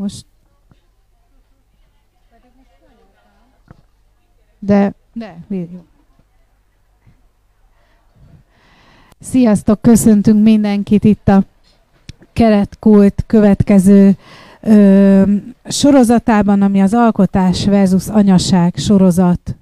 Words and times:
Most 0.00 0.24
de, 4.58 4.94
de, 5.12 5.36
jó. 5.48 5.84
Sziasztok, 9.18 9.82
köszöntünk 9.82 10.42
mindenkit 10.42 11.04
itt 11.04 11.28
a 11.28 11.44
keretkult 12.32 13.24
következő 13.26 14.16
ö, 14.60 15.22
sorozatában, 15.64 16.62
ami 16.62 16.80
az 16.80 16.94
alkotás 16.94 17.64
versus 17.64 18.08
anyaság 18.08 18.76
sorozat 18.76 19.56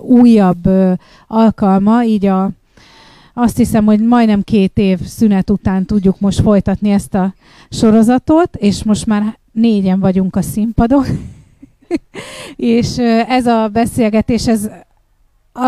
újabb 0.00 0.66
ö, 0.66 0.92
alkalma, 1.26 2.04
így 2.04 2.26
a 2.26 2.50
azt 3.40 3.56
hiszem, 3.56 3.84
hogy 3.84 4.00
majdnem 4.00 4.42
két 4.42 4.78
év 4.78 5.00
szünet 5.00 5.50
után 5.50 5.84
tudjuk 5.84 6.20
most 6.20 6.40
folytatni 6.40 6.90
ezt 6.90 7.14
a 7.14 7.34
sorozatot, 7.70 8.56
és 8.56 8.82
most 8.82 9.06
már 9.06 9.38
négyen 9.52 10.00
vagyunk 10.00 10.36
a 10.36 10.42
színpadon. 10.42 11.04
és 12.56 12.98
ez 13.28 13.46
a 13.46 13.68
beszélgetés, 13.72 14.46
ez 14.48 14.70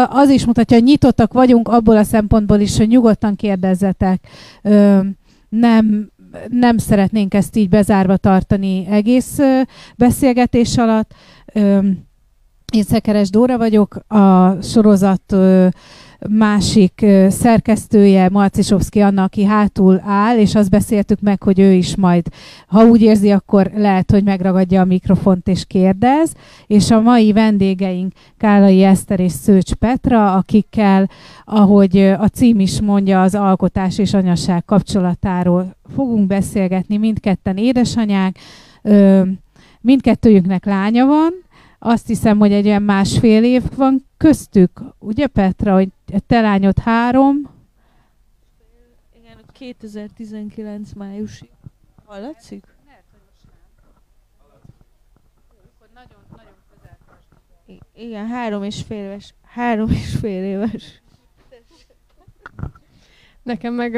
az 0.08 0.28
is 0.28 0.46
mutatja, 0.46 0.76
hogy 0.76 0.86
nyitottak 0.86 1.32
vagyunk 1.32 1.68
abból 1.68 1.96
a 1.96 2.02
szempontból 2.02 2.60
is, 2.60 2.76
hogy 2.76 2.88
nyugodtan 2.88 3.36
kérdezzetek. 3.36 4.26
Nem, 5.48 6.10
nem 6.48 6.78
szeretnénk 6.78 7.34
ezt 7.34 7.56
így 7.56 7.68
bezárva 7.68 8.16
tartani 8.16 8.86
egész 8.90 9.38
beszélgetés 9.96 10.78
alatt. 10.78 11.14
Én 12.72 12.82
Szekeres 12.82 13.30
Dóra 13.30 13.58
vagyok, 13.58 13.94
a 14.08 14.56
sorozat 14.62 15.36
másik 16.28 17.06
szerkesztője, 17.28 18.28
Marcisovszki 18.28 19.00
Anna, 19.00 19.22
aki 19.22 19.44
hátul 19.44 20.02
áll, 20.06 20.38
és 20.38 20.54
azt 20.54 20.70
beszéltük 20.70 21.20
meg, 21.20 21.42
hogy 21.42 21.58
ő 21.58 21.72
is 21.72 21.96
majd, 21.96 22.26
ha 22.66 22.84
úgy 22.84 23.02
érzi, 23.02 23.30
akkor 23.30 23.70
lehet, 23.74 24.10
hogy 24.10 24.24
megragadja 24.24 24.80
a 24.80 24.84
mikrofont 24.84 25.48
és 25.48 25.64
kérdez. 25.66 26.32
És 26.66 26.90
a 26.90 27.00
mai 27.00 27.32
vendégeink 27.32 28.12
Kálai 28.36 28.82
Eszter 28.82 29.20
és 29.20 29.32
Szőcs 29.32 29.72
Petra, 29.72 30.34
akikkel, 30.34 31.10
ahogy 31.44 31.98
a 31.98 32.26
cím 32.26 32.60
is 32.60 32.80
mondja, 32.80 33.22
az 33.22 33.34
alkotás 33.34 33.98
és 33.98 34.14
anyaság 34.14 34.64
kapcsolatáról 34.64 35.76
fogunk 35.94 36.26
beszélgetni. 36.26 36.96
Mindketten 36.96 37.56
édesanyák, 37.56 38.38
mindkettőjüknek 39.80 40.64
lánya 40.64 41.06
van, 41.06 41.30
azt 41.78 42.06
hiszem, 42.06 42.38
hogy 42.38 42.52
egy 42.52 42.66
olyan 42.66 42.82
másfél 42.82 43.44
év 43.44 43.62
van 43.76 44.04
köztük, 44.16 44.70
ugye 44.98 45.26
Petra, 45.26 45.74
hogy 45.74 45.88
te 46.20 46.40
lányod 46.40 46.78
három? 46.78 47.50
Igen, 49.16 49.36
2019 49.52 50.92
májusi. 50.92 51.50
Hallatszik? 52.04 52.64
Igen, 57.94 58.26
három 58.26 58.62
és 58.62 58.82
fél 58.82 59.04
éves. 59.04 59.34
Három 59.44 59.90
és 59.90 60.14
fél 60.20 60.44
éves. 60.44 61.02
Nekem 63.42 63.74
meg 63.74 63.96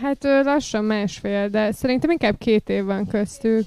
hát 0.00 0.22
lassan 0.22 0.84
másfél, 0.84 1.48
de 1.48 1.72
szerintem 1.72 2.10
inkább 2.10 2.38
két 2.38 2.68
év 2.68 2.84
van 2.84 3.06
köztük. 3.06 3.66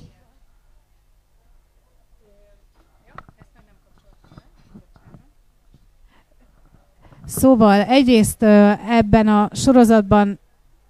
Szóval 7.31 7.81
egyrészt 7.81 8.44
ebben 8.90 9.28
a 9.28 9.50
sorozatban 9.53 10.40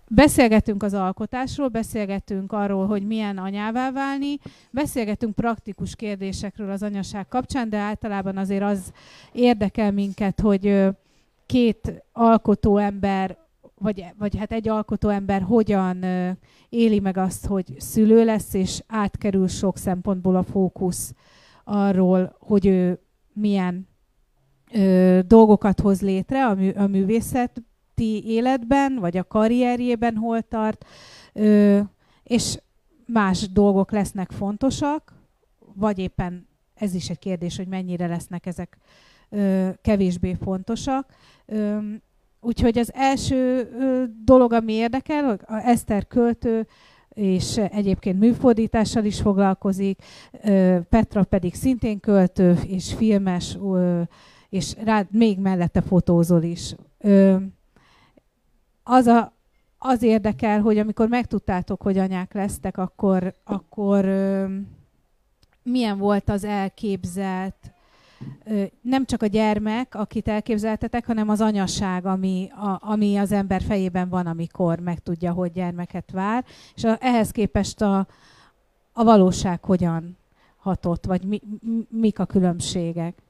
beszélgetünk 0.08 0.84
az 0.84 0.94
alkotásról, 0.94 1.68
beszélgetünk 1.68 2.52
arról, 2.52 2.88
hogy 2.88 3.08
milyen 3.08 3.38
anyává 3.38 3.92
válni, 3.92 4.40
beszélgetünk 4.72 5.36
praktikus 5.36 5.96
kérdésekről 5.96 6.70
az 6.70 6.84
anyaság 6.84 7.28
kapcsán, 7.28 7.70
de 7.70 7.78
általában 7.78 8.38
azért 8.38 8.64
az 8.64 8.92
érdekel 9.32 9.92
minket, 9.92 10.40
hogy 10.40 10.88
két 11.46 12.04
alkotó 12.12 12.78
ember, 12.78 13.38
vagy, 13.76 14.06
vagy 14.18 14.38
hát 14.38 14.52
egy 14.52 14.70
alkotó 14.70 15.10
ember 15.10 15.42
hogyan 15.42 16.06
éli 16.70 17.00
meg 17.00 17.18
azt, 17.18 17.46
hogy 17.46 17.66
szülő 17.78 18.26
lesz, 18.26 18.54
és 18.54 18.84
átkerül 18.88 19.48
sok 19.48 19.78
szempontból 19.78 20.36
a 20.36 20.44
fókusz 20.44 21.14
arról, 21.64 22.36
hogy 22.40 22.66
ő 22.66 23.00
milyen 23.34 23.90
ö, 24.74 25.20
dolgokat 25.28 25.80
hoz 25.80 26.02
létre 26.02 26.46
a, 26.46 26.54
mű, 26.54 26.70
a 26.70 26.88
művészeti 26.88 28.24
életben, 28.26 28.98
vagy 29.00 29.18
a 29.18 29.24
karrierjében 29.24 30.16
hol 30.16 30.42
tart, 30.42 30.86
ö, 31.34 31.80
és 32.24 32.58
más 33.06 33.52
dolgok 33.52 33.92
lesznek 33.92 34.32
fontosak, 34.32 35.14
vagy 35.74 36.00
éppen 36.00 36.48
ez 36.74 36.94
is 36.94 37.10
egy 37.10 37.20
kérdés, 37.20 37.58
hogy 37.58 37.68
mennyire 37.68 38.08
lesznek 38.08 38.46
ezek 38.46 38.78
ö, 39.30 39.70
kevésbé 39.82 40.38
fontosak. 40.44 41.14
Ö, 41.46 41.78
úgyhogy 42.42 42.78
az 42.78 42.94
első 42.94 43.70
ö, 43.80 44.04
dolog, 44.26 44.54
ami 44.54 44.74
érdekel, 44.74 45.24
hogy 45.24 45.40
a 45.46 45.56
Eszter 45.56 46.08
költő, 46.08 46.68
és 47.14 47.58
egyébként 47.58 48.20
műfordítással 48.20 49.06
is 49.06 49.22
foglalkozik, 49.22 50.04
Petra 50.90 51.24
pedig 51.24 51.54
szintén 51.54 52.00
költő 52.00 52.60
és 52.68 52.94
filmes 52.94 53.58
és 54.52 54.76
rád 54.84 55.08
még 55.12 55.40
mellette 55.40 55.82
fotózol 55.82 56.44
is. 56.44 56.76
Ö, 56.98 57.36
az, 58.84 59.06
a, 59.06 59.34
az 59.78 60.04
érdekel, 60.04 60.62
hogy 60.62 60.78
amikor 60.78 61.08
megtudtátok, 61.08 61.82
hogy 61.82 61.98
anyák 61.98 62.34
lesztek, 62.34 62.78
akkor, 62.78 63.36
akkor 63.44 64.06
ö, 64.06 64.46
milyen 65.64 65.98
volt 65.98 66.30
az 66.30 66.44
elképzelt, 66.44 67.74
ö, 68.46 68.64
nem 68.82 69.06
csak 69.06 69.22
a 69.22 69.26
gyermek, 69.26 69.96
akit 69.96 70.28
elképzeltetek, 70.28 71.06
hanem 71.06 71.30
az 71.30 71.42
anyaság, 71.42 72.06
ami, 72.06 72.50
a, 72.52 72.80
ami 72.82 73.18
az 73.18 73.32
ember 73.32 73.62
fejében 73.62 74.10
van, 74.10 74.28
amikor 74.28 74.80
megtudja, 74.80 75.32
hogy 75.32 75.52
gyermeket 75.52 76.12
vár, 76.12 76.46
és 76.76 76.84
a, 76.84 76.98
ehhez 77.00 77.32
képest 77.32 77.82
a, 77.82 78.08
a 78.94 79.04
valóság 79.04 79.64
hogyan 79.64 80.18
hatott, 80.58 81.06
vagy 81.06 81.24
mi, 81.24 81.42
mik 81.90 82.20
a 82.20 82.26
különbségek. 82.26 83.22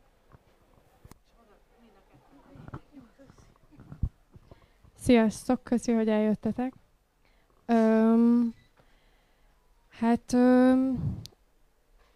Sziasztok, 5.02 5.64
köszi, 5.64 5.92
hogy 5.92 6.10
eljöttetek. 6.10 6.74
Öm, 7.66 8.54
hát 9.90 10.34
öm, 10.34 11.16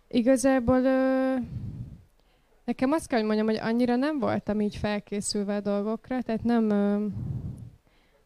igazából 0.07 0.83
ö, 0.83 1.35
nekem 2.65 2.91
azt 2.91 3.07
kell, 3.07 3.17
hogy 3.19 3.27
mondjam, 3.27 3.47
hogy 3.47 3.57
annyira 3.69 3.95
nem 3.95 4.19
voltam 4.19 4.61
így 4.61 4.75
felkészülve 4.75 5.55
a 5.55 5.59
dolgokra, 5.59 6.21
tehát 6.21 6.43
nem, 6.43 6.69
ö, 6.69 7.05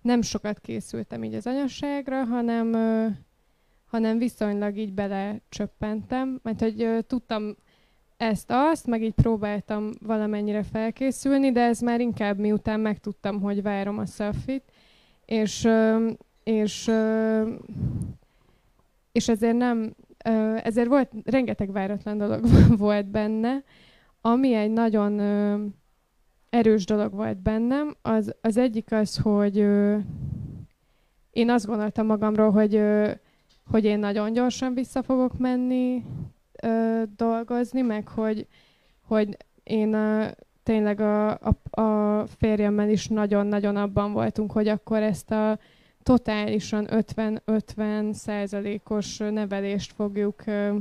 nem 0.01 0.21
sokat 0.21 0.59
készültem 0.59 1.23
így 1.23 1.33
az 1.33 1.47
anyasságra, 1.47 2.23
hanem, 2.23 2.73
ö, 2.73 3.07
hanem 3.85 4.17
viszonylag 4.17 4.77
így 4.77 4.93
belecsöppentem, 4.93 6.39
mert 6.43 6.59
hogy 6.59 6.81
ö, 6.81 7.01
tudtam 7.01 7.55
ezt-azt, 8.19 8.87
meg 8.87 9.03
így 9.03 9.13
próbáltam 9.13 9.91
valamennyire 10.01 10.63
felkészülni, 10.63 11.51
de 11.51 11.61
ez 11.61 11.79
már 11.79 11.99
inkább 11.99 12.37
miután 12.37 12.79
megtudtam, 12.79 13.41
hogy 13.41 13.61
várom 13.61 13.97
a 13.97 14.05
szafit, 14.05 14.63
és, 15.25 15.67
és, 16.43 16.91
és 19.11 19.27
ezért 19.27 19.57
nem, 19.57 19.95
ezért 20.63 20.87
volt, 20.87 21.11
rengeteg 21.23 21.71
váratlan 21.71 22.17
dolog 22.17 22.45
volt 22.77 23.05
benne, 23.05 23.63
ami 24.21 24.53
egy 24.53 24.71
nagyon 24.71 25.19
erős 26.49 26.85
dolog 26.85 27.13
volt 27.13 27.37
bennem, 27.37 27.95
az, 28.01 28.35
az 28.41 28.57
egyik 28.57 28.91
az, 28.91 29.17
hogy 29.17 29.57
én 31.31 31.49
azt 31.49 31.65
gondoltam 31.65 32.05
magamról, 32.05 32.51
hogy, 32.51 32.81
hogy 33.65 33.85
én 33.85 33.99
nagyon 33.99 34.33
gyorsan 34.33 34.73
vissza 34.73 35.03
fogok 35.03 35.37
menni, 35.37 36.03
ö, 36.61 37.01
dolgozni, 37.15 37.81
meg 37.81 38.07
hogy, 38.07 38.47
hogy 39.07 39.37
én 39.63 39.93
ö, 39.93 40.25
tényleg 40.63 40.99
a, 40.99 41.29
a, 41.31 41.81
a 41.81 42.25
férjemmel 42.37 42.89
is 42.89 43.07
nagyon-nagyon 43.07 43.75
abban 43.75 44.13
voltunk, 44.13 44.51
hogy 44.51 44.67
akkor 44.67 45.01
ezt 45.01 45.31
a 45.31 45.59
totálisan 46.03 46.87
50-50 46.91 48.13
százalékos 48.13 49.17
nevelést 49.17 49.93
fogjuk 49.93 50.45
ö, 50.45 50.75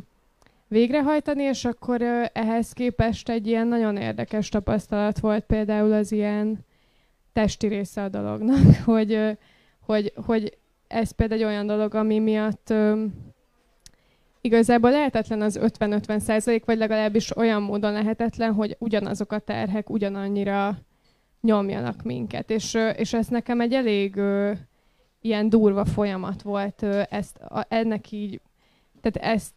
végrehajtani, 0.69 1.43
és 1.43 1.65
akkor 1.65 2.01
ö, 2.01 2.25
ehhez 2.33 2.73
képest 2.73 3.29
egy 3.29 3.47
ilyen 3.47 3.67
nagyon 3.67 3.97
érdekes 3.97 4.49
tapasztalat 4.49 5.19
volt 5.19 5.45
például 5.45 5.93
az 5.93 6.13
ilyen 6.13 6.59
testi 7.33 7.67
része 7.67 8.03
a 8.03 8.09
dolognak, 8.09 8.75
hogy, 8.85 9.13
ö, 9.13 9.31
hogy, 9.81 10.13
hogy 10.27 10.59
ez 10.87 11.11
például 11.11 11.41
egy 11.41 11.47
olyan 11.47 11.67
dolog, 11.67 11.95
ami 11.95 12.19
miatt 12.19 12.75
igazából 14.41 14.91
lehetetlen 14.91 15.41
az 15.41 15.59
50-50 15.63 16.19
százalék, 16.19 16.65
vagy 16.65 16.79
legalábbis 16.79 17.37
olyan 17.37 17.63
módon 17.63 17.93
lehetetlen, 17.93 18.53
hogy 18.53 18.77
ugyanazok 18.79 19.33
a 19.33 19.39
terhek 19.39 19.91
ugyanannyira 19.91 20.79
nyomjanak 21.41 22.03
minket. 22.03 22.51
És, 22.51 22.79
és 22.97 23.13
ez 23.13 23.27
nekem 23.27 23.61
egy 23.61 23.73
elég 23.73 24.17
ö, 24.17 24.53
ilyen 25.21 25.49
durva 25.49 25.85
folyamat 25.85 26.43
volt, 26.43 26.83
ö, 26.83 27.03
ezt, 27.11 27.37
a, 27.37 27.67
ennek 27.69 28.13
így, 28.13 28.41
tehát 29.01 29.33
ezt 29.33 29.53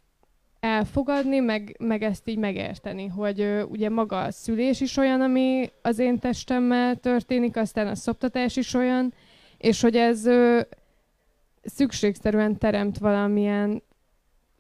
elfogadni, 0.60 1.40
meg, 1.40 1.76
meg 1.80 2.04
ezt 2.04 2.28
így 2.28 2.38
megérteni, 2.38 3.08
hogy 3.08 3.42
ö, 3.42 3.62
ugye 3.62 3.90
maga 3.90 4.22
a 4.22 4.32
szülés 4.32 4.82
is 4.82 4.98
olyan, 4.98 5.22
ami 5.22 5.70
az 5.82 6.00
én 6.00 6.20
testemmel 6.20 6.96
történik, 6.96 7.58
aztán 7.58 7.88
a 7.88 7.96
szoptatás 7.96 8.56
is 8.56 8.74
olyan, 8.74 9.14
és 9.58 9.82
hogy 9.82 9.96
ez 9.96 10.26
ö, 10.26 10.62
szükségszerűen 11.64 12.58
teremt 12.58 12.98
valamilyen 12.98 13.84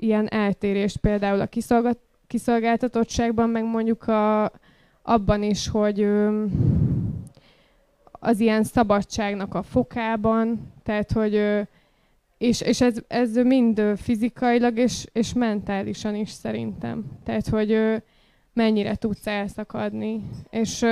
ilyen 0.01 0.27
eltérést 0.27 0.97
például 0.97 1.41
a 1.41 1.47
kiszolgat, 1.47 1.97
kiszolgáltatottságban, 2.27 3.49
meg 3.49 3.63
mondjuk 3.63 4.07
a, 4.07 4.51
abban 5.01 5.43
is, 5.43 5.67
hogy 5.67 6.07
az 8.11 8.39
ilyen 8.39 8.63
szabadságnak 8.63 9.55
a 9.55 9.63
fokában, 9.63 10.71
tehát 10.83 11.11
hogy 11.11 11.65
és, 12.37 12.61
és 12.61 12.81
ez, 12.81 12.97
ez 13.07 13.35
mind 13.35 13.81
fizikailag 13.95 14.77
és, 14.77 15.05
és 15.11 15.33
mentálisan 15.33 16.15
is 16.15 16.29
szerintem. 16.29 17.03
Tehát, 17.23 17.47
hogy 17.47 18.01
mennyire 18.53 18.95
tudsz 18.95 19.27
elszakadni. 19.27 20.21
És, 20.49 20.85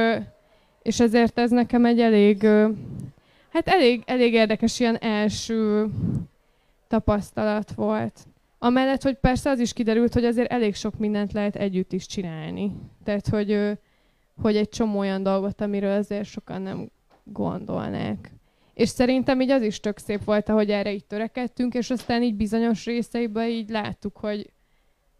és 0.81 0.99
ezért 0.99 1.39
ez 1.39 1.51
nekem 1.51 1.85
egy 1.85 1.99
elég, 1.99 2.43
hát 3.49 3.67
elég, 3.67 4.03
elég 4.05 4.33
érdekes 4.33 4.79
ilyen 4.79 4.97
első 4.97 5.87
tapasztalat 6.87 7.71
volt. 7.71 8.27
Amellett, 8.59 9.01
hogy 9.01 9.17
persze 9.17 9.49
az 9.49 9.59
is 9.59 9.73
kiderült, 9.73 10.13
hogy 10.13 10.25
azért 10.25 10.51
elég 10.51 10.75
sok 10.75 10.97
mindent 10.97 11.33
lehet 11.33 11.55
együtt 11.55 11.93
is 11.93 12.05
csinálni. 12.05 12.75
Tehát, 13.03 13.27
hogy, 13.27 13.77
hogy 14.41 14.55
egy 14.55 14.69
csomó 14.69 14.99
olyan 14.99 15.23
dolgot, 15.23 15.61
amiről 15.61 15.97
azért 15.97 16.25
sokan 16.25 16.61
nem 16.61 16.89
gondolnák. 17.23 18.31
És 18.73 18.89
szerintem 18.89 19.41
így 19.41 19.49
az 19.49 19.61
is 19.61 19.79
tök 19.79 19.97
szép 19.97 20.23
volt, 20.23 20.49
ahogy 20.49 20.69
erre 20.71 20.93
így 20.93 21.05
törekedtünk, 21.05 21.73
és 21.73 21.89
aztán 21.89 22.23
így 22.23 22.35
bizonyos 22.35 22.85
részeiben 22.85 23.47
így 23.47 23.69
láttuk, 23.69 24.17
hogy, 24.17 24.49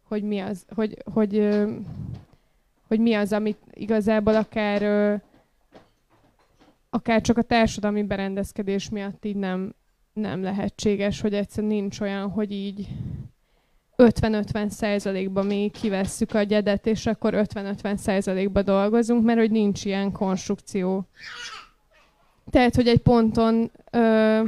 hogy 0.04 0.24
mi 0.24 0.40
az, 0.40 0.66
hogy, 0.76 0.98
hogy, 1.14 1.58
hogy 2.88 3.00
mi 3.00 3.14
az, 3.14 3.34
amit 3.34 3.58
igazából 3.74 4.36
akár 4.36 5.22
akár 6.90 7.22
csak 7.22 7.38
a 7.38 7.42
társadalmi 7.42 8.04
berendezkedés 8.04 8.90
miatt 8.90 9.26
így 9.26 9.36
nem, 9.36 9.76
nem 10.20 10.44
lehetséges, 10.44 11.22
hogy 11.22 11.34
egyszerűen 11.34 11.74
nincs 11.74 12.00
olyan, 12.00 12.30
hogy 12.30 12.52
így 12.52 12.88
50-50 13.98 14.70
százalékban 14.70 15.46
mi 15.46 15.72
kivesszük 15.74 16.34
a 16.34 16.42
gyedet, 16.42 16.88
és 16.88 17.06
akkor 17.06 17.34
50-50 17.36 17.96
százalékban 17.96 18.66
dolgozunk, 18.66 19.24
mert 19.24 19.40
hogy 19.40 19.52
nincs 19.52 19.86
ilyen 19.86 20.12
konstrukció. 20.12 21.08
Tehát, 22.50 22.76
hogy 22.76 22.88
egy 22.88 23.00
ponton 23.00 23.72
ö, 23.92 24.42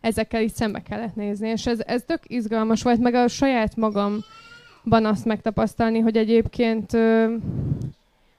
ezekkel 0.00 0.42
így 0.42 0.54
szembe 0.54 0.82
kellett 0.82 1.14
nézni, 1.14 1.48
és 1.48 1.66
ez, 1.66 1.80
ez 1.86 2.02
tök 2.06 2.20
izgalmas 2.26 2.82
volt, 2.82 3.00
meg 3.00 3.14
a 3.14 3.28
saját 3.28 3.76
magamban 3.76 5.04
azt 5.04 5.24
megtapasztalni, 5.24 5.98
hogy 5.98 6.16
egyébként 6.16 6.92
ö, 6.92 7.34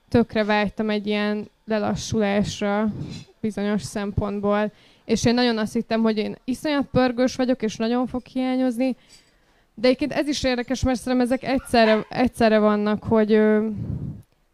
tökre 0.10 0.44
vágytam 0.44 0.90
egy 0.90 1.08
ilyen 1.08 1.50
lelassulásra 1.66 2.92
bizonyos 3.40 3.82
szempontból, 3.82 4.72
és 5.12 5.26
én 5.26 5.34
nagyon 5.34 5.58
azt 5.58 5.74
hittem, 5.74 6.02
hogy 6.02 6.18
én 6.18 6.36
iszonyat 6.44 6.88
pörgős 6.92 7.36
vagyok, 7.36 7.62
és 7.62 7.76
nagyon 7.76 8.08
fog 8.08 8.26
hiányozni, 8.26 8.96
de 9.74 9.88
egyébként 9.88 10.14
ez 10.14 10.28
is 10.28 10.44
érdekes, 10.44 10.84
mert 10.84 11.00
szerintem 11.00 11.28
ezek 11.28 11.44
egyszerre, 11.44 12.06
egyszerre 12.10 12.60
vannak, 12.60 13.04
hogy 13.04 13.32
ö, 13.32 13.68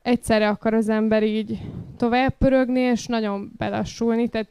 egyszerre 0.02 0.48
akar 0.48 0.74
az 0.74 0.90
ember 0.90 1.24
így 1.24 1.60
tovább 1.98 2.38
pörögni, 2.38 2.80
és 2.80 3.06
nagyon 3.06 3.52
belassulni, 3.58 4.28
tehát 4.28 4.48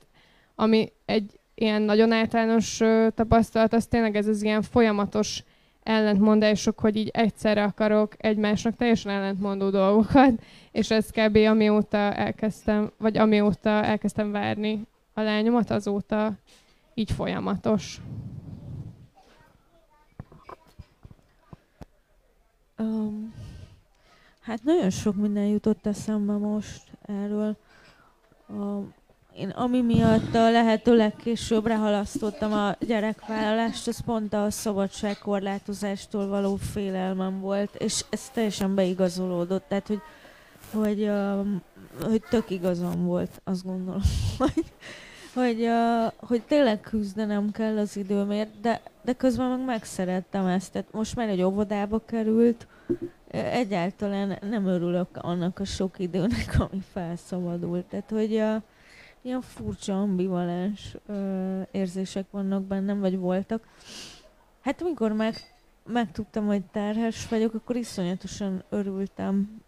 ami 0.54 0.92
egy 1.04 1.30
ilyen 1.54 1.82
nagyon 1.82 2.12
általános 2.12 2.80
ö, 2.80 3.08
tapasztalat, 3.14 3.72
az 3.72 3.86
tényleg 3.86 4.16
ez 4.16 4.26
az 4.26 4.42
ilyen 4.42 4.62
folyamatos 4.62 5.42
ellentmondások, 5.82 6.78
hogy 6.78 6.96
így 6.96 7.10
egyszerre 7.12 7.62
akarok 7.62 8.14
egymásnak 8.16 8.76
teljesen 8.76 9.12
ellentmondó 9.12 9.70
dolgokat, 9.70 10.32
és 10.72 10.90
ez 10.90 11.10
kb. 11.10 11.36
amióta 11.36 11.96
elkezdtem, 12.12 12.92
vagy 12.98 13.16
amióta 13.16 13.70
elkezdtem 13.70 14.30
várni 14.30 14.86
a 15.16 15.22
lányomat, 15.22 15.70
azóta 15.70 16.32
így 16.94 17.10
folyamatos. 17.10 18.00
Um, 22.78 23.34
hát 24.40 24.62
nagyon 24.62 24.90
sok 24.90 25.14
minden 25.14 25.46
jutott 25.46 25.86
eszembe 25.86 26.32
most 26.32 26.82
erről. 27.06 27.56
Um, 28.48 28.94
én 29.36 29.48
ami 29.48 29.80
miatt 29.80 30.34
a 30.34 30.50
lehető 30.50 30.96
legkésőbbre 30.96 31.76
halasztottam 31.76 32.52
a 32.52 32.76
gyerekvállalást, 32.80 33.86
az 33.86 34.00
pont 34.00 34.32
a 34.32 34.50
szabadságkorlátozástól 34.50 36.26
való 36.26 36.56
félelmem 36.56 37.40
volt, 37.40 37.74
és 37.74 38.04
ez 38.10 38.30
teljesen 38.32 38.74
beigazolódott, 38.74 39.64
tehát 39.68 39.86
hogy, 39.86 40.00
hogy, 40.72 41.02
um, 41.02 41.62
hogy 42.02 42.22
tök 42.30 42.50
igazam 42.50 43.04
volt, 43.04 43.40
azt 43.44 43.64
gondolom, 43.64 44.02
hogy, 44.38 44.64
hogy, 45.36 45.62
uh, 45.62 46.12
hogy 46.16 46.42
tényleg 46.42 46.80
küzdenem 46.80 47.50
kell 47.50 47.78
az 47.78 47.96
időmért, 47.96 48.60
de, 48.60 48.80
de 49.02 49.12
közben 49.12 49.48
meg 49.48 49.64
megszerettem 49.64 50.46
ezt. 50.46 50.72
Tehát 50.72 50.92
most 50.92 51.16
már 51.16 51.28
egy 51.28 51.42
óvodába 51.42 52.04
került, 52.04 52.66
egyáltalán 53.30 54.38
nem 54.40 54.66
örülök 54.66 55.08
annak 55.12 55.58
a 55.58 55.64
sok 55.64 55.98
időnek, 55.98 56.56
ami 56.70 56.82
felszabadult. 56.92 57.84
Tehát, 57.84 58.10
hogy 58.10 58.34
uh, 58.34 58.62
ilyen 59.22 59.40
furcsa, 59.40 60.00
ambivalens 60.00 60.96
uh, 61.06 61.66
érzések 61.70 62.26
vannak 62.30 62.62
bennem, 62.62 63.00
vagy 63.00 63.16
voltak. 63.16 63.66
Hát 64.60 64.82
amikor 64.82 65.12
meg, 65.12 65.34
megtudtam, 65.86 66.46
hogy 66.46 66.62
terhes 66.62 67.28
vagyok, 67.28 67.54
akkor 67.54 67.76
iszonyatosan 67.76 68.62
örültem, 68.68 69.62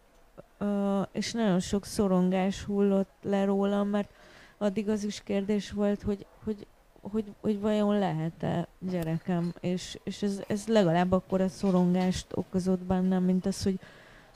uh, 0.60 1.06
és 1.12 1.32
nagyon 1.32 1.60
sok 1.60 1.84
szorongás 1.84 2.64
hullott 2.64 3.12
le 3.22 3.44
rólam, 3.44 3.88
mert 3.88 4.10
addig 4.58 4.88
az 4.88 5.04
is 5.04 5.22
kérdés 5.22 5.70
volt, 5.70 6.02
hogy, 6.02 6.26
hogy, 6.44 6.66
hogy, 7.00 7.24
hogy 7.40 7.60
vajon 7.60 7.98
lehet-e 7.98 8.68
gyerekem, 8.78 9.54
és, 9.60 9.98
és 10.04 10.22
ez, 10.22 10.42
ez 10.48 10.66
legalább 10.66 11.12
akkor 11.12 11.40
a 11.40 11.48
szorongást 11.48 12.26
okozott 12.34 12.82
bennem, 12.82 13.22
mint 13.22 13.46
az, 13.46 13.62
hogy, 13.62 13.78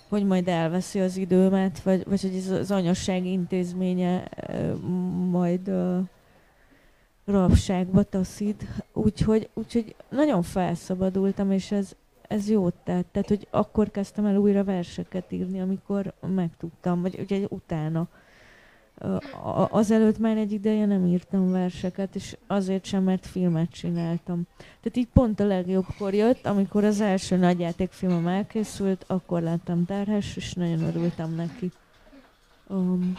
hogy 0.08 0.26
majd 0.26 0.48
elveszi 0.48 1.00
az 1.00 1.16
időmet, 1.16 1.82
vagy, 1.82 2.04
vagy 2.08 2.22
hogy 2.22 2.36
ez 2.36 2.50
az 2.50 2.70
anyasság 2.70 3.24
intézménye 3.24 4.28
majd 5.30 5.68
uh, 5.68 5.98
rabságba 7.24 8.02
taszít. 8.02 8.66
Úgyhogy, 8.92 9.48
úgyhogy 9.54 9.94
nagyon 10.08 10.42
felszabadultam, 10.42 11.50
és 11.50 11.72
ez, 11.72 11.92
ez 12.28 12.48
jót 12.48 12.74
tett. 12.84 13.06
Tehát, 13.12 13.28
hogy 13.28 13.46
akkor 13.50 13.90
kezdtem 13.90 14.26
el 14.26 14.36
újra 14.36 14.64
verseket 14.64 15.32
írni, 15.32 15.60
amikor 15.60 16.12
megtudtam, 16.34 17.00
vagy 17.00 17.18
ugye 17.18 17.46
utána 17.48 18.08
azelőtt 19.71 20.18
már 20.18 20.37
egy 20.37 20.52
ideje 20.52 20.87
nem 20.87 21.06
írtam 21.06 21.50
verseket, 21.50 22.14
és 22.14 22.37
azért 22.47 22.85
sem, 22.85 23.02
mert 23.02 23.26
filmet 23.26 23.71
csináltam. 23.71 24.42
Tehát 24.56 24.97
így 24.97 25.09
pont 25.12 25.40
a 25.40 25.47
legjobbkor 25.47 26.14
jött, 26.14 26.47
amikor 26.47 26.85
az 26.85 27.00
első 27.00 27.37
nagyjátékfilmem 27.37 28.26
elkészült, 28.26 29.04
akkor 29.06 29.42
lettem 29.42 29.85
terhes, 29.85 30.37
és 30.37 30.52
nagyon 30.52 30.82
örültem 30.82 31.35
neki. 31.35 31.71
Um, 32.68 33.12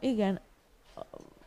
igen, 0.00 0.40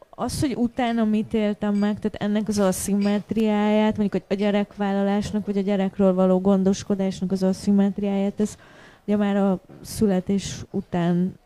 az, 0.09 0.39
hogy 0.39 0.55
utána 0.55 1.03
mit 1.03 1.33
éltem 1.33 1.75
meg, 1.75 1.99
tehát 1.99 2.15
ennek 2.15 2.47
az 2.47 2.59
aszimmetriáját, 2.59 3.97
mondjuk 3.97 4.23
a 4.29 4.33
gyerekvállalásnak, 4.33 5.45
vagy 5.45 5.57
a 5.57 5.61
gyerekről 5.61 6.13
való 6.13 6.39
gondoskodásnak 6.39 7.31
az 7.31 7.43
aszimmetriáját, 7.43 8.39
ez 8.39 8.57
ugye 9.05 9.17
már 9.17 9.35
a 9.35 9.59
születés 9.81 10.65
után 10.71 11.39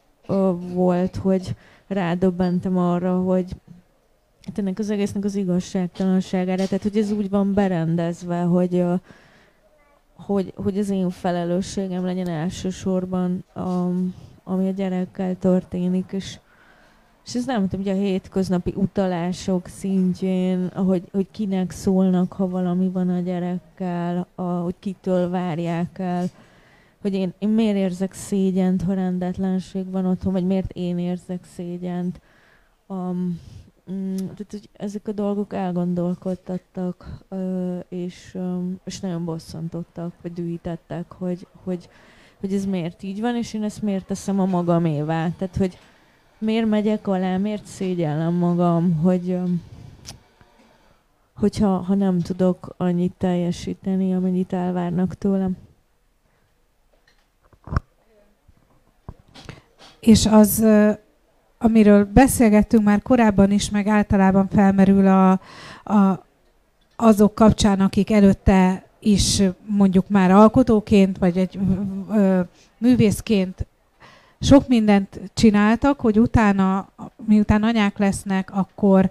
volt, 0.74 1.16
hogy 1.16 1.56
rádöbbentem 1.88 2.78
arra, 2.78 3.22
hogy 3.22 3.56
hát 4.46 4.58
ennek 4.58 4.80
az 4.80 4.90
egésznek 4.90 5.24
az 5.24 5.36
igazságtalanságára, 5.36 6.66
tehát 6.66 6.84
hogy 6.84 6.98
ez 6.98 7.12
úgy 7.12 7.30
van 7.30 7.54
berendezve, 7.54 8.42
hogy, 8.42 8.84
hogy, 10.16 10.54
hogy 10.56 10.78
az 10.78 10.90
én 10.90 11.10
felelősségem 11.10 12.06
legyen 12.06 12.30
elsősorban, 12.30 13.44
ami 14.44 14.68
a 14.68 14.72
gyerekkel 14.72 15.36
történik, 15.40 16.12
és, 16.12 16.40
és 17.26 17.36
ez 17.36 17.46
nem 17.46 17.68
tudom, 17.68 17.86
hogy 17.86 17.96
a 17.96 18.02
hétköznapi 18.02 18.74
utalások 18.76 19.68
szintjén, 19.68 20.66
ahogy, 20.74 21.04
hogy 21.12 21.28
kinek 21.32 21.72
szólnak, 21.72 22.34
ha 22.34 22.50
valami 22.50 22.90
van 22.90 23.10
a 23.10 23.20
gyerekkel, 23.20 24.28
a, 24.36 24.42
hogy 24.42 24.76
kitől 24.80 25.30
várják 25.30 26.00
el, 26.00 26.26
hogy 27.06 27.14
én, 27.14 27.34
én 27.40 27.50
miért 27.50 27.76
érzek 27.76 28.14
szégyent, 28.14 28.82
ha 28.82 28.94
rendetlenség 28.94 29.92
van 29.92 30.06
otthon, 30.06 30.34
vagy 30.34 30.46
miért 30.46 30.72
én 30.72 30.98
érzek 30.98 31.44
szégyent. 31.56 32.22
Um, 32.88 33.40
tehát, 34.18 34.48
hogy 34.50 34.70
ezek 34.74 35.08
a 35.08 35.12
dolgok 35.12 35.54
elgondolkodtattak, 35.54 37.26
és, 37.90 38.38
és 38.84 39.00
nagyon 39.00 39.26
bosszantottak, 39.26 40.14
vagy 40.22 40.34
dühítettek, 40.34 41.12
hogy, 41.12 41.48
hogy, 41.64 41.90
hogy 42.40 42.54
ez 42.54 42.66
miért 42.66 43.04
így 43.04 43.22
van, 43.22 43.36
és 43.36 43.54
én 43.54 43.64
ezt 43.64 43.82
miért 43.82 44.06
teszem 44.06 44.40
a 44.40 44.46
magamévá. 44.46 45.30
Tehát, 45.38 45.56
hogy 45.56 45.78
miért 46.38 46.68
megyek 46.68 47.08
alá, 47.08 47.38
miért 47.38 47.66
szégyellem 47.66 48.34
magam, 48.34 48.96
hogy, 48.96 49.30
um, 49.30 49.62
hogyha 51.36 51.78
ha 51.78 51.96
nem 51.96 52.20
tudok 52.20 52.74
annyit 52.78 53.14
teljesíteni, 53.18 54.14
amennyit 54.14 54.54
elvárnak 54.54 55.14
tőlem. 55.14 55.58
És 60.06 60.26
az, 60.26 60.66
amiről 61.58 62.06
beszélgettünk 62.14 62.84
már 62.84 63.02
korábban 63.02 63.52
is, 63.52 63.70
meg 63.70 63.88
általában 63.88 64.48
felmerül 64.48 65.08
a, 65.08 65.32
a, 65.84 66.26
azok 66.96 67.36
kapcsán, 67.36 67.80
akik 67.80 68.12
előtte 68.12 68.86
is 69.00 69.42
mondjuk 69.66 70.10
már 70.10 70.32
alkotóként, 70.32 71.18
vagy 71.18 71.38
egy 71.38 71.60
ö, 72.12 72.40
művészként 72.78 73.66
sok 74.40 74.68
mindent 74.68 75.20
csináltak, 75.34 76.00
hogy 76.00 76.20
utána, 76.20 76.90
miután 77.26 77.64
anyák 77.64 77.98
lesznek, 77.98 78.52
akkor 78.54 79.10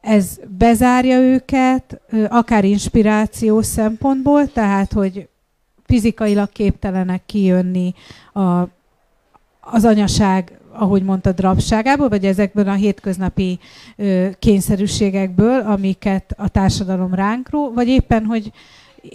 ez 0.00 0.40
bezárja 0.58 1.18
őket, 1.18 2.00
akár 2.28 2.64
inspirációs 2.64 3.66
szempontból, 3.66 4.52
tehát, 4.52 4.92
hogy 4.92 5.28
fizikailag 5.90 6.48
képtelenek 6.52 7.22
kijönni 7.26 7.94
a, 8.32 8.60
az 9.60 9.84
anyaság, 9.84 10.58
ahogy 10.72 11.02
mondtad, 11.02 11.40
rabságából, 11.40 12.08
vagy 12.08 12.24
ezekből 12.24 12.68
a 12.68 12.72
hétköznapi 12.72 13.58
ö, 13.96 14.26
kényszerűségekből, 14.38 15.60
amiket 15.60 16.34
a 16.36 16.48
társadalom 16.48 17.14
ránk 17.14 17.50
ró, 17.50 17.72
vagy 17.72 17.88
éppen, 17.88 18.24
hogy 18.24 18.52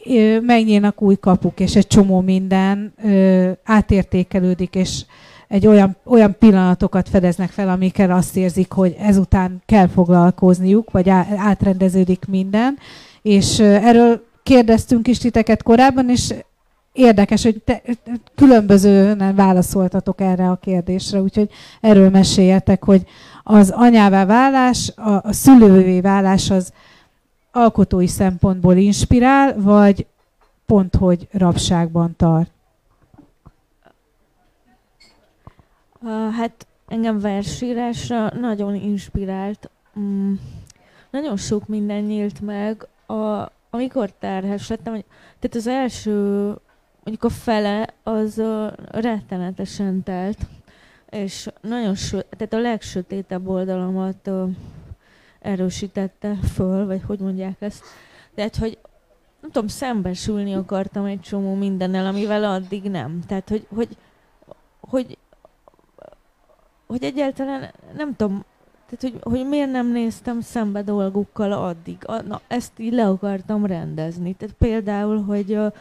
ö, 0.05 0.39
megnyílnak 0.39 1.01
új 1.01 1.15
kapuk, 1.15 1.60
és 1.60 1.75
egy 1.75 1.88
csomó 1.88 2.22
minden 2.22 2.94
ö, 3.03 3.51
átértékelődik, 3.63 4.75
és 4.75 5.05
egy 5.48 5.67
olyan, 5.67 5.96
olyan 6.03 6.36
pillanatokat 6.39 7.10
fedeznek 7.10 7.50
fel, 7.50 7.70
amikkel 7.70 8.12
azt 8.12 8.38
érzik, 8.38 8.72
hogy 8.72 8.96
ezután 9.00 9.62
kell 9.65 9.88
foglalkozniuk, 9.88 10.91
vagy 10.91 11.10
átrendeződik 11.38 12.25
minden. 12.27 12.77
És 13.22 13.60
erről 13.60 14.24
kérdeztünk 14.44 15.08
is 15.08 15.17
titeket 15.17 15.63
korábban, 15.63 16.10
és 16.10 16.34
érdekes, 16.96 17.44
hogy 17.44 17.62
te, 17.62 17.82
különbözően 18.36 19.36
válaszoltatok 19.36 20.22
erre 20.22 20.50
a 20.50 20.56
kérdésre, 20.56 21.22
úgyhogy 21.22 21.50
erről 21.82 22.10
meséljetek, 22.10 22.84
hogy 22.84 23.08
az 23.44 23.70
anyává 23.70 24.25
válás, 24.25 24.92
a, 24.96 25.10
a 25.10 25.34
szülővé 25.34 26.02
válás 26.02 26.50
az 26.50 26.74
alkotói 27.52 28.08
szempontból 28.08 28.75
inspirál, 28.75 29.56
vagy 29.62 30.06
pont, 30.66 30.96
hogy 30.96 31.28
rabságban 31.32 32.16
tart? 32.18 32.50
Hát 36.38 36.68
engem 36.88 37.20
versírásra 37.20 38.32
nagyon 38.40 38.75
inspirált. 38.75 39.70
Mm, 40.00 40.34
nagyon 41.10 41.38
sok 41.38 41.68
minden 41.68 42.04
nyílt 42.04 42.42
meg. 42.42 42.88
A, 43.06 43.52
amikor 43.70 44.12
terhes 44.20 44.70
lettem, 44.70 44.94
tehát 45.40 45.56
az 45.56 45.68
első, 45.68 46.54
mondjuk 47.05 47.24
a 47.24 47.29
fele, 47.29 47.93
az 48.03 48.38
uh, 48.38 48.71
rettenetesen 48.91 50.03
telt, 50.03 50.38
és 51.09 51.50
nagyon 51.62 51.95
sö, 51.95 52.19
tehát 52.19 52.53
a 52.53 52.59
legsötétebb 52.59 53.47
oldalamat 53.47 54.27
uh, 54.27 54.50
erősítette 55.39 56.35
föl, 56.53 56.85
vagy 56.85 57.01
hogy 57.07 57.19
mondják 57.19 57.62
ezt. 57.62 57.83
Tehát, 58.35 58.55
hogy 58.55 58.77
nem 59.41 59.51
tudom, 59.51 59.67
szembesülni 59.67 60.53
akartam 60.53 61.05
egy 61.05 61.21
csomó 61.21 61.53
mindennel, 61.53 62.05
amivel 62.05 62.43
addig 62.43 62.83
nem. 62.83 63.19
Tehát, 63.27 63.50
hogy, 63.50 63.67
hogy, 63.69 63.97
hogy 64.79 65.17
hogy 66.88 67.03
egyáltalán 67.03 67.71
nem 67.95 68.15
tudom, 68.15 68.45
tehát 68.89 69.01
hogy, 69.01 69.33
hogy 69.33 69.47
miért 69.47 69.71
nem 69.71 69.91
néztem 69.91 70.41
szembe 70.41 70.81
dolgokkal 70.81 71.51
addig. 71.51 71.97
Na, 72.27 72.41
ezt 72.47 72.79
így 72.79 72.93
le 72.93 73.07
akartam 73.07 73.65
rendezni. 73.65 74.33
Tehát 74.33 74.55
például, 74.55 75.24
hogy 75.24 75.51
uh, 75.51 75.74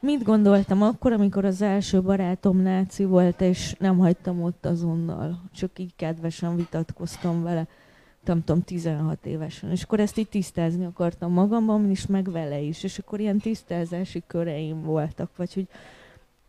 mit 0.00 0.22
gondoltam 0.22 0.82
akkor, 0.82 1.12
amikor 1.12 1.44
az 1.44 1.62
első 1.62 2.02
barátom 2.02 2.56
náci 2.56 3.04
volt, 3.04 3.40
és 3.40 3.74
nem 3.78 3.98
hagytam 3.98 4.42
ott 4.42 4.66
azonnal. 4.66 5.40
Csak 5.54 5.78
így 5.78 5.92
kedvesen 5.96 6.56
vitatkoztam 6.56 7.42
vele 7.42 7.66
nem 8.24 8.44
tudom, 8.44 8.62
16 8.62 9.26
évesen. 9.26 9.70
És 9.70 9.82
akkor 9.82 10.00
ezt 10.00 10.18
így 10.18 10.28
tisztázni 10.28 10.84
akartam 10.84 11.32
magamban 11.32 11.90
is, 11.90 12.06
meg 12.06 12.30
vele 12.30 12.60
is. 12.60 12.82
És 12.82 12.98
akkor 12.98 13.20
ilyen 13.20 13.38
tisztázási 13.38 14.22
köreim 14.26 14.82
voltak, 14.82 15.30
vagy 15.36 15.54
hogy 15.54 15.68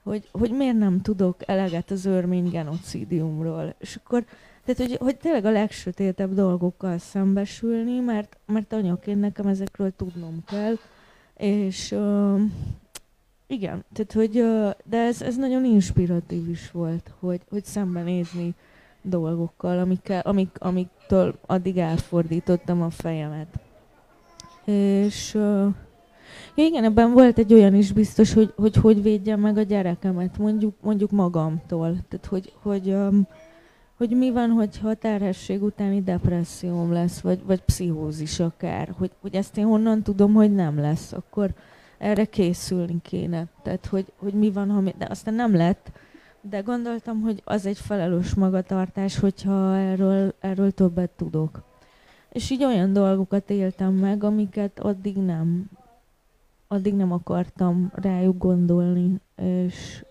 hogy, 0.04 0.30
hogy 0.32 0.52
miért 0.52 0.78
nem 0.78 1.02
tudok 1.02 1.36
eleget 1.46 1.92
az 1.92 2.06
örmény 2.06 2.50
genocidiumról. 2.50 3.74
És 3.80 3.96
akkor, 3.96 4.26
tehát 4.66 4.90
hogy, 4.90 4.98
hogy 5.00 5.18
tényleg 5.18 5.46
a 5.46 5.52
legsötétebb 5.52 6.34
dolgokkal 6.34 6.98
szembesülni, 6.98 8.00
mert, 8.00 8.38
mert 8.46 8.74
anyaként 8.74 9.20
nekem 9.20 9.48
ezekről 9.48 9.94
tudnom 9.96 10.44
kell, 10.46 10.76
és 11.38 11.96
igen, 13.52 13.84
tehát 13.94 14.14
hogy, 14.14 14.32
de 14.86 14.98
ez, 14.98 15.22
ez 15.22 15.38
nagyon 15.38 15.66
inspiratív 15.66 16.50
is 16.50 16.72
volt, 16.72 17.14
hogy, 17.20 17.42
hogy 17.50 17.66
szembenézni 17.66 18.54
dolgokkal, 19.02 19.80
amikkel, 19.80 20.22
amik, 20.24 20.56
amiktől 20.60 21.36
addig 21.46 21.78
elfordítottam 21.78 22.82
a 22.82 22.90
fejemet. 22.90 23.60
És 24.66 25.38
Ja, 26.56 26.66
igen, 26.66 26.84
ebben 26.84 27.14
volt 27.14 27.38
egy 27.38 27.54
olyan 27.54 27.76
is 27.76 27.92
biztos, 27.92 28.34
hogy 28.34 28.54
hogy, 28.56 28.76
hogy 28.76 29.02
védjem 29.02 29.40
meg 29.40 29.58
a 29.58 29.62
gyerekemet, 29.62 30.38
mondjuk, 30.38 30.76
mondjuk 30.82 31.12
magamtól. 31.12 31.96
Tehát, 32.10 32.26
hogy, 32.26 32.54
hogy, 32.62 32.88
um, 32.88 33.28
hogy 33.98 34.10
mi 34.10 34.32
van, 34.32 34.50
hogyha 34.50 34.90
a 34.90 34.96
terhesség 34.96 35.64
utáni 35.64 36.02
depresszióm 36.02 36.92
lesz, 36.92 37.20
vagy, 37.20 37.40
vagy 37.46 37.62
pszichózis 37.62 38.40
akár, 38.40 38.94
hogy, 38.98 39.12
hogy 39.22 39.36
ezt 39.36 39.58
én 39.58 39.66
honnan 39.66 40.02
tudom, 40.02 40.34
hogy 40.34 40.54
nem 40.54 40.80
lesz, 40.80 41.12
akkor 41.12 41.54
erre 42.02 42.26
készülni 42.26 43.02
kéne. 43.02 43.46
Tehát, 43.62 43.86
hogy, 43.86 44.06
hogy 44.16 44.34
mi 44.34 44.52
van, 44.52 44.70
ha 44.70 44.80
mi, 44.80 44.94
de 44.98 45.08
aztán 45.10 45.34
nem 45.34 45.56
lett, 45.56 45.92
de 46.42 46.60
gondoltam, 46.60 47.22
hogy 47.22 47.42
az 47.46 47.66
egy 47.66 47.78
felelős 47.78 48.34
magatartás, 48.34 49.20
hogyha 49.20 49.78
erről, 49.78 50.34
erről 50.40 50.72
többet 50.72 51.10
tudok. 51.10 51.64
És 52.30 52.50
így 52.50 52.64
olyan 52.64 52.94
dolgokat 52.94 53.50
éltem 53.50 53.94
meg, 53.94 54.24
amiket 54.24 54.80
addig 54.80 55.18
nem 55.18 55.70
addig 56.72 56.94
nem 56.94 57.12
akartam 57.12 57.92
rájuk 57.96 58.38
gondolni, 58.38 59.20
és 59.42 60.06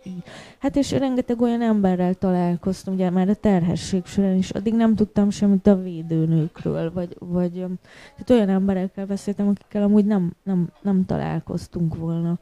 hát 0.58 0.76
és 0.76 0.90
rengeteg 0.90 1.40
olyan 1.40 1.62
emberrel 1.62 2.14
találkoztam, 2.14 2.94
ugye 2.94 3.10
már 3.10 3.28
a 3.28 3.34
terhesség 3.34 4.04
során 4.04 4.36
is, 4.36 4.50
addig 4.50 4.74
nem 4.74 4.94
tudtam 4.94 5.30
semmit 5.30 5.66
a 5.66 5.82
védőnőkről, 5.82 6.92
vagy, 6.92 7.16
vagy 7.18 7.52
tehát 7.52 8.30
olyan 8.30 8.48
emberekkel 8.48 9.06
beszéltem, 9.06 9.48
akikkel 9.48 9.82
amúgy 9.82 10.04
nem, 10.04 10.32
nem, 10.42 10.70
nem 10.82 11.06
találkoztunk 11.06 11.96
volna, 11.96 12.38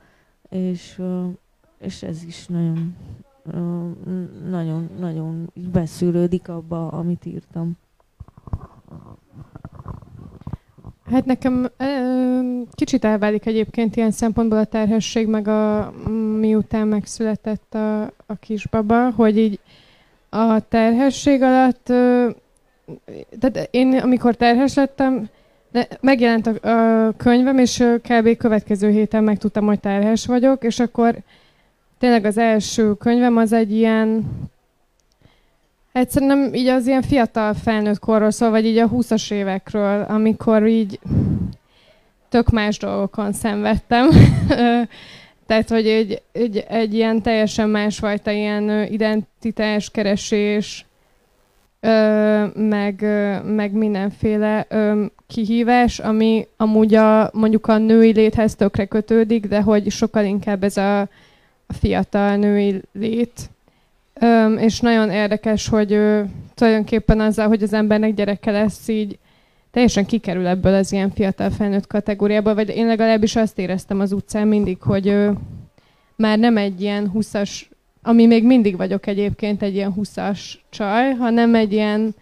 és, 0.48 1.02
és 1.78 2.02
ez 2.02 2.22
is 2.22 2.46
nagyon, 2.46 2.94
nagyon, 4.48 4.90
nagyon 4.98 5.52
beszűrődik 5.72 6.48
abba, 6.48 6.88
amit 6.88 7.26
írtam. 7.26 7.76
Hát 11.10 11.24
nekem 11.24 11.70
kicsit 12.74 13.04
elválik 13.04 13.46
egyébként 13.46 13.96
ilyen 13.96 14.10
szempontból 14.10 14.58
a 14.58 14.64
terhesség, 14.64 15.26
meg 15.26 15.48
a 15.48 15.92
miután 16.38 16.86
megszületett 16.86 17.74
a, 17.74 18.02
a 18.02 18.34
kisbaba, 18.40 19.10
hogy 19.10 19.38
így 19.38 19.60
a 20.28 20.68
terhesség 20.68 21.42
alatt, 21.42 21.84
tehát 23.38 23.68
én 23.70 23.98
amikor 23.98 24.34
terhes 24.34 24.74
lettem, 24.74 25.28
megjelent 26.00 26.46
a, 26.46 26.68
a 26.68 27.12
könyvem, 27.16 27.58
és 27.58 27.84
kb. 28.02 28.36
következő 28.36 28.90
héten 28.90 29.24
megtudtam, 29.24 29.66
hogy 29.66 29.80
terhes 29.80 30.26
vagyok, 30.26 30.64
és 30.64 30.80
akkor 30.80 31.16
tényleg 31.98 32.24
az 32.24 32.38
első 32.38 32.94
könyvem 32.94 33.36
az 33.36 33.52
egy 33.52 33.72
ilyen 33.72 34.30
Egyszerűen 35.98 36.54
így 36.54 36.66
az 36.66 36.86
ilyen 36.86 37.02
fiatal 37.02 37.54
felnőtt 37.54 37.98
korról 37.98 38.30
szól, 38.30 38.50
vagy 38.50 38.66
így 38.66 38.78
a 38.78 38.88
20-as 38.88 39.32
évekről, 39.32 40.02
amikor 40.02 40.66
így 40.66 40.98
tök 42.28 42.50
más 42.50 42.78
dolgokon 42.78 43.32
szenvedtem. 43.32 44.08
Tehát, 45.46 45.68
hogy 45.68 45.86
egy, 45.86 46.22
egy, 46.32 46.64
egy 46.68 46.94
ilyen 46.94 47.22
teljesen 47.22 47.68
másfajta 47.68 48.30
ilyen 48.30 48.86
identitáskeresés, 48.90 50.86
meg, 52.54 53.00
meg 53.44 53.72
mindenféle 53.72 54.66
kihívás, 55.26 55.98
ami 55.98 56.46
amúgy 56.56 56.94
a, 56.94 57.30
mondjuk 57.32 57.66
a 57.66 57.78
női 57.78 58.12
léthez 58.12 58.54
tökre 58.54 58.84
kötődik, 58.84 59.46
de 59.46 59.60
hogy 59.60 59.90
sokkal 59.90 60.24
inkább 60.24 60.64
ez 60.64 60.76
a, 60.76 61.00
a 61.66 61.72
fiatal 61.80 62.36
női 62.36 62.82
lét, 62.92 63.50
Öm, 64.20 64.56
és 64.58 64.80
nagyon 64.80 65.10
érdekes, 65.10 65.68
hogy 65.68 65.92
ö, 65.92 66.22
tulajdonképpen 66.54 67.20
azzal, 67.20 67.48
hogy 67.48 67.62
az 67.62 67.72
embernek 67.72 68.14
gyereke 68.14 68.50
lesz, 68.50 68.88
így 68.88 69.18
teljesen 69.70 70.06
kikerül 70.06 70.46
ebből 70.46 70.74
az 70.74 70.92
ilyen 70.92 71.10
fiatal 71.10 71.50
felnőtt 71.50 71.86
kategóriából, 71.86 72.54
vagy 72.54 72.68
én 72.68 72.86
legalábbis 72.86 73.36
azt 73.36 73.58
éreztem 73.58 74.00
az 74.00 74.12
utcán 74.12 74.48
mindig, 74.48 74.82
hogy 74.82 75.08
ö, 75.08 75.30
már 76.16 76.38
nem 76.38 76.56
egy 76.56 76.80
ilyen 76.80 77.10
20-as, 77.14 77.50
ami 78.02 78.26
még 78.26 78.44
mindig 78.44 78.76
vagyok 78.76 79.06
egyébként 79.06 79.62
egy 79.62 79.74
ilyen 79.74 79.94
20-as 79.96 80.40
csaj, 80.70 81.12
hanem 81.12 81.54
egy 81.54 81.72
ilyen, 81.72 82.14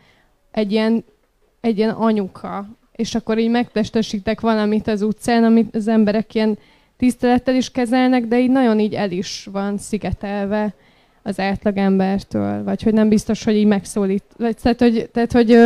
egy 0.50 0.72
ilyen, 0.72 1.04
egy 1.60 1.78
ilyen 1.78 1.90
anyuka. 1.90 2.68
és 2.92 3.14
akkor 3.14 3.38
így 3.38 3.50
megtestesítek 3.50 4.40
valamit 4.40 4.88
az 4.88 5.02
utcán, 5.02 5.44
amit 5.44 5.76
az 5.76 5.88
emberek 5.88 6.34
ilyen 6.34 6.58
tisztelettel 6.96 7.54
is 7.54 7.70
kezelnek, 7.70 8.24
de 8.24 8.40
így 8.40 8.50
nagyon 8.50 8.78
így 8.78 8.94
el 8.94 9.10
is 9.10 9.48
van 9.52 9.78
szigetelve 9.78 10.74
az 11.26 11.40
átlagembertől, 11.40 12.64
vagy 12.64 12.82
hogy 12.82 12.92
nem 12.92 13.08
biztos, 13.08 13.44
hogy 13.44 13.54
így 13.54 13.66
megszólít. 13.66 14.22
Vagy, 14.38 14.56
tehát, 14.62 14.80
hogy, 14.80 15.08
tehát, 15.12 15.32
hogy, 15.32 15.58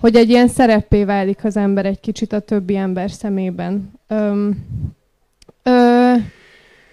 hogy 0.00 0.16
egy 0.16 0.30
ilyen 0.30 0.48
szerepé 0.48 1.04
válik 1.04 1.44
az 1.44 1.56
ember 1.56 1.86
egy 1.86 2.00
kicsit 2.00 2.32
a 2.32 2.38
többi 2.38 2.76
ember 2.76 3.10
szemében. 3.10 3.92
Öm, 4.08 4.64
ö, 5.62 6.12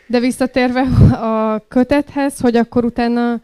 de 0.07 0.19
visszatérve 0.19 0.81
a 1.11 1.63
kötethez, 1.67 2.39
hogy 2.39 2.55
akkor 2.55 2.85
utána, 2.85 3.41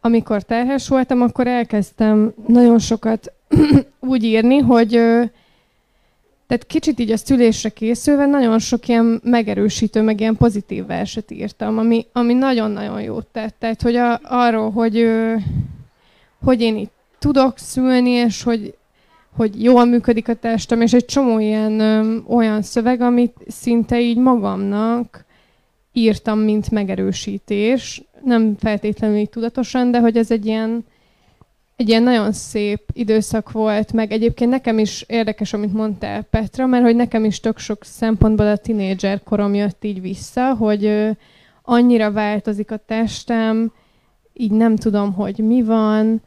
amikor 0.00 0.42
terhes 0.42 0.88
voltam, 0.88 1.20
akkor 1.20 1.46
elkezdtem 1.46 2.32
nagyon 2.46 2.78
sokat 2.78 3.32
úgy 4.00 4.24
írni, 4.24 4.58
hogy 4.58 5.00
tehát 6.50 6.66
kicsit 6.66 6.98
így 6.98 7.10
a 7.10 7.16
szülésre 7.16 7.68
készülve 7.68 8.26
nagyon 8.26 8.58
sok 8.58 8.88
ilyen 8.88 9.20
megerősítő, 9.24 10.02
meg 10.02 10.20
ilyen 10.20 10.36
pozitív 10.36 10.86
verset 10.86 11.30
írtam, 11.30 11.78
ami, 11.78 12.06
ami 12.12 12.34
nagyon-nagyon 12.34 13.02
jót 13.02 13.26
tett. 13.26 13.54
Tehát, 13.58 13.82
hogy 13.82 13.96
a, 13.96 14.20
arról, 14.22 14.70
hogy, 14.70 15.10
hogy 16.44 16.60
én 16.60 16.76
itt 16.76 16.92
tudok 17.18 17.58
szülni, 17.58 18.10
és 18.10 18.42
hogy, 18.42 18.74
hogy 19.36 19.62
jól 19.62 19.84
működik 19.84 20.28
a 20.28 20.34
testem, 20.34 20.80
és 20.80 20.92
egy 20.92 21.04
csomó 21.04 21.38
ilyen 21.38 21.80
olyan 22.28 22.62
szöveg, 22.62 23.00
amit 23.00 23.36
szinte 23.48 24.00
így 24.00 24.18
magamnak 24.18 25.24
írtam, 25.92 26.38
mint 26.38 26.70
megerősítés. 26.70 28.02
Nem 28.24 28.56
feltétlenül 28.58 29.16
így 29.16 29.30
tudatosan, 29.30 29.90
de 29.90 30.00
hogy 30.00 30.16
ez 30.16 30.30
egy 30.30 30.46
ilyen, 30.46 30.84
egy 31.80 31.88
ilyen 31.88 32.02
nagyon 32.02 32.32
szép 32.32 32.80
időszak 32.92 33.52
volt, 33.52 33.92
meg 33.92 34.12
egyébként 34.12 34.50
nekem 34.50 34.78
is 34.78 35.04
érdekes, 35.08 35.52
amit 35.52 35.72
mondtál 35.72 36.22
Petra, 36.22 36.66
mert 36.66 36.84
hogy 36.84 36.96
nekem 36.96 37.24
is 37.24 37.40
tök 37.40 37.58
sok 37.58 37.84
szempontból 37.84 38.46
a 38.46 38.56
tinédzser 38.56 39.22
korom 39.22 39.54
jött 39.54 39.84
így 39.84 40.00
vissza, 40.00 40.54
hogy 40.54 41.08
annyira 41.62 42.12
változik 42.12 42.70
a 42.70 42.76
testem, 42.86 43.72
így 44.32 44.50
nem 44.50 44.76
tudom, 44.76 45.12
hogy 45.12 45.38
mi 45.38 45.62
van, 45.62 46.22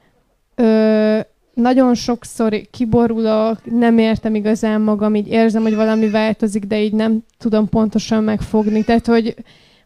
ö, 0.55 1.19
nagyon 1.53 1.95
sokszor 1.95 2.61
kiborulok, 2.71 3.59
nem 3.65 3.97
értem 3.97 4.35
igazán 4.35 4.81
magam, 4.81 5.15
így 5.15 5.27
érzem, 5.27 5.61
hogy 5.61 5.75
valami 5.75 6.09
változik, 6.09 6.65
de 6.65 6.81
így 6.81 6.93
nem 6.93 7.23
tudom 7.37 7.69
pontosan 7.69 8.23
megfogni. 8.23 8.83
Tehát, 8.83 9.05
hogy, 9.05 9.35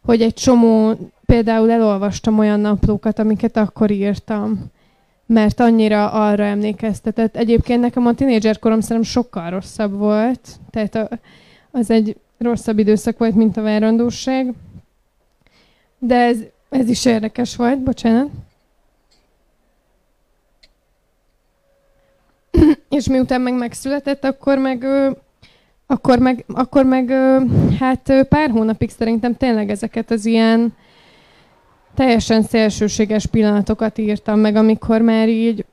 hogy 0.04 0.22
egy 0.22 0.34
csomó, 0.34 0.94
például 1.26 1.72
elolvastam 1.72 2.40
olyan 2.40 2.60
naplókat, 2.60 3.20
amiket 3.20 3.58
akkor 3.58 3.92
írtam, 3.92 4.72
mert 5.28 5.60
annyira 5.60 6.12
arra 6.12 6.44
emlékeztetett. 6.44 7.36
Egyébként 7.36 7.82
nekem 7.82 8.06
a 8.06 8.14
tínédzserkorom 8.14 8.80
szerintem 8.80 9.12
sokkal 9.12 9.50
rosszabb 9.50 9.98
volt, 9.98 10.50
tehát 10.70 10.96
a, 10.96 11.10
az 11.72 11.90
egy 11.90 12.16
rosszabb 12.38 12.80
időszak 12.80 13.18
volt, 13.18 13.36
mint 13.36 13.58
a 13.58 13.62
várandóság. 13.62 14.54
De 16.00 16.16
ez, 16.16 16.38
ez 16.70 16.90
is 16.90 17.06
érdekes 17.06 17.56
volt, 17.56 17.80
bocsánat. 17.80 18.30
és 22.90 23.08
miután 23.08 23.42
meg 23.42 23.54
megszületett, 23.54 24.24
akkor 24.24 24.58
meg, 24.58 24.86
akkor 25.86 26.20
meg, 26.20 26.46
akkor 26.48 26.86
meg 26.86 27.12
hát 27.80 28.26
pár 28.30 28.50
hónapig 28.50 28.90
szerintem 28.90 29.36
tényleg 29.36 29.70
ezeket 29.70 30.12
az 30.12 30.26
ilyen 30.26 30.74
teljesen 31.98 32.42
szélsőséges 32.44 33.26
pillanatokat 33.26 33.98
írtam 33.98 34.40
meg, 34.40 34.56
amikor 34.56 35.02
már 35.02 35.30
így 35.30 35.66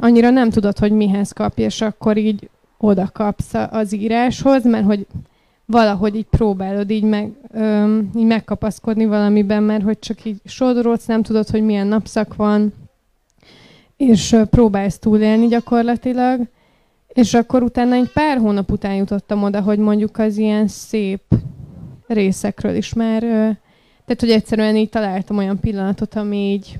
annyira 0.00 0.30
nem 0.30 0.50
tudod, 0.50 0.78
hogy 0.78 0.92
mihez 0.92 1.32
kapj, 1.32 1.62
és 1.62 1.80
akkor 1.80 2.16
így 2.16 2.48
oda 2.78 3.10
kapsz 3.12 3.54
az 3.70 3.94
íráshoz, 3.94 4.64
mert 4.64 4.84
hogy 4.84 5.06
valahogy 5.66 6.16
így 6.16 6.26
próbálod 6.30 6.90
így, 6.90 7.02
meg, 7.02 7.32
öm, 7.52 8.10
így 8.16 8.24
megkapaszkodni 8.24 9.06
valamiben, 9.06 9.62
mert 9.62 9.82
hogy 9.82 9.98
csak 9.98 10.24
így 10.24 10.40
sodródsz, 10.44 11.06
nem 11.06 11.22
tudod, 11.22 11.48
hogy 11.48 11.62
milyen 11.62 11.86
napszak 11.86 12.36
van, 12.36 12.72
és 13.96 14.36
próbálsz 14.50 14.98
túlélni 14.98 15.46
gyakorlatilag, 15.46 16.40
és 17.08 17.34
akkor 17.34 17.62
utána 17.62 17.94
egy 17.94 18.10
pár 18.12 18.38
hónap 18.38 18.70
után 18.70 18.94
jutottam 18.94 19.42
oda, 19.42 19.60
hogy 19.60 19.78
mondjuk 19.78 20.18
az 20.18 20.36
ilyen 20.36 20.68
szép 20.68 21.22
részekről 22.06 22.74
is 22.74 22.92
már, 22.92 23.24
tehát 24.06 24.20
hogy 24.20 24.30
egyszerűen 24.30 24.76
így 24.76 24.88
találtam 24.88 25.36
olyan 25.36 25.60
pillanatot, 25.60 26.14
ami 26.14 26.36
így, 26.36 26.78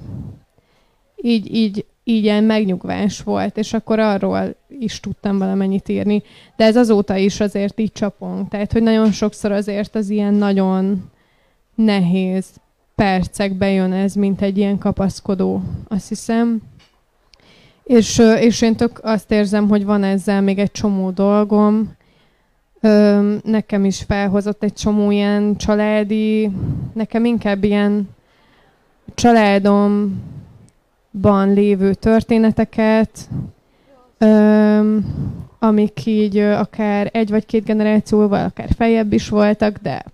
így, 1.17 1.55
így, 1.55 1.85
így 2.05 2.25
ilyen 2.25 2.45
megnyugvás 2.45 3.23
volt, 3.23 3.57
és 3.57 3.73
akkor 3.73 3.99
arról 3.99 4.57
is 4.79 5.01
tudtam 5.01 5.39
valamennyit 5.39 5.89
írni. 5.89 6.23
De 6.57 6.65
ez 6.65 6.77
azóta 6.77 7.17
is 7.17 7.41
azért 7.41 7.81
így 7.81 7.93
csapong. 7.93 8.49
Tehát, 8.49 8.73
hogy 8.73 8.83
nagyon 8.83 9.13
sokszor 9.13 9.53
azért 9.53 9.95
az 9.95 10.11
ilyen 10.11 10.35
nagyon 10.35 11.11
nehéz 11.75 12.47
percekbe 12.95 13.71
jön 13.71 13.93
ez, 13.93 14.15
mint 14.15 14.43
egy 14.43 14.59
ilyen 14.59 14.79
kapaszkodó, 14.79 15.63
azt 15.89 16.09
hiszem. 16.09 16.63
És, 17.85 18.19
és 18.41 18.63
én 18.63 18.77
tök 18.77 19.01
azt 19.03 19.31
érzem, 19.31 19.69
hogy 19.69 19.85
van 19.85 20.03
ezzel 20.03 20.41
még 20.41 20.59
egy 20.59 20.71
csomó 20.71 21.11
dolgom. 21.11 21.96
Nekem 23.45 23.85
is 23.85 24.03
felhozott 24.03 24.63
egy 24.63 24.73
csomó 24.73 25.11
ilyen 25.11 25.57
családi, 25.57 26.51
nekem 26.93 27.25
inkább 27.25 27.65
ilyen 27.65 28.09
családomban 29.15 30.13
lévő 31.55 31.95
történeteket, 31.95 33.29
amik 35.59 36.07
így 36.07 36.39
akár 36.39 37.11
egy 37.13 37.31
vagy 37.31 37.47
két 37.47 37.65
generációval, 37.65 38.45
akár 38.45 38.69
feljebb 38.77 39.13
is 39.13 39.29
voltak, 39.29 39.77
de 39.83 40.05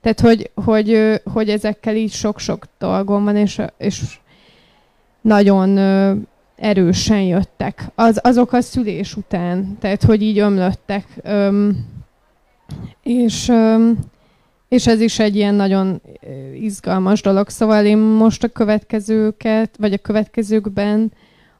tehát, 0.00 0.20
hogy, 0.20 0.50
hogy, 0.54 1.20
hogy 1.32 1.48
ezekkel 1.48 1.96
így 1.96 2.12
sok-sok 2.12 2.66
dolgom 2.78 3.24
van, 3.24 3.36
és, 3.36 3.62
és 3.78 4.18
nagyon 5.20 5.78
erősen 6.56 7.22
jöttek. 7.22 7.84
Az, 7.94 8.20
azok 8.22 8.52
a 8.52 8.60
szülés 8.60 9.16
után, 9.16 9.76
tehát 9.80 10.02
hogy 10.02 10.22
így 10.22 10.38
ömlöttek. 10.38 11.06
Öm, 11.22 11.94
és, 13.02 13.52
és 14.68 14.86
ez 14.86 15.00
is 15.00 15.18
egy 15.18 15.36
ilyen 15.36 15.54
nagyon 15.54 16.00
izgalmas 16.60 17.22
dolog. 17.22 17.48
Szóval 17.48 17.84
én 17.84 17.98
most 17.98 18.44
a 18.44 18.48
következőket, 18.48 19.76
vagy 19.78 19.92
a 19.92 19.98
következőkben 19.98 21.12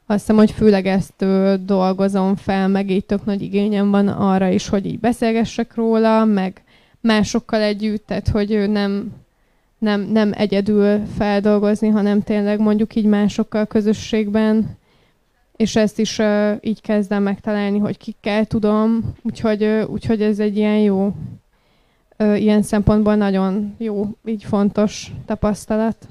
azt 0.05 0.19
hiszem, 0.19 0.35
hogy 0.35 0.51
főleg 0.51 0.85
ezt 0.85 1.25
dolgozom 1.65 2.35
fel, 2.35 2.67
meg 2.67 2.89
így 2.89 3.05
tök 3.05 3.25
nagy 3.25 3.41
igényem 3.41 3.91
van 3.91 4.07
arra 4.07 4.49
is, 4.49 4.67
hogy 4.67 4.85
így 4.85 4.99
beszélgessek 4.99 5.75
róla, 5.75 6.25
meg 6.25 6.61
másokkal 7.01 7.61
együtt, 7.61 8.05
tehát 8.05 8.27
hogy 8.27 8.69
nem, 8.69 9.11
nem, 9.77 10.01
nem 10.01 10.31
egyedül 10.35 11.01
feldolgozni, 11.17 11.87
hanem 11.87 12.21
tényleg 12.21 12.59
mondjuk 12.59 12.95
így 12.95 13.05
másokkal 13.05 13.65
közösségben 13.65 14.77
és 15.57 15.75
ezt 15.75 15.99
is 15.99 16.17
uh, 16.17 16.51
így 16.61 16.81
kezdem 16.81 17.23
megtalálni, 17.23 17.77
hogy 17.77 17.97
kikkel 17.97 18.45
tudom, 18.45 19.13
úgyhogy, 19.21 19.63
uh, 19.63 19.89
úgyhogy 19.89 20.21
ez 20.21 20.39
egy 20.39 20.57
ilyen 20.57 20.77
jó, 20.77 21.13
uh, 22.19 22.41
ilyen 22.41 22.61
szempontból 22.61 23.15
nagyon 23.15 23.75
jó, 23.77 24.07
így 24.25 24.43
fontos 24.43 25.11
tapasztalat. 25.25 26.07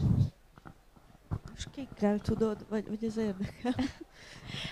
És 1.56 1.66
kikkel 1.74 2.18
tudod, 2.18 2.56
vagy, 2.68 2.84
vagy 2.88 3.04
ez 3.08 3.16
érdekel? 3.18 3.74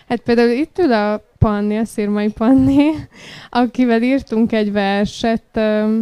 Hát 0.09 0.21
például 0.21 0.51
itt 0.51 0.79
ül 0.79 0.93
a 0.93 1.23
Panni, 1.39 1.77
a 1.77 1.85
Szirmai 1.85 2.33
Panni, 2.33 2.91
akivel 3.51 4.03
írtunk 4.03 4.53
egy 4.53 4.73
verset, 4.73 5.43
ö, 5.53 5.99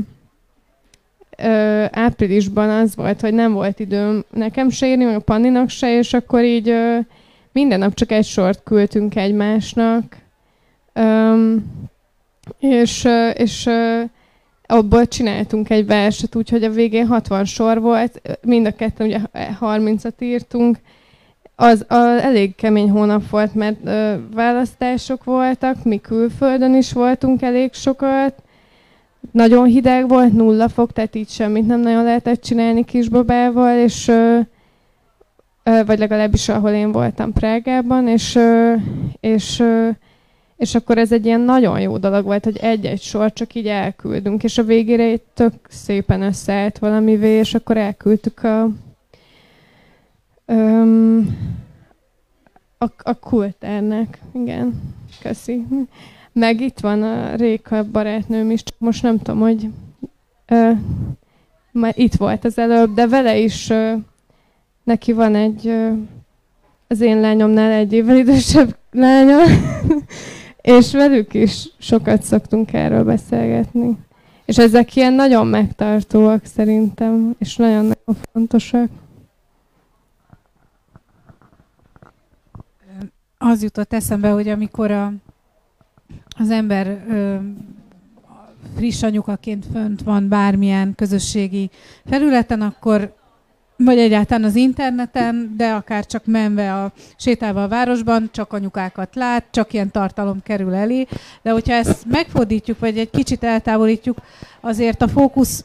ö, 1.39 1.85
áprilisban 1.91 2.71
az 2.71 2.97
volt, 2.97 3.21
hogy 3.21 3.35
nem 3.35 3.53
volt 3.53 3.81
időm 3.81 4.25
nekem 4.31 4.71
se 4.71 4.87
írni, 4.87 5.05
meg 5.05 5.15
a 5.15 5.21
Panninak 5.21 5.69
se, 5.69 5.97
és 5.97 6.13
akkor 6.13 6.45
így 6.45 6.69
ö, 6.69 6.99
minden 7.53 7.79
nap 7.79 7.95
csak 7.95 8.13
egy 8.13 8.25
sort 8.25 8.63
küldtünk 8.65 9.17
egymásnak, 9.17 10.17
um, 10.95 11.65
és, 12.59 13.09
és 13.35 13.71
abból 14.67 15.07
csináltunk 15.07 15.71
egy 15.71 15.87
verset, 15.87 16.35
úgyhogy 16.35 16.65
a 16.65 16.71
végén 16.71 17.07
60 17.07 17.45
sor 17.45 17.81
volt, 17.81 18.39
mind 18.43 18.67
a 18.67 18.75
ketten 18.75 19.07
ugye 19.07 19.19
30-at 19.61 20.13
írtunk, 20.19 20.77
az 21.57 21.85
a, 21.89 21.95
elég 21.95 22.55
kemény 22.55 22.91
hónap 22.91 23.31
volt, 23.31 23.55
mert 23.55 23.77
ö, 23.85 24.15
választások 24.35 25.25
voltak, 25.25 25.85
mi 25.85 26.01
külföldön 26.01 26.75
is 26.75 26.93
voltunk 26.93 27.43
elég 27.43 27.73
sokat, 27.73 28.35
nagyon 29.31 29.65
hideg 29.65 30.09
volt, 30.09 30.33
nulla 30.33 30.69
fok, 30.69 30.93
tehát 30.93 31.15
így 31.15 31.29
semmit 31.29 31.67
nem 31.67 31.81
nagyon 31.81 32.05
lehetett 32.05 32.43
csinálni 32.43 32.85
kisbabával, 32.85 33.79
és 33.79 34.09
ö, 34.09 34.39
vagy 35.63 35.99
legalábbis 35.99 36.49
ahol 36.49 36.71
én 36.71 36.93
voltam 36.93 37.33
Prágában, 37.33 38.09
és, 38.09 38.39
és, 39.21 39.63
és 40.57 40.75
akkor 40.75 40.99
ez 40.99 41.13
egy 41.13 41.27
ilyen 41.27 41.41
nagyon 41.41 41.81
jó 41.81 41.99
dolog 41.99 42.25
volt, 42.25 42.45
hogy 42.45 42.57
egy-egy 42.57 43.01
sor 43.01 43.33
csak 43.33 43.55
így 43.55 43.67
elküldünk, 43.67 44.43
és 44.45 44.59
a 44.59 44.63
végére 44.63 45.05
egy 45.05 45.23
tök 45.35 45.53
szépen 45.69 46.23
összeállt 46.23 46.79
valamivé, 46.79 47.29
és 47.29 47.55
akkor 47.55 47.77
elküldtük 47.77 48.43
a, 48.43 48.63
a, 52.79 52.93
a 53.03 53.15
kultárnak. 53.21 54.19
Igen, 54.35 54.81
köszi. 55.21 55.65
meg 56.33 56.61
itt 56.61 56.81
van 56.81 57.03
a 57.03 57.35
Réka 57.35 57.85
barátnőm 57.91 58.51
is, 58.51 58.63
csak 58.63 58.77
most 58.79 59.03
nem 59.03 59.19
tudom, 59.19 59.41
hogy 59.41 59.69
ö, 60.47 60.71
már 61.73 61.93
itt 61.97 62.15
volt 62.15 62.45
az 62.45 62.59
előbb, 62.59 62.95
de 62.95 63.07
vele 63.07 63.39
is 63.39 63.71
ö, 63.71 63.95
neki 64.85 65.13
van 65.13 65.35
egy 65.35 65.75
az 66.93 67.01
én 67.01 67.21
lányomnál 67.21 67.71
egy 67.71 67.93
évvel 67.93 68.17
idősebb 68.17 68.77
lánya, 68.91 69.39
és 70.61 70.93
velük 70.93 71.35
is 71.35 71.69
sokat 71.79 72.23
szoktunk 72.23 72.73
erről 72.73 73.05
beszélgetni. 73.05 73.99
És 74.45 74.59
ezek 74.59 74.97
ilyen 74.97 75.13
nagyon 75.13 75.47
megtartóak 75.47 76.45
szerintem, 76.45 77.35
és 77.39 77.57
nagyon-nagyon 77.57 78.17
fontosak. 78.33 78.89
Az 83.39 83.63
jutott 83.63 83.93
eszembe, 83.93 84.31
hogy 84.31 84.49
amikor 84.49 84.91
a, 84.91 85.13
az 86.39 86.51
ember 86.51 87.05
ö, 87.09 87.37
friss 88.77 89.03
anyukaként 89.03 89.67
fönt 89.73 90.03
van 90.03 90.29
bármilyen 90.29 90.95
közösségi 90.95 91.71
felületen, 92.05 92.61
akkor 92.61 93.15
vagy 93.85 93.99
egyáltalán 93.99 94.45
az 94.45 94.57
interneten, 94.57 95.55
de 95.57 95.71
akár 95.71 96.07
csak 96.07 96.27
menve 96.27 96.75
a 96.75 96.93
sétálva 97.17 97.63
a 97.63 97.69
városban, 97.69 98.29
csak 98.33 98.53
anyukákat 98.53 99.15
lát, 99.15 99.45
csak 99.51 99.73
ilyen 99.73 99.91
tartalom 99.91 100.43
kerül 100.43 100.75
elé. 100.75 101.07
De 101.43 101.51
hogyha 101.51 101.73
ezt 101.73 102.05
megfordítjuk, 102.11 102.79
vagy 102.79 102.99
egy 102.99 103.11
kicsit 103.11 103.45
eltávolítjuk, 103.45 104.19
azért 104.61 105.03
a 105.03 105.09
fókusz 105.09 105.65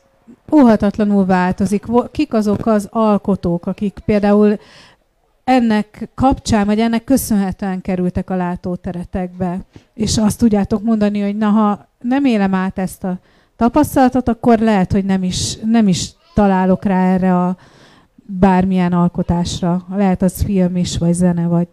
óhatatlanul 0.51 1.25
változik. 1.25 1.85
Kik 2.11 2.33
azok 2.33 2.65
az 2.65 2.87
alkotók, 2.91 3.65
akik 3.65 3.99
például 4.05 4.59
ennek 5.43 6.09
kapcsán, 6.15 6.65
vagy 6.65 6.79
ennek 6.79 7.03
köszönhetően 7.03 7.81
kerültek 7.81 8.29
a 8.29 8.35
látóteretekbe, 8.35 9.59
és 9.93 10.17
azt 10.17 10.37
tudjátok 10.37 10.83
mondani, 10.83 11.21
hogy 11.21 11.37
na, 11.37 11.49
ha 11.49 11.87
nem 12.01 12.25
élem 12.25 12.53
át 12.53 12.77
ezt 12.77 13.03
a 13.03 13.19
tapasztalatot, 13.55 14.27
akkor 14.27 14.59
lehet, 14.59 14.91
hogy 14.91 15.05
nem 15.05 15.23
is, 15.23 15.57
nem 15.57 15.87
is 15.87 16.11
találok 16.33 16.85
rá 16.85 17.13
erre 17.13 17.35
a, 17.45 17.57
bármilyen 18.27 18.93
alkotásra. 18.93 19.85
Lehet 19.89 20.21
az 20.21 20.43
film 20.43 20.75
is, 20.75 20.97
vagy 20.97 21.13
zene, 21.13 21.47
vagy, 21.47 21.67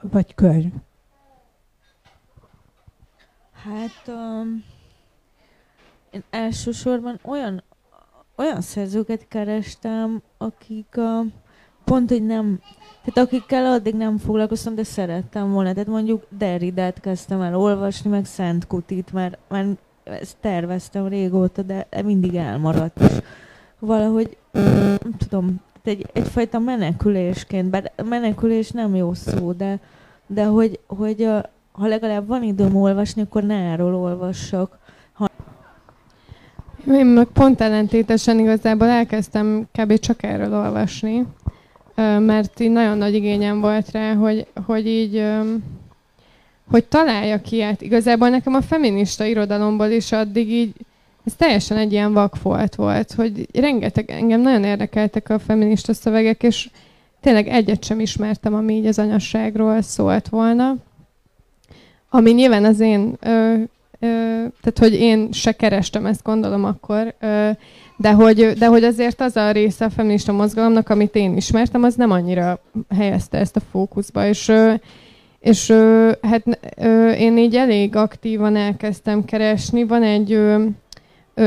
vagy 0.00 0.34
könyv. 0.34 0.72
Hát 3.62 4.06
um, 4.06 4.64
én 6.10 6.22
elsősorban 6.30 7.18
olyan, 7.22 7.62
olyan 8.36 8.60
szerzőket 8.60 9.28
kerestem, 9.28 10.22
akik 10.38 10.94
uh, 10.96 11.26
pont, 11.84 12.08
hogy 12.10 12.26
nem, 12.26 12.60
tehát 13.04 13.28
akikkel 13.28 13.72
addig 13.72 13.94
nem 13.94 14.18
foglalkoztam, 14.18 14.74
de 14.74 14.82
szerettem 14.82 15.52
volna. 15.52 15.72
Tehát 15.72 15.88
mondjuk 15.88 16.26
Derridát 16.28 17.00
kezdtem 17.00 17.40
el 17.40 17.56
olvasni, 17.56 18.10
meg 18.10 18.24
Szent 18.24 18.66
Kutit, 18.66 19.12
mert, 19.12 19.38
mert 19.48 19.78
ezt 20.04 20.36
terveztem 20.40 21.06
régóta, 21.06 21.62
de 21.62 21.86
mindig 22.04 22.34
elmaradt. 22.34 23.00
Valahogy, 23.78 24.36
nem 24.52 25.16
tudom, 25.18 25.60
egy, 25.88 26.06
egyfajta 26.12 26.58
menekülésként, 26.58 27.70
bár 27.70 27.92
menekülés 28.08 28.70
nem 28.70 28.94
jó 28.94 29.14
szó, 29.14 29.52
de, 29.52 29.78
de 30.26 30.44
hogy, 30.44 30.78
hogy 30.86 31.28
ha 31.72 31.86
legalább 31.86 32.26
van 32.26 32.42
időm 32.42 32.76
olvasni, 32.76 33.22
akkor 33.22 33.42
ne 33.42 33.54
erről 33.54 33.94
olvassak. 33.94 34.78
Ha... 35.12 35.28
Én 36.86 37.06
meg 37.06 37.26
pont 37.26 37.60
ellentétesen 37.60 38.38
igazából 38.38 38.86
elkezdtem 38.86 39.68
kb. 39.72 39.98
csak 39.98 40.22
erről 40.22 40.54
olvasni, 40.54 41.26
mert 42.18 42.60
így 42.60 42.70
nagyon 42.70 42.98
nagy 42.98 43.14
igényem 43.14 43.60
volt 43.60 43.90
rá, 43.90 44.14
hogy, 44.14 44.46
hogy 44.66 44.86
így 44.86 45.24
hogy 46.70 46.84
találja 46.84 47.40
ki 47.40 47.62
át. 47.62 47.82
Igazából 47.82 48.28
nekem 48.28 48.54
a 48.54 48.60
feminista 48.60 49.24
irodalomból 49.24 49.86
is 49.86 50.12
addig 50.12 50.50
így 50.50 50.72
ez 51.28 51.34
teljesen 51.36 51.76
egy 51.76 51.92
ilyen 51.92 52.12
vakfolt 52.12 52.74
volt, 52.74 53.12
hogy 53.12 53.46
rengeteg, 53.52 54.10
engem 54.10 54.40
nagyon 54.40 54.64
érdekeltek 54.64 55.28
a 55.28 55.38
feminista 55.38 55.92
szövegek, 55.92 56.42
és 56.42 56.70
tényleg 57.20 57.48
egyet 57.48 57.84
sem 57.84 58.00
ismertem, 58.00 58.54
ami 58.54 58.74
így 58.74 58.86
az 58.86 58.98
anyasságról 58.98 59.82
szólt 59.82 60.28
volna. 60.28 60.76
Ami 62.10 62.30
nyilván 62.30 62.64
az 62.64 62.80
én, 62.80 63.16
ö, 63.20 63.54
ö, 63.98 64.08
tehát 64.60 64.78
hogy 64.78 64.94
én 64.94 65.32
se 65.32 65.52
kerestem 65.52 66.06
ezt 66.06 66.22
gondolom 66.22 66.64
akkor, 66.64 67.14
ö, 67.20 67.50
de 67.96 68.12
hogy, 68.12 68.52
de 68.58 68.66
hogy 68.66 68.84
azért 68.84 69.20
az 69.20 69.36
a 69.36 69.50
része 69.50 69.84
a 69.84 69.90
feminista 69.90 70.32
mozgalomnak, 70.32 70.88
amit 70.88 71.14
én 71.14 71.36
ismertem, 71.36 71.82
az 71.82 71.94
nem 71.94 72.10
annyira 72.10 72.60
helyezte 72.96 73.38
ezt 73.38 73.56
a 73.56 73.62
fókuszba, 73.70 74.26
és 74.26 74.52
és 75.40 75.72
hát 76.22 76.58
én 77.18 77.38
így 77.38 77.56
elég 77.56 77.96
aktívan 77.96 78.56
elkezdtem 78.56 79.24
keresni. 79.24 79.84
Van 79.84 80.02
egy 80.02 80.30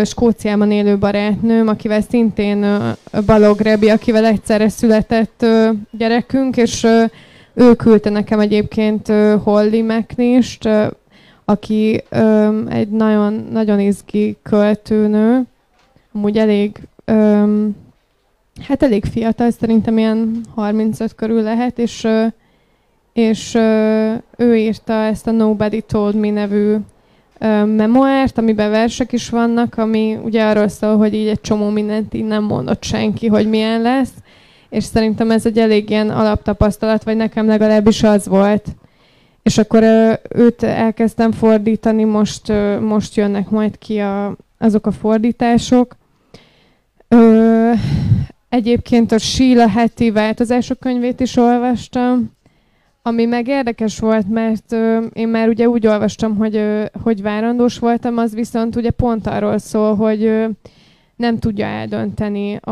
Skóciában 0.03 0.71
élő 0.71 0.97
barátnőm, 0.97 1.67
akivel 1.67 2.01
szintén 2.01 2.65
Balog 3.25 3.59
Rebi, 3.59 3.89
akivel 3.89 4.25
egyszerre 4.25 4.69
született 4.69 5.45
gyerekünk, 5.91 6.57
és 6.57 6.87
ő 7.53 7.75
küldte 7.75 8.09
nekem 8.09 8.39
egyébként 8.39 9.07
Holly 9.43 9.81
McNist, 9.81 10.69
aki 11.45 12.03
egy 12.69 12.89
nagyon, 12.89 13.47
nagyon 13.51 13.79
izgi 13.79 14.37
költőnő, 14.43 15.41
amúgy 16.13 16.37
elég, 16.37 16.77
hát 18.67 18.83
elég 18.83 19.05
fiatal, 19.05 19.51
szerintem 19.51 19.97
ilyen 19.97 20.41
35 20.55 21.15
körül 21.15 21.41
lehet, 21.41 21.79
és, 21.79 22.07
és 23.13 23.55
ő 24.37 24.55
írta 24.57 24.93
ezt 24.93 25.27
a 25.27 25.31
Nobody 25.31 25.81
Told 25.81 26.15
Me 26.15 26.29
nevű 26.29 26.75
memoárt, 27.65 28.37
amiben 28.37 28.69
versek 28.69 29.11
is 29.11 29.29
vannak, 29.29 29.77
ami 29.77 30.17
ugye 30.23 30.43
arról 30.43 30.67
szól, 30.67 30.97
hogy 30.97 31.13
így 31.13 31.27
egy 31.27 31.41
csomó 31.41 31.69
mindent 31.69 32.13
így 32.13 32.25
nem 32.25 32.43
mondott 32.43 32.83
senki, 32.83 33.27
hogy 33.27 33.49
milyen 33.49 33.81
lesz, 33.81 34.13
és 34.69 34.83
szerintem 34.83 35.31
ez 35.31 35.45
egy 35.45 35.57
elég 35.57 35.89
ilyen 35.89 36.09
alaptapasztalat, 36.09 37.03
vagy 37.03 37.15
nekem 37.15 37.47
legalábbis 37.47 38.03
az 38.03 38.27
volt. 38.27 38.65
És 39.43 39.57
akkor 39.57 39.83
őt 40.29 40.63
elkezdtem 40.63 41.31
fordítani, 41.31 42.03
most, 42.03 42.53
most 42.79 43.15
jönnek 43.15 43.49
majd 43.49 43.77
ki 43.77 43.99
a, 43.99 44.35
azok 44.57 44.85
a 44.85 44.91
fordítások. 44.91 45.95
Ö, 47.07 47.71
egyébként 48.49 49.11
a 49.11 49.17
Sheila 49.17 49.67
heti 49.67 50.11
változások 50.11 50.79
könyvét 50.79 51.19
is 51.19 51.37
olvastam, 51.37 52.31
ami 53.03 53.25
meg 53.25 53.47
érdekes 53.47 53.99
volt, 53.99 54.29
mert 54.29 54.71
ö, 54.71 55.05
én 55.13 55.27
már 55.27 55.47
ugye 55.47 55.69
úgy 55.69 55.87
olvastam, 55.87 56.35
hogy, 56.37 56.55
ö, 56.55 56.85
hogy 57.03 57.21
várandós 57.21 57.79
voltam, 57.79 58.17
az 58.17 58.33
viszont 58.33 58.75
ugye 58.75 58.91
pont 58.91 59.27
arról 59.27 59.57
szól, 59.57 59.95
hogy 59.95 60.23
ö, 60.23 60.47
nem 61.15 61.37
tudja 61.39 61.65
eldönteni 61.65 62.55
a 62.55 62.71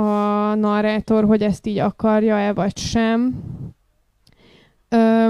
narrátor, 0.55 1.25
hogy 1.25 1.41
ezt 1.41 1.67
így 1.67 1.77
akarja-e 1.77 2.53
vagy 2.53 2.77
sem. 2.77 3.43
Ö, 4.89 5.27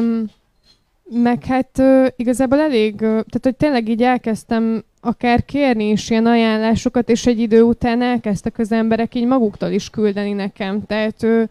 meg 1.10 1.46
hát 1.46 1.80
ö, 1.80 2.06
igazából 2.16 2.60
elég, 2.60 2.94
ö, 2.94 3.08
tehát 3.08 3.40
hogy 3.42 3.56
tényleg 3.56 3.90
így 3.90 4.04
elkezdtem 4.04 4.84
akár 5.02 5.46
kérni 5.46 5.90
is 5.90 6.10
ilyen 6.10 6.26
ajánlásokat, 6.26 7.10
és 7.10 7.26
egy 7.26 7.40
idő 7.40 7.62
után 7.62 8.02
elkezdtek 8.02 8.58
az 8.58 8.72
emberek 8.72 9.16
így 9.16 9.26
maguktól 9.26 9.70
is 9.70 9.90
küldeni 9.90 10.34
nekem. 10.34 10.86
Tehát 10.86 11.24
ö, 11.24 11.44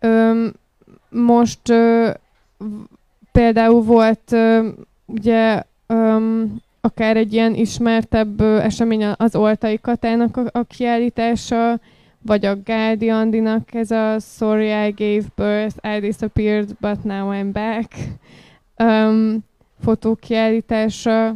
ö, 0.00 0.46
most 1.10 1.68
ö, 1.68 2.10
például 3.32 3.82
volt 3.82 4.36
ugye 5.06 5.62
akár 6.80 7.16
egy 7.16 7.32
ilyen 7.32 7.54
ismertebb 7.54 8.40
esemény 8.40 9.04
az 9.04 9.36
Oltai 9.36 9.78
Katának 9.80 10.36
a, 10.52 10.62
kiállítása, 10.62 11.80
vagy 12.22 12.44
a 12.44 12.62
Gádi 12.64 13.08
Andinak 13.08 13.74
ez 13.74 13.90
a 13.90 14.16
Sorry 14.18 14.86
I 14.86 14.90
gave 14.90 15.24
birth, 15.34 15.96
I 15.96 16.00
disappeared, 16.00 16.76
but 16.80 17.04
now 17.04 17.32
I'm 17.32 17.50
back 17.52 17.94
um, 18.78 19.38
fotókiállítása. 19.80 21.34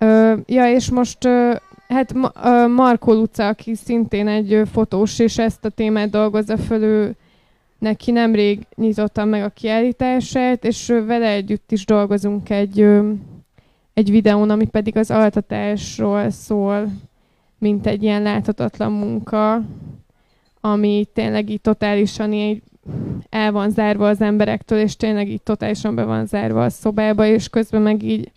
Uh, 0.00 0.38
ja, 0.46 0.70
és 0.70 0.90
most 0.90 1.24
uh, 1.24 1.54
hát 1.88 2.12
uh, 2.12 2.68
Marko 2.68 3.12
Luca, 3.12 3.48
aki 3.48 3.74
szintén 3.74 4.28
egy 4.28 4.54
uh, 4.54 4.66
fotós, 4.66 5.18
és 5.18 5.38
ezt 5.38 5.64
a 5.64 5.68
témát 5.68 6.10
dolgozza 6.10 6.56
fölő 6.56 7.16
neki 7.78 8.10
nemrég 8.10 8.66
nyitottam 8.74 9.28
meg 9.28 9.42
a 9.42 9.48
kiállítását, 9.48 10.64
és 10.64 10.86
vele 10.86 11.30
együtt 11.30 11.72
is 11.72 11.84
dolgozunk 11.84 12.50
egy, 12.50 12.86
egy 13.94 14.10
videón, 14.10 14.50
ami 14.50 14.66
pedig 14.66 14.96
az 14.96 15.10
altatásról 15.10 16.30
szól, 16.30 16.88
mint 17.58 17.86
egy 17.86 18.02
ilyen 18.02 18.22
láthatatlan 18.22 18.92
munka, 18.92 19.62
ami 20.60 21.06
tényleg 21.12 21.50
így 21.50 21.60
totálisan 21.60 22.32
így 22.32 22.62
el 23.30 23.52
van 23.52 23.70
zárva 23.70 24.08
az 24.08 24.20
emberektől, 24.20 24.78
és 24.78 24.96
tényleg 24.96 25.28
így 25.28 25.42
totálisan 25.42 25.94
be 25.94 26.04
van 26.04 26.26
zárva 26.26 26.64
a 26.64 26.70
szobába, 26.70 27.26
és 27.26 27.48
közben 27.48 27.82
meg 27.82 28.02
így 28.02 28.30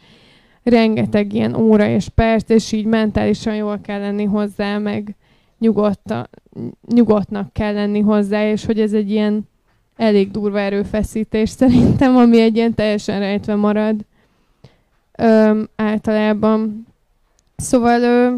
rengeteg 0.64 1.34
ilyen 1.34 1.56
óra 1.56 1.88
és 1.88 2.10
perc, 2.10 2.50
és 2.50 2.72
így 2.72 2.86
mentálisan 2.86 3.56
jól 3.56 3.80
kell 3.80 4.00
lenni 4.00 4.24
hozzá, 4.24 4.78
meg 4.78 5.16
nyugodta, 5.62 6.30
nyugodtnak 6.88 7.54
kell 7.54 7.74
lenni 7.74 8.00
hozzá, 8.00 8.50
és 8.50 8.66
hogy 8.66 8.80
ez 8.80 8.94
egy 8.94 9.12
ilyen 9.12 9.50
elég 9.96 10.32
durva 10.32 10.60
erőfeszítés 10.60 11.50
szerintem, 11.50 12.16
ami 12.16 12.42
egy 12.42 12.56
ilyen 12.56 12.74
teljesen 12.74 13.20
rejtve 13.20 13.56
marad. 13.56 13.96
ö, 15.18 15.62
általában. 15.76 16.88
Szóval, 17.56 18.02
ö, 18.02 18.36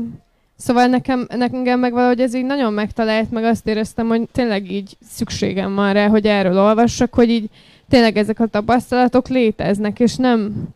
szóval 0.55 0.87
nekem, 0.87 1.27
nekem 1.35 1.79
meg 1.79 1.93
valahogy 1.93 2.19
ez 2.19 2.33
így 2.33 2.45
nagyon 2.45 2.73
megtalált, 2.73 3.31
meg 3.31 3.43
azt 3.43 3.67
éreztem, 3.67 4.07
hogy 4.07 4.29
tényleg 4.31 4.71
így 4.71 4.97
szükségem 5.09 5.75
van 5.75 5.93
rá, 5.93 6.07
hogy 6.07 6.25
erről 6.27 6.59
olvassak, 6.59 7.13
hogy 7.13 7.29
így 7.29 7.49
tényleg 7.89 8.17
ezek 8.17 8.39
a 8.39 8.45
tapasztalatok 8.45 9.27
léteznek, 9.27 9.99
és 9.99 10.15
nem, 10.15 10.67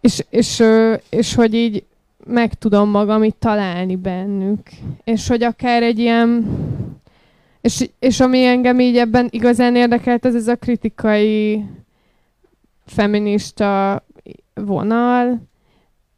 és, 0.00 0.24
és, 0.30 0.58
és, 0.58 0.64
és 1.10 1.34
hogy 1.34 1.54
így 1.54 1.84
meg 2.26 2.54
tudom 2.54 2.90
magam 2.90 3.22
itt 3.22 3.40
találni 3.40 3.96
bennük. 3.96 4.68
És 5.04 5.28
hogy 5.28 5.42
akár 5.42 5.82
egy 5.82 5.98
ilyen... 5.98 6.46
És, 7.60 7.90
és 7.98 8.20
ami 8.20 8.44
engem 8.44 8.80
így 8.80 8.96
ebben 8.96 9.28
igazán 9.30 9.76
érdekelt, 9.76 10.24
az 10.24 10.34
ez 10.34 10.48
a 10.48 10.56
kritikai 10.56 11.64
feminista 12.84 14.02
vonal, 14.54 15.40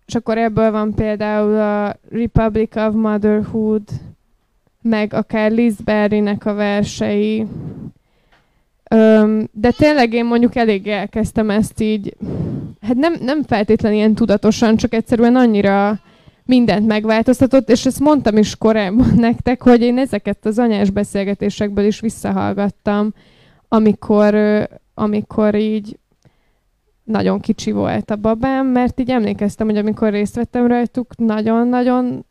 és 0.06 0.14
akkor 0.14 0.38
ebből 0.38 0.70
van 0.70 0.94
például 0.94 1.60
a 1.60 1.96
Republic 2.10 2.76
of 2.76 2.94
Motherhood, 2.94 3.82
meg 4.82 5.12
akár 5.12 5.50
Liz 5.50 5.80
Berry-nek 5.80 6.46
a 6.46 6.54
versei. 6.54 7.46
Öm, 8.90 9.48
de 9.52 9.70
tényleg 9.70 10.12
én 10.12 10.24
mondjuk 10.24 10.56
elég 10.56 10.86
elkezdtem 10.86 11.50
ezt 11.50 11.80
így, 11.80 12.16
hát 12.80 12.96
nem, 12.96 13.14
nem 13.20 13.42
feltétlenül 13.42 13.98
ilyen 13.98 14.14
tudatosan, 14.14 14.76
csak 14.76 14.94
egyszerűen 14.94 15.36
annyira 15.36 16.00
mindent 16.44 16.86
megváltoztatott, 16.86 17.70
és 17.70 17.86
ezt 17.86 18.00
mondtam 18.00 18.36
is 18.36 18.56
korábban 18.56 19.12
nektek, 19.28 19.62
hogy 19.62 19.82
én 19.82 19.98
ezeket 19.98 20.46
az 20.46 20.58
anyás 20.58 20.90
beszélgetésekből 20.90 21.84
is 21.84 22.00
visszahallgattam, 22.00 23.12
amikor, 23.68 24.34
amikor 24.94 25.54
így 25.54 25.98
nagyon 27.04 27.40
kicsi 27.40 27.70
volt 27.70 28.10
a 28.10 28.16
babám, 28.16 28.66
mert 28.66 29.00
így 29.00 29.10
emlékeztem, 29.10 29.66
hogy 29.66 29.76
amikor 29.76 30.10
részt 30.10 30.34
vettem 30.34 30.66
rajtuk, 30.66 31.16
nagyon-nagyon 31.16 32.26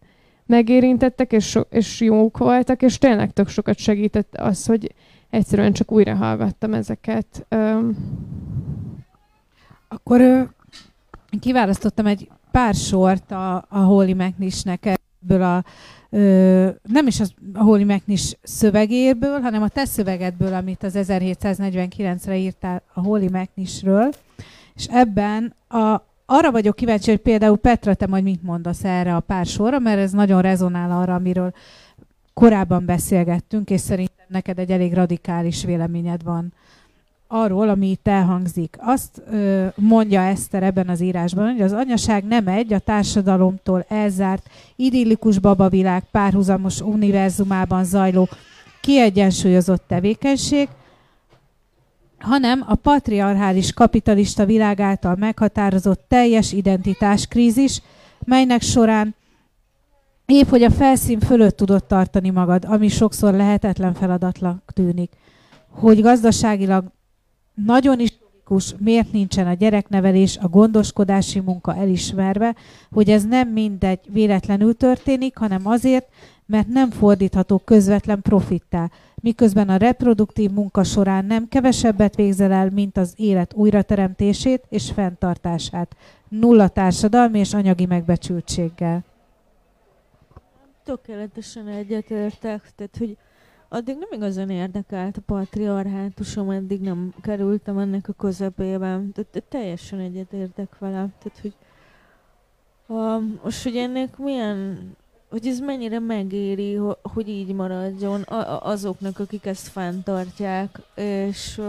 megérintettek, 0.45 1.31
és, 1.31 1.59
és 1.69 2.01
jók 2.01 2.37
voltak, 2.37 2.81
és 2.81 2.97
tényleg 2.97 3.33
tök 3.33 3.47
sokat 3.47 3.77
segített 3.77 4.35
az, 4.35 4.65
hogy 4.65 4.93
egyszerűen 5.29 5.73
csak 5.73 5.91
újra 5.91 6.15
hallgattam 6.15 6.73
ezeket. 6.73 7.45
Akkor 9.87 10.49
kiválasztottam 11.39 12.05
egy 12.05 12.29
pár 12.51 12.73
sort 12.73 13.31
a, 13.31 13.55
a 13.69 13.79
Holy 13.79 14.13
McNish-nek 14.13 14.97
ebből 15.21 15.41
a 15.41 15.63
ö, 16.09 16.69
nem 16.83 17.07
is 17.07 17.19
az, 17.19 17.33
a 17.53 17.63
Holy 17.63 17.83
McNish 17.83 18.35
szövegéből, 18.43 19.39
hanem 19.39 19.61
a 19.61 19.67
te 19.67 19.85
szövegedből, 19.85 20.53
amit 20.53 20.83
az 20.83 20.93
1749-re 20.97 22.37
írtál 22.37 22.81
a 22.93 23.01
Holy 23.01 23.27
McNishről, 23.27 24.09
és 24.75 24.87
ebben 24.91 25.55
a, 25.67 26.01
arra 26.25 26.51
vagyok 26.51 26.75
kíváncsi, 26.75 27.09
hogy 27.09 27.19
például 27.19 27.57
Petra, 27.57 27.93
te 27.93 28.07
majd 28.07 28.23
mit 28.23 28.43
mondasz 28.43 28.83
erre 28.83 29.15
a 29.15 29.19
pár 29.19 29.45
sorra, 29.45 29.79
mert 29.79 29.99
ez 29.99 30.11
nagyon 30.11 30.41
rezonál 30.41 30.91
arra, 30.91 31.13
amiről 31.13 31.53
korábban 32.37 32.85
beszélgettünk, 32.85 33.69
és 33.69 33.81
szerintem 33.81 34.25
neked 34.27 34.59
egy 34.59 34.71
elég 34.71 34.93
radikális 34.93 35.63
véleményed 35.63 36.23
van 36.23 36.53
arról, 37.27 37.69
ami 37.69 37.89
itt 37.89 38.07
elhangzik. 38.07 38.75
Azt 38.79 39.21
ö, 39.31 39.65
mondja 39.75 40.21
Eszter 40.21 40.63
ebben 40.63 40.89
az 40.89 41.01
írásban, 41.01 41.51
hogy 41.51 41.61
az 41.61 41.71
anyaság 41.71 42.23
nem 42.23 42.47
egy 42.47 42.73
a 42.73 42.79
társadalomtól 42.79 43.85
elzárt, 43.89 44.49
idillikus 44.75 45.39
babavilág 45.39 46.03
párhuzamos 46.11 46.81
univerzumában 46.81 47.83
zajló 47.83 48.27
kiegyensúlyozott 48.81 49.83
tevékenység, 49.87 50.67
hanem 52.19 52.63
a 52.67 52.75
patriarchális 52.75 53.73
kapitalista 53.73 54.45
világ 54.45 54.79
által 54.79 55.15
meghatározott 55.15 56.05
teljes 56.07 56.51
identitáskrízis, 56.51 57.81
melynek 58.25 58.61
során 58.61 59.15
épp, 60.33 60.47
hogy 60.49 60.63
a 60.63 60.71
felszín 60.71 61.19
fölött 61.19 61.57
tudod 61.57 61.85
tartani 61.85 62.29
magad, 62.29 62.65
ami 62.65 62.87
sokszor 62.87 63.33
lehetetlen 63.33 63.93
feladatlan 63.93 64.63
tűnik, 64.73 65.11
hogy 65.69 66.01
gazdaságilag 66.01 66.85
nagyon 67.53 67.99
is 67.99 68.17
logikus, 68.21 68.75
miért 68.79 69.11
nincsen 69.11 69.47
a 69.47 69.53
gyereknevelés, 69.53 70.37
a 70.37 70.47
gondoskodási 70.47 71.39
munka 71.39 71.75
elismerve, 71.75 72.55
hogy 72.91 73.09
ez 73.09 73.25
nem 73.25 73.49
mindegy 73.49 73.99
véletlenül 74.07 74.73
történik, 74.73 75.37
hanem 75.37 75.67
azért, 75.67 76.07
mert 76.45 76.67
nem 76.67 76.89
fordítható 76.89 77.57
közvetlen 77.57 78.21
profittá, 78.21 78.89
miközben 79.15 79.69
a 79.69 79.77
reproduktív 79.77 80.51
munka 80.51 80.83
során 80.83 81.25
nem 81.25 81.47
kevesebbet 81.49 82.15
végzel 82.15 82.51
el, 82.51 82.69
mint 82.69 82.97
az 82.97 83.13
élet 83.15 83.53
újrateremtését 83.53 84.63
és 84.69 84.91
fenntartását, 84.91 85.95
nulla 86.29 86.67
társadalmi 86.67 87.39
és 87.39 87.53
anyagi 87.53 87.85
megbecsültséggel. 87.85 89.03
Tökéletesen 90.87 91.67
egyetértek, 91.67 92.71
tehát 92.75 92.97
hogy 92.97 93.17
addig 93.69 93.97
nem 93.99 94.09
igazán 94.11 94.49
érdekelt 94.49 95.17
a 95.17 95.21
patriarhátusom, 95.25 96.49
eddig 96.49 96.81
nem 96.81 97.13
kerültem 97.21 97.77
ennek 97.77 98.07
a 98.09 98.13
közepében. 98.13 99.11
Tehát 99.11 99.43
teljesen 99.49 99.99
egyetértek 99.99 100.77
vele. 100.77 101.07
Tehát, 101.19 101.39
hogy 101.41 101.53
um, 102.87 103.39
most, 103.43 103.63
hogy 103.63 103.75
ennek 103.75 104.17
milyen, 104.17 104.79
hogy 105.29 105.47
ez 105.47 105.59
mennyire 105.59 105.99
megéri, 105.99 106.79
hogy 107.01 107.27
így 107.27 107.53
maradjon 107.53 108.21
azoknak, 108.61 109.19
akik 109.19 109.45
ezt 109.45 109.67
fenntartják, 109.67 110.79
és, 110.95 111.61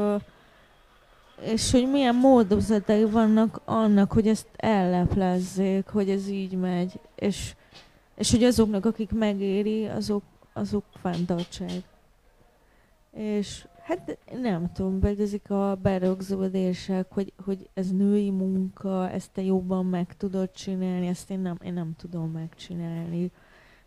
és 1.40 1.70
hogy 1.70 1.90
milyen 1.90 2.14
módozatai 2.14 3.04
vannak 3.04 3.60
annak, 3.64 4.12
hogy 4.12 4.28
ezt 4.28 4.48
elleplezzék, 4.56 5.86
hogy 5.86 6.10
ez 6.10 6.28
így 6.28 6.52
megy, 6.52 7.00
és, 7.14 7.54
és 8.18 8.30
hogy 8.30 8.44
azoknak, 8.44 8.84
akik 8.84 9.12
megéri, 9.12 9.86
azok 9.86 10.22
azok 10.58 10.84
fenntartsák. 11.00 11.82
És 13.12 13.66
hát 13.82 14.18
nem 14.40 14.72
tudom, 14.72 15.00
vagy 15.00 15.40
a 15.48 15.74
berögződések, 15.74 17.06
hogy, 17.12 17.32
hogy 17.44 17.68
ez 17.74 17.90
női 17.90 18.30
munka, 18.30 19.10
ezt 19.10 19.30
te 19.32 19.42
jobban 19.42 19.86
meg 19.86 20.16
tudod 20.16 20.50
csinálni, 20.50 21.06
ezt 21.06 21.30
én 21.30 21.40
nem, 21.40 21.58
én 21.62 21.72
nem 21.72 21.94
tudom 21.96 22.30
megcsinálni. 22.30 23.30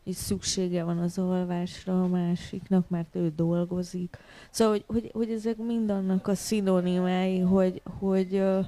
És 0.04 0.15
szüksége 0.15 0.84
van 0.84 0.98
az 0.98 1.17
alvásra 1.17 2.04
a 2.04 2.08
másiknak, 2.08 2.89
mert 2.89 3.15
ő 3.15 3.34
dolgozik. 3.36 4.17
Szóval, 4.50 4.74
hogy, 4.74 4.84
hogy, 4.88 5.12
hogy 5.13 5.32
ezek 5.32 5.58
mind 5.58 5.89
annak 5.89 6.28
a 6.28 6.36
szinonimái, 6.36 7.39
hogy, 7.39 7.82
hogy, 8.00 8.44
hogy 8.44 8.65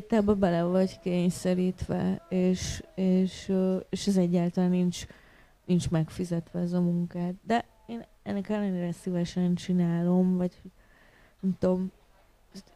te 0.00 0.16
ebbe 0.16 0.32
bele 0.32 0.62
vagy 0.62 1.00
kényszerítve, 1.00 2.26
és, 2.28 2.82
és, 2.94 3.52
és 3.90 4.06
ez 4.06 4.16
egyáltalán 4.16 4.70
nincs, 4.70 5.06
nincs 5.64 5.90
megfizetve 5.90 6.60
ez 6.60 6.72
a 6.72 6.80
munkád. 6.80 7.34
De 7.46 7.64
én 7.86 8.04
ennek 8.22 8.48
ellenére 8.48 8.92
szívesen 8.92 9.54
csinálom, 9.54 10.36
vagy 10.36 10.52
nem 11.40 11.56
tudom, 11.58 11.92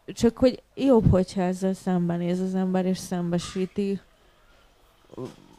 csak 0.07 0.39
hogy 0.39 0.63
jobb, 0.75 1.11
hogyha 1.11 1.43
ezzel 1.43 1.75
szembenéz 1.75 2.41
az 2.41 2.55
ember, 2.55 2.87
és 2.87 2.99
szembesíti, 2.99 4.01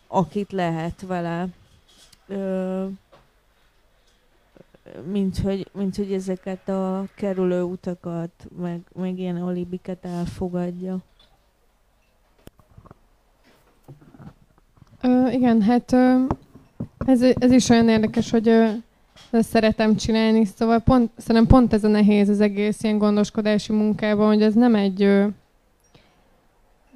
akit 0.07 0.51
lehet 0.51 1.01
vele, 1.01 1.47
ö, 2.27 2.85
mint 5.05 5.37
hogy, 5.37 5.69
mint 5.73 5.95
hogy 5.95 6.13
ezeket 6.13 6.69
a 6.69 7.07
kerülő 7.15 7.61
utakat, 7.61 8.47
meg, 8.57 8.81
meg 8.95 9.19
ilyen 9.19 9.41
alibiket 9.41 10.05
elfogadja. 10.05 10.99
Ö, 15.01 15.29
igen, 15.29 15.61
hát 15.61 15.91
ö, 15.91 16.23
ez, 17.05 17.21
ez 17.21 17.51
is 17.51 17.69
olyan 17.69 17.89
érdekes, 17.89 18.29
hogy 18.29 18.47
ö, 18.47 18.67
ezt 19.31 19.49
szeretem 19.49 19.95
csinálni, 19.95 20.45
szóval 20.45 20.79
pont, 20.79 21.11
szerintem 21.17 21.47
pont 21.47 21.73
ez 21.73 21.83
a 21.83 21.87
nehéz 21.87 22.29
az 22.29 22.41
egész 22.41 22.83
ilyen 22.83 22.97
gondoskodási 22.97 23.73
munkában, 23.73 24.27
hogy 24.27 24.41
ez 24.41 24.53
nem 24.53 24.75
egy 24.75 25.03
ö, 25.03 25.25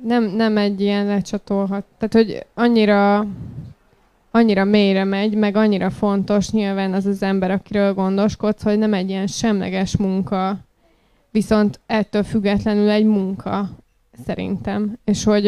nem, 0.03 0.23
nem 0.23 0.57
egy 0.57 0.81
ilyen 0.81 1.05
lecsatolhat. 1.05 1.83
Tehát, 1.97 2.13
hogy 2.13 2.45
annyira 2.53 3.25
annyira 4.31 4.63
mélyre 4.63 5.03
megy, 5.03 5.35
meg 5.35 5.55
annyira 5.55 5.89
fontos 5.89 6.51
nyilván 6.51 6.93
az 6.93 7.05
az 7.05 7.23
ember, 7.23 7.51
akiről 7.51 7.93
gondoskodsz, 7.93 8.63
hogy 8.63 8.77
nem 8.77 8.93
egy 8.93 9.09
ilyen 9.09 9.27
semleges 9.27 9.97
munka, 9.97 10.57
viszont 11.31 11.79
ettől 11.85 12.23
függetlenül 12.23 12.89
egy 12.89 13.05
munka, 13.05 13.69
szerintem. 14.25 14.97
És 15.03 15.23
hogy 15.23 15.45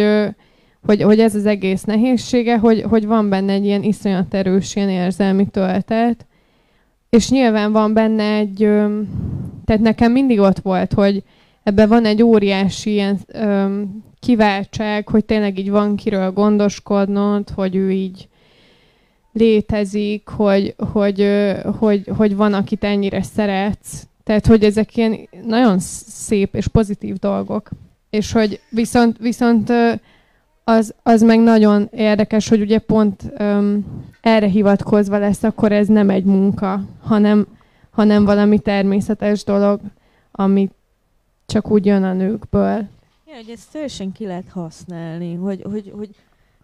hogy, 0.86 1.02
hogy 1.02 1.20
ez 1.20 1.36
az 1.36 1.46
egész 1.46 1.84
nehézsége, 1.84 2.58
hogy, 2.58 2.82
hogy 2.82 3.06
van 3.06 3.30
benne 3.30 3.54
egy 3.54 3.66
ilyen 3.66 3.84
iszonyat 3.84 4.34
erős 4.34 4.76
ilyen 4.76 4.90
érzelmi 4.90 5.48
töltet, 5.48 6.26
és 7.10 7.30
nyilván 7.30 7.72
van 7.72 7.94
benne 7.94 8.36
egy, 8.36 8.58
tehát 9.66 9.82
nekem 9.82 10.12
mindig 10.12 10.40
ott 10.40 10.60
volt, 10.60 10.94
hogy 10.94 11.24
ebben 11.64 11.90
van 11.90 12.06
egy 12.06 12.24
óriási 12.24 12.92
ilyen 12.92 13.20
öm, 13.28 14.04
kiváltság, 14.20 15.08
hogy 15.08 15.26
tényleg 15.26 15.60
így 15.60 15.70
van 15.70 15.96
kiről 15.96 16.32
gondoskodnod, 16.32 17.50
hogy 17.50 17.76
ő 17.76 17.92
így 17.92 18.28
létezik, 19.34 20.28
hogy, 20.28 20.76
hogy, 20.92 21.30
hogy, 21.80 22.12
hogy 22.18 22.36
van, 22.36 22.54
akit 22.54 22.84
ennyire 22.84 23.22
szeretsz. 23.22 24.08
Tehát, 24.24 24.46
hogy 24.46 24.64
ezek 24.64 24.98
ilyen 24.98 25.30
nagyon 25.46 25.80
szép 25.80 26.56
és 26.56 26.68
pozitív 26.68 27.16
dolgok. 27.16 27.70
és 28.10 28.32
hogy 28.32 28.60
viszont, 28.70 29.18
viszont 29.18 29.72
az, 30.64 30.94
az 31.04 31.22
meg 31.22 31.40
nagyon 31.40 31.90
érdekes, 31.92 32.50
hogy 32.50 32.62
ugye 32.62 32.80
pont 32.80 33.24
um, 33.40 33.86
erre 34.22 34.48
hivatkozva 34.48 35.18
lesz, 35.18 35.44
akkor 35.44 35.72
ez 35.72 35.88
nem 35.88 36.10
egy 36.10 36.24
munka, 36.24 36.82
hanem, 37.02 37.48
hanem 37.90 38.26
valami 38.26 38.60
természetes 38.60 39.44
dolog, 39.44 39.80
ami 40.32 40.70
csak 41.46 41.72
úgy 41.72 41.86
jön 41.86 42.04
a 42.04 42.14
nőkből. 42.14 42.88
Ja, 43.28 43.36
hogy 43.36 43.50
ezt 43.50 43.72
teljesen 43.72 44.12
ki 44.12 44.26
lehet 44.26 44.50
használni, 44.50 45.36
hogy, 45.36 45.62
hogy, 45.62 45.92
hogy, 45.96 46.16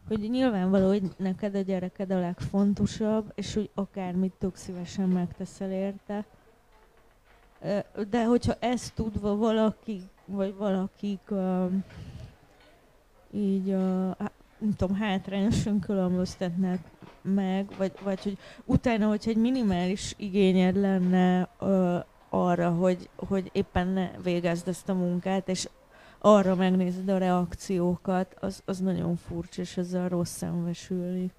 hogy 0.07 0.29
nyilvánvaló, 0.29 0.87
hogy 0.87 1.01
neked 1.17 1.55
a 1.55 1.61
gyereked 1.61 2.11
a 2.11 2.19
legfontosabb, 2.19 3.31
és 3.35 3.53
hogy 3.53 3.69
akármit 3.73 4.33
tök 4.39 4.55
szívesen 4.55 5.07
megteszel 5.07 5.71
érte. 5.71 6.25
De 8.09 8.25
hogyha 8.25 8.53
ezt 8.59 8.93
tudva 8.93 9.35
valaki, 9.35 10.01
vagy 10.25 10.55
valakik 10.57 11.19
így, 13.31 13.67
uh, 13.67 14.15
nem 14.59 14.75
tudom, 14.77 14.95
hátrányosan 14.95 15.79
különböztetnek 15.79 16.79
meg, 17.21 17.67
vagy, 17.77 17.91
vagy 18.03 18.23
hogy 18.23 18.37
utána, 18.65 19.07
hogyha 19.07 19.29
egy 19.29 19.37
minimális 19.37 20.13
igényed 20.17 20.75
lenne 20.75 21.49
uh, 21.59 22.03
arra, 22.29 22.69
hogy, 22.69 23.09
hogy 23.15 23.49
éppen 23.53 23.87
ne 23.87 24.11
végezd 24.23 24.67
ezt 24.67 24.89
a 24.89 24.93
munkát, 24.93 25.49
és 25.49 25.69
arra 26.19 26.55
megnézed 26.55 27.09
a 27.09 27.17
reakciókat, 27.17 28.35
az, 28.39 28.61
az 28.65 28.79
nagyon 28.79 29.15
furcsa, 29.15 29.61
és 29.61 29.77
ezzel 29.77 30.09
rossz 30.09 30.35
szembesülni. 30.35 31.31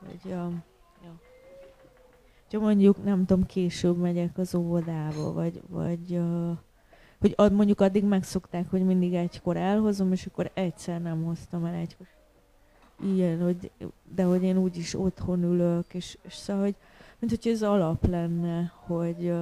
Hogy, 0.00 0.30
ja, 0.30 0.50
ja. 1.04 1.20
Ha 2.50 2.58
mondjuk, 2.58 3.04
nem 3.04 3.24
tudom, 3.26 3.46
később 3.46 3.96
megyek 3.96 4.38
az 4.38 4.54
óvodába, 4.54 5.32
vagy, 5.32 5.62
vagy 5.68 6.10
uh, 6.10 6.56
hogy 7.22 7.34
ad, 7.36 7.52
mondjuk 7.52 7.80
addig 7.80 8.04
megszokták, 8.04 8.70
hogy 8.70 8.84
mindig 8.84 9.14
egykor 9.14 9.56
elhozom, 9.56 10.12
és 10.12 10.26
akkor 10.26 10.50
egyszer 10.54 11.02
nem 11.02 11.24
hoztam 11.24 11.64
el 11.64 11.74
egykor. 11.74 12.06
Ilyen, 13.04 13.42
hogy, 13.42 13.70
de 14.14 14.22
hogy 14.22 14.42
én 14.42 14.56
úgyis 14.56 14.94
otthon 14.94 15.42
ülök, 15.42 15.94
és, 15.94 16.18
és 16.22 16.34
szóval, 16.34 16.62
hogy 16.62 16.74
mint 17.18 17.42
hogy 17.42 17.52
ez 17.52 17.62
alap 17.62 18.06
lenne, 18.06 18.72
hogy, 18.74 19.32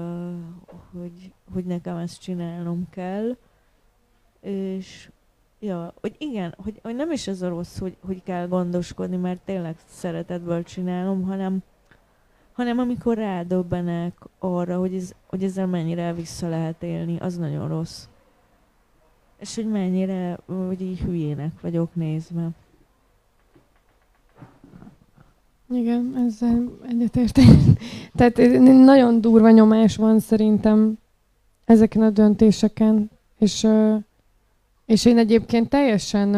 hogy, 0.92 1.32
hogy 1.52 1.64
nekem 1.64 1.96
ezt 1.96 2.20
csinálnom 2.20 2.86
kell, 2.90 3.36
és 4.40 5.10
ja, 5.58 5.94
hogy 6.00 6.14
igen, 6.18 6.54
hogy, 6.62 6.80
hogy 6.82 6.94
nem 6.94 7.10
is 7.10 7.26
ez 7.26 7.42
a 7.42 7.48
rossz, 7.48 7.78
hogy, 7.78 7.96
hogy 8.00 8.22
kell 8.22 8.48
gondoskodni, 8.48 9.16
mert 9.16 9.40
tényleg 9.44 9.76
szeretetből 9.86 10.62
csinálom, 10.62 11.22
hanem, 11.22 11.62
hanem 12.60 12.78
amikor 12.78 13.16
rádöbbenek 13.16 14.14
arra, 14.38 14.78
hogy, 14.78 14.94
ez, 14.94 15.12
hogy 15.26 15.44
ezzel 15.44 15.66
mennyire 15.66 16.12
vissza 16.14 16.48
lehet 16.48 16.82
élni, 16.82 17.16
az 17.18 17.36
nagyon 17.36 17.68
rossz. 17.68 18.04
És 19.38 19.54
hogy 19.54 19.66
mennyire, 19.66 20.38
hogy 20.46 20.80
így 20.80 21.00
hülyének 21.00 21.60
vagyok 21.60 21.94
nézve. 21.94 22.48
Igen, 25.70 26.14
ezzel 26.26 26.78
egyetértek. 26.88 27.44
Tehát 28.16 28.36
nagyon 28.84 29.20
durva 29.20 29.50
nyomás 29.50 29.96
van 29.96 30.18
szerintem 30.18 30.98
ezeken 31.64 32.02
a 32.02 32.10
döntéseken, 32.10 33.10
és, 33.38 33.66
és 34.86 35.04
én 35.04 35.18
egyébként 35.18 35.68
teljesen 35.68 36.34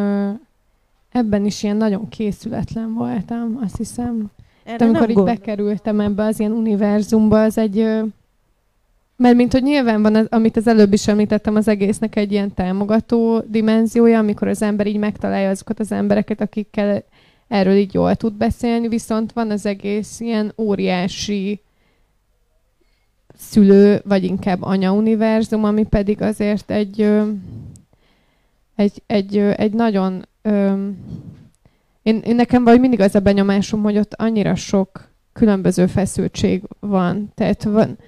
ebben 1.10 1.44
is 1.44 1.62
ilyen 1.62 1.76
nagyon 1.76 2.08
készületlen 2.08 2.94
voltam, 2.94 3.58
azt 3.62 3.76
hiszem. 3.76 4.30
Erre 4.64 4.84
amikor 4.84 5.08
így 5.08 5.14
gondol. 5.14 5.34
bekerültem 5.34 6.00
ebbe 6.00 6.24
az 6.24 6.40
ilyen 6.40 6.52
univerzumba, 6.52 7.42
az 7.42 7.58
egy... 7.58 7.86
Mert 9.16 9.36
mint 9.36 9.52
hogy 9.52 9.62
nyilván 9.62 10.02
van, 10.02 10.14
az, 10.14 10.26
amit 10.30 10.56
az 10.56 10.66
előbb 10.66 10.92
is 10.92 11.08
említettem, 11.08 11.54
az 11.56 11.68
egésznek 11.68 12.16
egy 12.16 12.32
ilyen 12.32 12.54
támogató 12.54 13.40
dimenziója, 13.46 14.18
amikor 14.18 14.48
az 14.48 14.62
ember 14.62 14.86
így 14.86 14.96
megtalálja 14.96 15.48
azokat 15.48 15.80
az 15.80 15.92
embereket, 15.92 16.40
akikkel 16.40 17.04
erről 17.48 17.74
így 17.74 17.94
jól 17.94 18.14
tud 18.14 18.32
beszélni, 18.32 18.88
viszont 18.88 19.32
van 19.32 19.50
az 19.50 19.66
egész 19.66 20.20
ilyen 20.20 20.52
óriási 20.56 21.60
szülő, 23.36 24.00
vagy 24.04 24.24
inkább 24.24 24.62
anya-univerzum, 24.62 25.64
ami 25.64 25.84
pedig 25.84 26.22
azért 26.22 26.70
egy, 26.70 27.08
egy, 28.76 29.02
egy, 29.06 29.36
egy 29.38 29.72
nagyon... 29.72 30.26
Én, 32.02 32.18
én 32.18 32.34
nekem 32.34 32.64
vagy 32.64 32.80
mindig 32.80 33.00
az 33.00 33.14
a 33.14 33.20
benyomásom, 33.20 33.82
hogy 33.82 33.98
ott 33.98 34.14
annyira 34.14 34.54
sok 34.54 35.10
különböző 35.32 35.86
feszültség 35.86 36.62
van. 36.80 37.32
Tehát 37.34 37.62
van, 37.62 37.98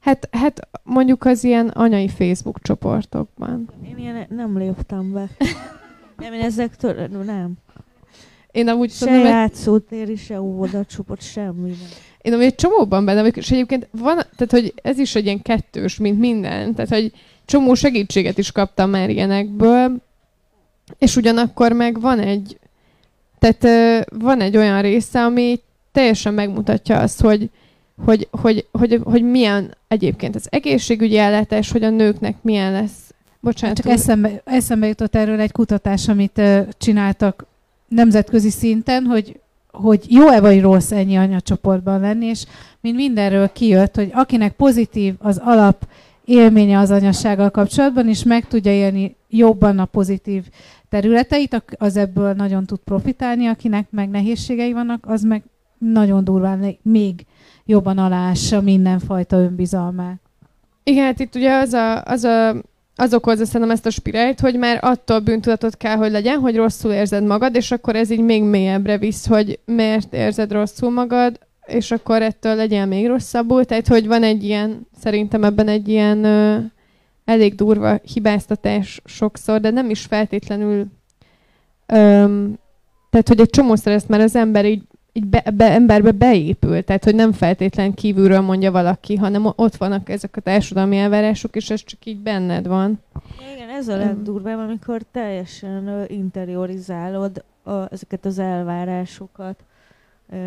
hát, 0.00 0.28
hát 0.32 0.68
mondjuk 0.82 1.24
az 1.24 1.44
ilyen 1.44 1.68
anyai 1.68 2.08
Facebook 2.08 2.62
csoportokban. 2.62 3.70
Én 3.88 3.98
ilyen 3.98 4.26
nem 4.28 4.58
léptem 4.58 5.12
be. 5.12 5.28
nem, 6.16 6.32
én 6.32 6.40
ezektől, 6.40 7.06
nem. 7.24 7.52
Én 8.50 8.68
amúgy 8.68 8.90
se 8.90 9.06
tudom, 9.06 9.24
játszótéri, 9.24 10.16
se 10.16 10.40
óvodacsoport, 10.40 11.22
semmi 11.22 11.68
nem. 11.68 11.88
Én 12.20 12.32
amúgy 12.32 12.44
egy 12.44 12.54
csomóban 12.54 13.04
benne 13.04 13.20
vagyok, 13.20 13.36
és 13.36 13.50
egyébként 13.50 13.88
van, 13.90 14.14
tehát 14.14 14.50
hogy 14.50 14.74
ez 14.82 14.98
is 14.98 15.14
egy 15.14 15.24
ilyen 15.24 15.42
kettős, 15.42 15.98
mint 15.98 16.18
minden. 16.18 16.74
Tehát, 16.74 16.90
hogy 16.90 17.12
csomó 17.44 17.74
segítséget 17.74 18.38
is 18.38 18.52
kaptam 18.52 18.90
már 18.90 19.10
ilyenekből, 19.10 20.02
és 20.98 21.16
ugyanakkor 21.16 21.72
meg 21.72 22.00
van 22.00 22.18
egy, 22.18 22.58
tehát 23.38 24.06
van 24.18 24.40
egy 24.40 24.56
olyan 24.56 24.82
része, 24.82 25.24
ami 25.24 25.60
teljesen 25.92 26.34
megmutatja 26.34 26.98
azt, 26.98 27.20
hogy, 27.20 27.50
hogy, 28.04 28.28
hogy, 28.30 28.66
hogy, 28.72 29.00
hogy 29.04 29.22
milyen 29.22 29.74
egyébként 29.88 30.34
az 30.34 30.46
egészségügyi 30.50 31.18
ellátás, 31.18 31.70
hogy 31.70 31.82
a 31.82 31.90
nőknek 31.90 32.36
milyen 32.42 32.72
lesz. 32.72 33.14
Bocsánat. 33.40 33.76
Csak 33.76 33.92
eszembe, 33.92 34.42
eszembe 34.44 34.86
jutott 34.86 35.14
erről 35.14 35.40
egy 35.40 35.52
kutatás, 35.52 36.08
amit 36.08 36.38
uh, 36.38 36.68
csináltak 36.78 37.46
nemzetközi 37.88 38.50
szinten, 38.50 39.04
hogy, 39.04 39.40
hogy 39.70 40.04
jó-e 40.08 40.40
vagy 40.40 40.60
rossz 40.60 40.90
ennyi 40.90 41.16
anyacsoportban 41.16 42.00
lenni, 42.00 42.26
és 42.26 42.44
mint 42.80 42.96
mindenről 42.96 43.52
kijött, 43.52 43.94
hogy 43.94 44.10
akinek 44.12 44.52
pozitív 44.52 45.14
az 45.18 45.40
alap 45.44 45.88
élménye 46.24 46.78
az 46.78 46.90
anyassággal 46.90 47.50
kapcsolatban, 47.50 48.08
és 48.08 48.22
meg 48.22 48.48
tudja 48.48 48.72
élni 48.72 49.16
jobban 49.28 49.78
a 49.78 49.84
pozitív 49.84 50.42
területeit, 51.00 51.62
az 51.78 51.96
ebből 51.96 52.32
nagyon 52.32 52.64
tud 52.64 52.78
profitálni, 52.78 53.46
akinek 53.46 53.86
meg 53.90 54.08
nehézségei 54.08 54.72
vannak, 54.72 55.04
az 55.06 55.22
meg 55.22 55.42
nagyon 55.78 56.24
durván 56.24 56.76
még 56.82 57.26
jobban 57.64 57.98
aláássa 57.98 58.60
mindenfajta 58.60 59.36
önbizalmát. 59.36 60.20
Igen, 60.82 61.04
hát 61.04 61.20
itt 61.20 61.34
ugye 61.34 61.54
az 61.54 61.72
a, 61.72 62.02
az 62.02 62.24
a 62.24 62.54
az 62.98 63.14
okozza 63.14 63.44
szerintem 63.44 63.70
ezt 63.70 63.86
a 63.86 63.90
spirált, 63.90 64.40
hogy 64.40 64.58
már 64.58 64.78
attól 64.80 65.18
bűntudatot 65.18 65.76
kell, 65.76 65.96
hogy 65.96 66.10
legyen, 66.10 66.38
hogy 66.38 66.56
rosszul 66.56 66.92
érzed 66.92 67.24
magad, 67.24 67.54
és 67.54 67.70
akkor 67.70 67.96
ez 67.96 68.10
így 68.10 68.20
még 68.20 68.42
mélyebbre 68.42 68.98
visz, 68.98 69.26
hogy 69.26 69.58
miért 69.64 70.14
érzed 70.14 70.52
rosszul 70.52 70.90
magad, 70.90 71.38
és 71.66 71.90
akkor 71.90 72.22
ettől 72.22 72.54
legyen 72.54 72.88
még 72.88 73.06
rosszabbul. 73.06 73.64
Tehát, 73.64 73.88
hogy 73.88 74.06
van 74.06 74.22
egy 74.22 74.44
ilyen, 74.44 74.88
szerintem 75.00 75.44
ebben 75.44 75.68
egy 75.68 75.88
ilyen 75.88 76.24
elég 77.26 77.54
durva 77.54 78.00
hibáztatás 78.12 79.00
sokszor, 79.04 79.60
de 79.60 79.70
nem 79.70 79.90
is 79.90 80.00
feltétlenül 80.00 80.86
öm, 81.86 82.58
tehát, 83.10 83.28
hogy 83.28 83.40
egy 83.40 83.50
csomószor 83.50 83.92
ezt 83.92 84.08
már 84.08 84.20
az 84.20 84.36
ember 84.36 84.64
így 84.64 84.82
így 85.16 85.26
be, 85.26 85.44
be, 85.54 85.70
emberbe 85.70 86.12
beépül, 86.12 86.84
tehát 86.84 87.04
hogy 87.04 87.14
nem 87.14 87.32
feltétlen 87.32 87.94
kívülről 87.94 88.40
mondja 88.40 88.70
valaki, 88.70 89.16
hanem 89.16 89.52
ott 89.56 89.76
vannak 89.76 90.08
ezek 90.08 90.36
a 90.36 90.40
társadalmi 90.40 90.96
elvárások, 90.96 91.56
és 91.56 91.70
ez 91.70 91.84
csak 91.84 92.06
így 92.06 92.18
benned 92.18 92.66
van. 92.66 93.00
Igen, 93.54 93.68
ez 93.68 93.88
a 93.88 93.96
legdurvább, 93.96 94.58
amikor 94.58 95.02
teljesen 95.12 96.04
interiorizálod 96.08 97.44
a, 97.62 97.92
ezeket 97.92 98.24
az 98.24 98.38
elvárásokat, 98.38 99.64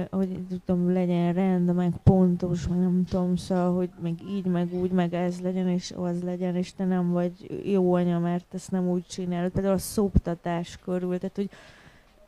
hogy 0.10 0.40
tudom, 0.66 0.94
legyen 0.94 1.34
rend, 1.34 1.74
meg 1.74 1.94
pontos, 2.04 2.68
meg 2.68 2.80
nem 2.80 3.06
tudom, 3.10 3.36
szóval, 3.36 3.76
hogy 3.76 3.90
meg 4.02 4.14
így, 4.30 4.46
meg 4.46 4.74
úgy, 4.74 4.92
meg 4.92 5.14
ez 5.14 5.42
legyen, 5.42 5.68
és 5.68 5.94
az 5.96 6.24
legyen, 6.24 6.56
és 6.56 6.74
te 6.74 6.86
nem 6.86 7.12
vagy 7.12 7.62
jó 7.64 7.94
anya, 7.94 8.20
mert 8.20 8.54
ezt 8.54 8.72
nem 8.72 8.88
úgy 8.88 9.06
csinálod. 9.06 9.52
Például 9.52 9.74
a 9.74 9.78
szoptatás 9.78 10.78
körül, 10.84 11.18
tehát 11.18 11.36
hogy 11.36 11.50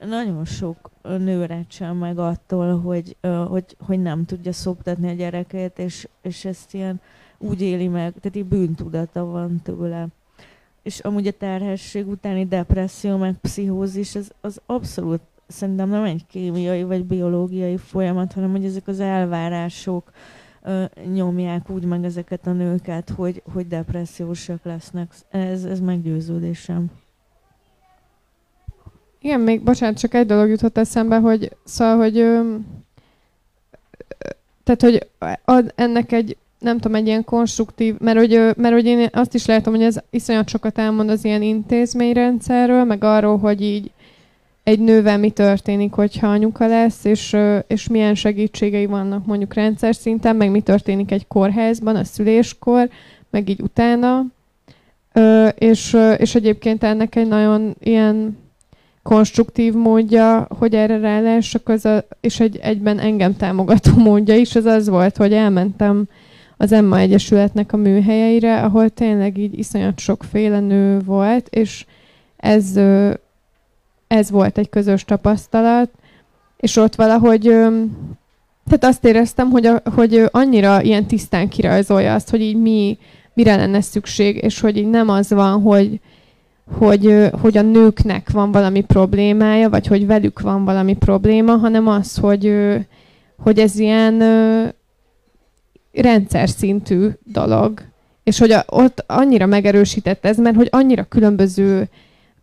nagyon 0.09 0.45
sok 0.45 0.89
nő 1.01 1.45
recsel 1.45 1.93
meg 1.93 2.17
attól, 2.17 2.79
hogy, 2.79 3.15
hogy, 3.47 3.75
hogy 3.79 4.01
nem 4.01 4.25
tudja 4.25 4.53
szoptatni 4.53 5.09
a 5.09 5.13
gyereket, 5.13 5.79
és, 5.79 6.07
és 6.21 6.45
ezt 6.45 6.73
ilyen 6.73 7.01
úgy 7.37 7.61
éli 7.61 7.87
meg, 7.87 8.13
tehát 8.13 8.35
így 8.35 8.45
bűntudata 8.45 9.25
van 9.25 9.61
tőle. 9.63 10.07
És 10.81 10.99
amúgy 10.99 11.27
a 11.27 11.31
terhesség 11.31 12.07
utáni 12.07 12.45
depresszió, 12.45 13.17
meg 13.17 13.35
pszichózis, 13.41 14.15
az, 14.15 14.31
az 14.41 14.61
abszolút 14.65 15.21
szerintem 15.51 15.89
nem 15.89 16.03
egy 16.03 16.25
kémiai 16.27 16.83
vagy 16.83 17.05
biológiai 17.05 17.77
folyamat, 17.77 18.33
hanem 18.33 18.51
hogy 18.51 18.65
ezek 18.65 18.87
az 18.87 18.99
elvárások 18.99 20.11
ö, 20.63 20.83
nyomják 21.13 21.69
úgy 21.69 21.83
meg 21.83 22.03
ezeket 22.03 22.47
a 22.47 22.51
nőket, 22.51 23.09
hogy, 23.09 23.43
hogy 23.53 23.67
depressziósak 23.67 24.63
lesznek. 24.63 25.11
Ez, 25.29 25.63
ez 25.63 25.79
meggyőződésem. 25.79 26.85
Igen, 29.19 29.39
még 29.39 29.63
bocsánat, 29.63 29.99
csak 29.99 30.13
egy 30.13 30.25
dolog 30.25 30.49
jutott 30.49 30.77
eszembe, 30.77 31.17
hogy 31.17 31.55
szóval, 31.63 31.97
hogy 31.97 32.17
ö, 32.17 32.55
tehát, 34.63 34.81
hogy 34.81 35.09
ad, 35.45 35.73
ennek 35.75 36.11
egy 36.11 36.37
nem 36.61 36.77
tudom, 36.77 36.95
egy 36.95 37.07
ilyen 37.07 37.23
konstruktív, 37.23 37.95
mert 37.99 38.17
hogy, 38.17 38.29
mert 38.57 38.73
hogy 38.73 38.85
én 38.85 39.09
azt 39.11 39.33
is 39.33 39.45
látom, 39.45 39.73
hogy 39.73 39.83
ez 39.83 39.97
iszonyat 40.09 40.49
sokat 40.49 40.77
elmond 40.77 41.09
az 41.09 41.25
ilyen 41.25 41.41
intézményrendszerről, 41.41 42.83
meg 42.83 43.03
arról, 43.03 43.37
hogy 43.37 43.61
így 43.61 43.91
egy 44.63 44.79
nővel 44.79 45.17
mi 45.17 45.29
történik, 45.29 45.93
hogyha 45.93 46.27
anyuka 46.27 46.67
lesz, 46.67 47.05
és, 47.05 47.37
és 47.67 47.87
milyen 47.87 48.15
segítségei 48.15 48.85
vannak 48.85 49.25
mondjuk 49.25 49.53
rendszer 49.53 49.95
szinten, 49.95 50.35
meg 50.35 50.51
mi 50.51 50.61
történik 50.61 51.11
egy 51.11 51.27
kórházban, 51.27 51.95
a 51.95 52.03
szüléskor, 52.03 52.89
meg 53.29 53.49
így 53.49 53.61
utána. 53.61 54.25
És, 55.55 55.97
és 56.17 56.35
egyébként 56.35 56.83
ennek 56.83 57.15
egy 57.15 57.27
nagyon 57.27 57.75
ilyen 57.79 58.37
konstruktív 59.03 59.73
módja, 59.73 60.47
hogy 60.59 60.75
erre 60.75 60.99
rálássak, 60.99 61.69
az 61.69 61.85
a, 61.85 62.03
és 62.19 62.39
egy 62.39 62.57
egyben 62.61 62.99
engem 62.99 63.35
támogató 63.35 63.91
módja 63.95 64.35
is, 64.35 64.55
az 64.55 64.65
az 64.65 64.89
volt, 64.89 65.17
hogy 65.17 65.33
elmentem 65.33 66.07
az 66.57 66.71
Emma 66.71 66.99
Egyesületnek 66.99 67.73
a 67.73 67.77
műhelyeire, 67.77 68.61
ahol 68.61 68.89
tényleg 68.89 69.37
így 69.37 69.59
iszonyat 69.59 69.99
sokféle 69.99 70.59
nő 70.59 70.99
volt, 70.99 71.47
és 71.49 71.85
ez, 72.37 72.79
ez 74.11 74.31
volt 74.31 74.57
egy 74.57 74.69
közös 74.69 75.05
tapasztalat, 75.05 75.89
és 76.57 76.75
ott 76.75 76.95
valahogy 76.95 77.41
tehát 78.65 78.83
azt 78.85 79.05
éreztem, 79.05 79.49
hogy, 79.49 79.65
a, 79.65 79.81
hogy 79.95 80.23
annyira 80.31 80.81
ilyen 80.81 81.05
tisztán 81.05 81.49
kirajzolja 81.49 82.13
azt, 82.13 82.29
hogy 82.29 82.41
így 82.41 82.55
mi, 82.55 82.97
mire 83.33 83.55
lenne 83.55 83.81
szükség, 83.81 84.43
és 84.43 84.59
hogy 84.59 84.77
így 84.77 84.89
nem 84.89 85.09
az 85.09 85.29
van, 85.29 85.61
hogy, 85.61 85.99
hogy, 86.77 87.29
hogy 87.41 87.57
a 87.57 87.61
nőknek 87.61 88.29
van 88.31 88.51
valami 88.51 88.81
problémája, 88.81 89.69
vagy 89.69 89.87
hogy 89.87 90.05
velük 90.05 90.41
van 90.41 90.65
valami 90.65 90.95
probléma, 90.95 91.55
hanem 91.55 91.87
az, 91.87 92.17
hogy, 92.17 92.53
hogy 93.37 93.59
ez 93.59 93.79
ilyen 93.79 94.23
rendszer 95.91 96.49
szintű 96.49 97.07
dolog. 97.23 97.81
És 98.23 98.39
hogy 98.39 98.51
a, 98.51 98.63
ott 98.67 99.03
annyira 99.07 99.45
megerősített 99.45 100.25
ez, 100.25 100.37
mert 100.37 100.55
hogy 100.55 100.67
annyira 100.71 101.03
különböző 101.03 101.89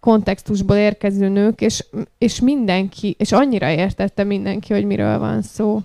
kontextusból 0.00 0.76
érkező 0.76 1.28
nők, 1.28 1.60
és, 1.60 1.84
és 2.18 2.40
mindenki, 2.40 3.16
és 3.18 3.32
annyira 3.32 3.70
értette 3.70 4.24
mindenki, 4.24 4.72
hogy 4.72 4.84
miről 4.84 5.18
van 5.18 5.42
szó. 5.42 5.80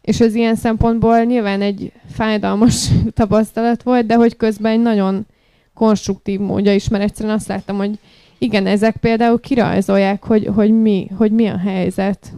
És 0.00 0.20
ez 0.20 0.34
ilyen 0.34 0.54
szempontból 0.54 1.22
nyilván 1.24 1.60
egy 1.60 1.92
fájdalmas 2.12 2.88
tapasztalat 3.14 3.82
volt, 3.82 4.06
de 4.06 4.14
hogy 4.14 4.36
közben 4.36 4.72
egy 4.72 4.82
nagyon 4.82 5.26
konstruktív 5.74 6.40
módja 6.40 6.74
is, 6.74 6.88
mert 6.88 7.04
egyszerűen 7.04 7.34
azt 7.34 7.48
láttam, 7.48 7.76
hogy 7.76 7.98
igen, 8.38 8.66
ezek 8.66 8.96
például 8.96 9.40
kirajzolják, 9.40 10.24
hogy, 10.24 10.50
hogy, 10.54 10.70
mi, 10.70 11.08
hogy 11.16 11.32
mi 11.32 11.46
a 11.46 11.58
helyzet. 11.58 12.32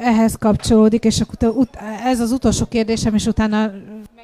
ehhez 0.00 0.34
kapcsolódik, 0.34 1.04
és 1.04 1.20
akkor 1.20 1.54
ez 2.04 2.20
az 2.20 2.32
utolsó 2.32 2.64
kérdésem, 2.66 3.14
és 3.14 3.26
utána 3.26 3.72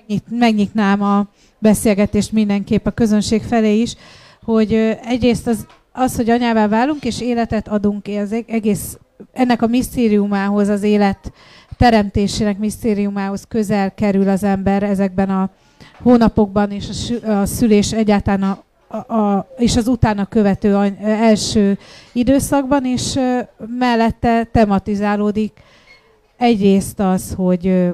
megnyit, 0.08 0.38
megnyitnám 0.38 1.02
a 1.02 1.26
beszélgetést 1.58 2.32
mindenképp 2.32 2.86
a 2.86 2.90
közönség 2.90 3.42
felé 3.42 3.80
is, 3.80 3.94
hogy 4.44 4.72
egyrészt 5.04 5.46
az, 5.46 5.66
az, 5.92 6.16
hogy 6.16 6.30
anyává 6.30 6.68
válunk, 6.68 7.04
és 7.04 7.20
életet 7.20 7.68
adunk 7.68 8.06
az 8.06 8.44
egész, 8.46 8.98
ennek 9.32 9.62
a 9.62 9.66
misztériumához, 9.66 10.68
az 10.68 10.82
élet 10.82 11.32
teremtésének 11.76 12.58
misztériumához 12.58 13.44
közel 13.48 13.94
kerül 13.94 14.28
az 14.28 14.42
ember 14.42 14.82
ezekben 14.82 15.30
a 15.30 15.50
hónapokban, 16.02 16.70
és 16.70 17.12
a 17.26 17.46
szülés 17.46 17.92
egyáltalán 17.92 18.42
a 18.42 18.66
a, 18.90 19.14
a, 19.14 19.48
és 19.58 19.76
az 19.76 19.88
utána 19.88 20.26
követő 20.26 20.96
első 21.02 21.78
időszakban, 22.12 22.84
és 22.84 23.18
mellette 23.78 24.44
tematizálódik 24.44 25.52
egyrészt 26.36 27.00
az, 27.00 27.34
hogy 27.36 27.92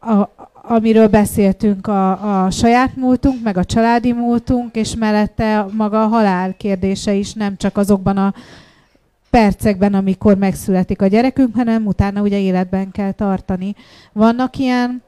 a, 0.00 0.28
amiről 0.68 1.08
beszéltünk, 1.08 1.86
a, 1.86 2.44
a 2.44 2.50
saját 2.50 2.96
múltunk, 2.96 3.42
meg 3.42 3.56
a 3.56 3.64
családi 3.64 4.12
múltunk, 4.12 4.74
és 4.74 4.94
mellette 4.96 5.66
maga 5.72 6.02
a 6.02 6.06
halál 6.06 6.54
kérdése 6.56 7.12
is 7.12 7.32
nem 7.32 7.56
csak 7.56 7.76
azokban 7.76 8.16
a 8.16 8.34
percekben, 9.30 9.94
amikor 9.94 10.36
megszületik 10.36 11.02
a 11.02 11.06
gyerekünk, 11.06 11.54
hanem 11.54 11.86
utána 11.86 12.20
ugye 12.20 12.38
életben 12.38 12.90
kell 12.90 13.12
tartani. 13.12 13.74
Vannak 14.12 14.56
ilyen 14.56 15.02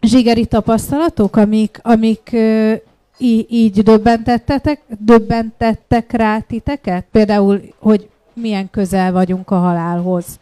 zsigeri 0.00 0.46
tapasztalatok, 0.46 1.36
amik, 1.36 1.80
amik 1.82 2.36
í- 3.18 3.50
így 3.50 3.82
döbbentettetek, 3.82 4.80
döbbentettek 4.98 6.12
rá 6.12 6.38
titeket? 6.38 7.04
Például, 7.10 7.60
hogy 7.78 8.08
milyen 8.34 8.70
közel 8.70 9.12
vagyunk 9.12 9.50
a 9.50 9.58
halálhoz, 9.58 10.38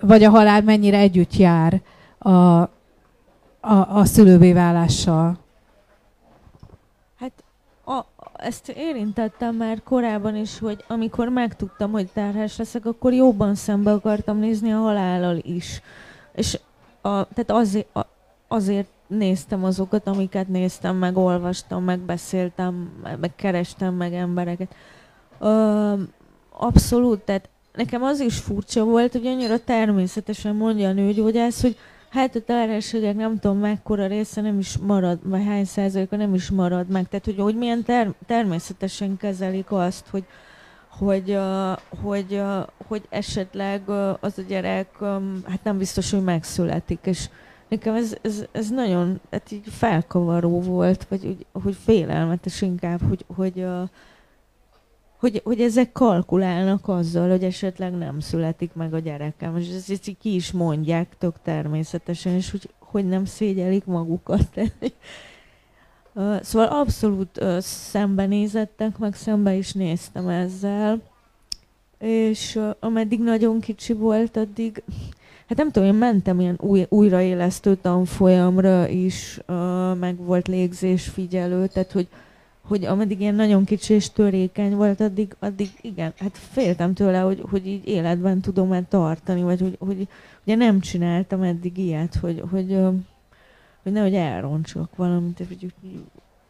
vagy 0.00 0.24
a 0.24 0.30
halál 0.30 0.62
mennyire 0.62 0.98
együtt 0.98 1.36
jár 1.36 1.80
a, 2.18 2.68
a, 3.66 3.98
a 3.98 4.04
szülővé 4.04 4.52
válással? 4.52 5.38
Hát 7.18 7.32
a, 7.84 8.04
ezt 8.36 8.68
érintettem 8.68 9.54
már 9.54 9.82
korábban 9.82 10.36
is, 10.36 10.58
hogy 10.58 10.84
amikor 10.88 11.28
megtudtam, 11.28 11.90
hogy 11.90 12.08
terhes 12.12 12.56
leszek, 12.56 12.86
akkor 12.86 13.12
jobban 13.12 13.54
szembe 13.54 13.92
akartam 13.92 14.38
nézni 14.38 14.72
a 14.72 14.78
halállal 14.78 15.38
is. 15.42 15.80
És 16.34 16.58
a, 17.00 17.08
tehát 17.08 17.50
azért, 17.50 17.96
a, 17.96 18.06
azért 18.48 18.88
néztem 19.06 19.64
azokat, 19.64 20.06
amiket 20.06 20.48
néztem, 20.48 20.96
meg 20.96 21.16
olvastam, 21.16 21.84
meg 21.84 21.98
beszéltem, 21.98 22.90
meg 23.20 23.32
kerestem 23.36 23.94
meg 23.94 24.14
embereket. 24.14 24.74
Ö, 25.38 25.92
abszolút, 26.50 27.20
tehát 27.20 27.48
nekem 27.74 28.02
az 28.02 28.20
is 28.20 28.38
furcsa 28.38 28.84
volt, 28.84 29.12
hogy 29.12 29.26
annyira 29.26 29.58
természetesen 29.58 30.54
mondja 30.54 30.88
a 30.88 30.92
nőgyógyász, 30.92 31.62
hogy 31.62 31.76
hát 32.16 32.34
a 32.34 32.40
terhességek 32.40 33.14
nem 33.14 33.38
tudom 33.38 33.58
mekkora 33.58 34.06
része 34.06 34.40
nem 34.40 34.58
is 34.58 34.78
marad, 34.78 35.18
vagy 35.22 35.44
hány 35.44 35.64
százaléka 35.64 36.16
nem 36.16 36.34
is 36.34 36.50
marad 36.50 36.88
meg. 36.88 37.08
Tehát, 37.08 37.24
hogy, 37.24 37.38
hogy 37.38 37.56
milyen 37.56 37.82
ter- 37.82 38.14
természetesen 38.26 39.16
kezelik 39.16 39.72
azt, 39.72 40.08
hogy, 40.08 40.24
hogy, 40.88 41.38
hogy, 42.02 42.42
hogy 42.86 43.02
esetleg 43.08 43.88
az 44.20 44.38
a 44.38 44.42
gyerek 44.48 44.88
hát 45.46 45.64
nem 45.64 45.78
biztos, 45.78 46.10
hogy 46.10 46.22
megszületik, 46.22 46.98
és 47.02 47.28
nekem 47.68 47.94
ez, 47.94 48.16
ez, 48.22 48.44
ez 48.52 48.68
nagyon 48.68 49.20
hát 49.30 49.52
így 49.52 49.68
felkavaró 49.68 50.60
volt, 50.60 51.06
vagy 51.08 51.26
úgy, 51.26 51.46
hogy 51.62 51.76
félelmetes 51.84 52.62
inkább, 52.62 53.00
hogy, 53.08 53.24
hogy, 53.36 53.66
hogy, 55.30 55.40
hogy 55.44 55.60
ezek 55.60 55.92
kalkulálnak 55.92 56.88
azzal, 56.88 57.30
hogy 57.30 57.44
esetleg 57.44 57.92
nem 57.92 58.20
születik 58.20 58.74
meg 58.74 58.94
a 58.94 58.98
gyerekem. 58.98 59.56
És 59.56 59.68
ezt, 59.68 59.90
ezt 59.90 60.10
ki 60.20 60.34
is 60.34 60.52
mondják 60.52 61.16
tök 61.18 61.34
természetesen, 61.42 62.34
és 62.34 62.50
hogy, 62.50 62.70
hogy 62.78 63.06
nem 63.06 63.24
szégyelik 63.24 63.84
magukat. 63.84 64.48
szóval 66.42 66.66
abszolút 66.66 67.44
szembenézettek, 67.60 68.98
meg 68.98 69.14
szembe 69.14 69.54
is 69.54 69.72
néztem 69.72 70.28
ezzel. 70.28 71.02
És 71.98 72.60
ameddig 72.80 73.20
nagyon 73.20 73.60
kicsi 73.60 73.92
volt, 73.92 74.36
addig 74.36 74.82
hát 75.46 75.58
nem 75.58 75.70
tudom, 75.70 75.88
én 75.88 75.94
mentem 75.94 76.40
ilyen 76.40 76.58
új, 76.60 76.86
újraélesztő 76.88 77.74
tanfolyamra 77.74 78.88
is, 78.88 79.40
uh, 79.46 79.96
meg 79.96 80.16
volt 80.16 80.48
légzésfigyelő, 80.48 81.66
tehát 81.66 81.92
hogy, 81.92 82.08
hogy 82.66 82.84
ameddig 82.84 83.20
ilyen 83.20 83.34
nagyon 83.34 83.64
kicsi 83.64 83.94
és 83.94 84.10
törékeny 84.10 84.74
volt, 84.74 85.00
addig, 85.00 85.36
addig 85.38 85.68
igen, 85.80 86.12
hát 86.18 86.38
féltem 86.38 86.94
tőle, 86.94 87.18
hogy, 87.18 87.42
hogy 87.50 87.66
így 87.66 87.88
életben 87.88 88.40
tudom-e 88.40 88.82
tartani, 88.82 89.42
vagy 89.42 89.60
hogy, 89.60 89.76
hogy 89.78 90.08
ugye 90.44 90.54
nem 90.54 90.80
csináltam 90.80 91.42
eddig 91.42 91.78
ilyet, 91.78 92.14
hogy, 92.14 92.42
hogy, 92.50 92.78
hogy 93.82 93.92
nehogy 93.92 94.14
elroncsak 94.14 94.96
valamit, 94.96 95.40
és 95.40 95.46
hogy 95.48 95.72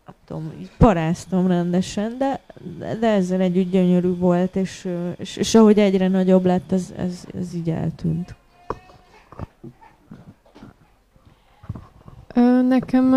nem 0.07 0.15
tudom, 0.25 0.53
így 0.61 0.71
paráztam 0.79 1.47
rendesen, 1.47 2.19
de, 2.19 2.41
de 3.01 3.07
ezzel 3.07 3.41
együtt 3.41 3.71
gyönyörű 3.71 4.17
volt, 4.17 4.57
és, 4.57 4.89
és, 5.17 5.37
és 5.37 5.55
ahogy 5.55 5.79
egyre 5.79 6.09
nagyobb 6.09 6.45
lett, 6.45 6.73
ez, 6.73 6.93
ez, 6.97 7.25
ez 7.39 7.55
így 7.55 7.71
eltűnt. 7.71 8.35
Nekem 12.69 13.15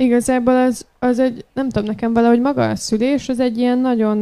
igazából 0.00 0.56
az, 0.56 0.86
az 0.98 1.18
egy, 1.18 1.44
nem 1.52 1.68
tudom, 1.68 1.88
nekem 1.88 2.12
valahogy 2.12 2.40
maga 2.40 2.68
a 2.68 2.76
szülés, 2.76 3.28
az 3.28 3.40
egy 3.40 3.58
ilyen 3.58 3.78
nagyon, 3.78 4.20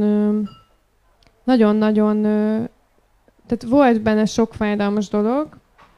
nagyon-nagyon, 1.44 2.22
tehát 3.46 3.64
volt 3.68 4.02
benne 4.02 4.24
sok 4.24 4.54
fájdalmas 4.54 5.08
dolog, 5.08 5.48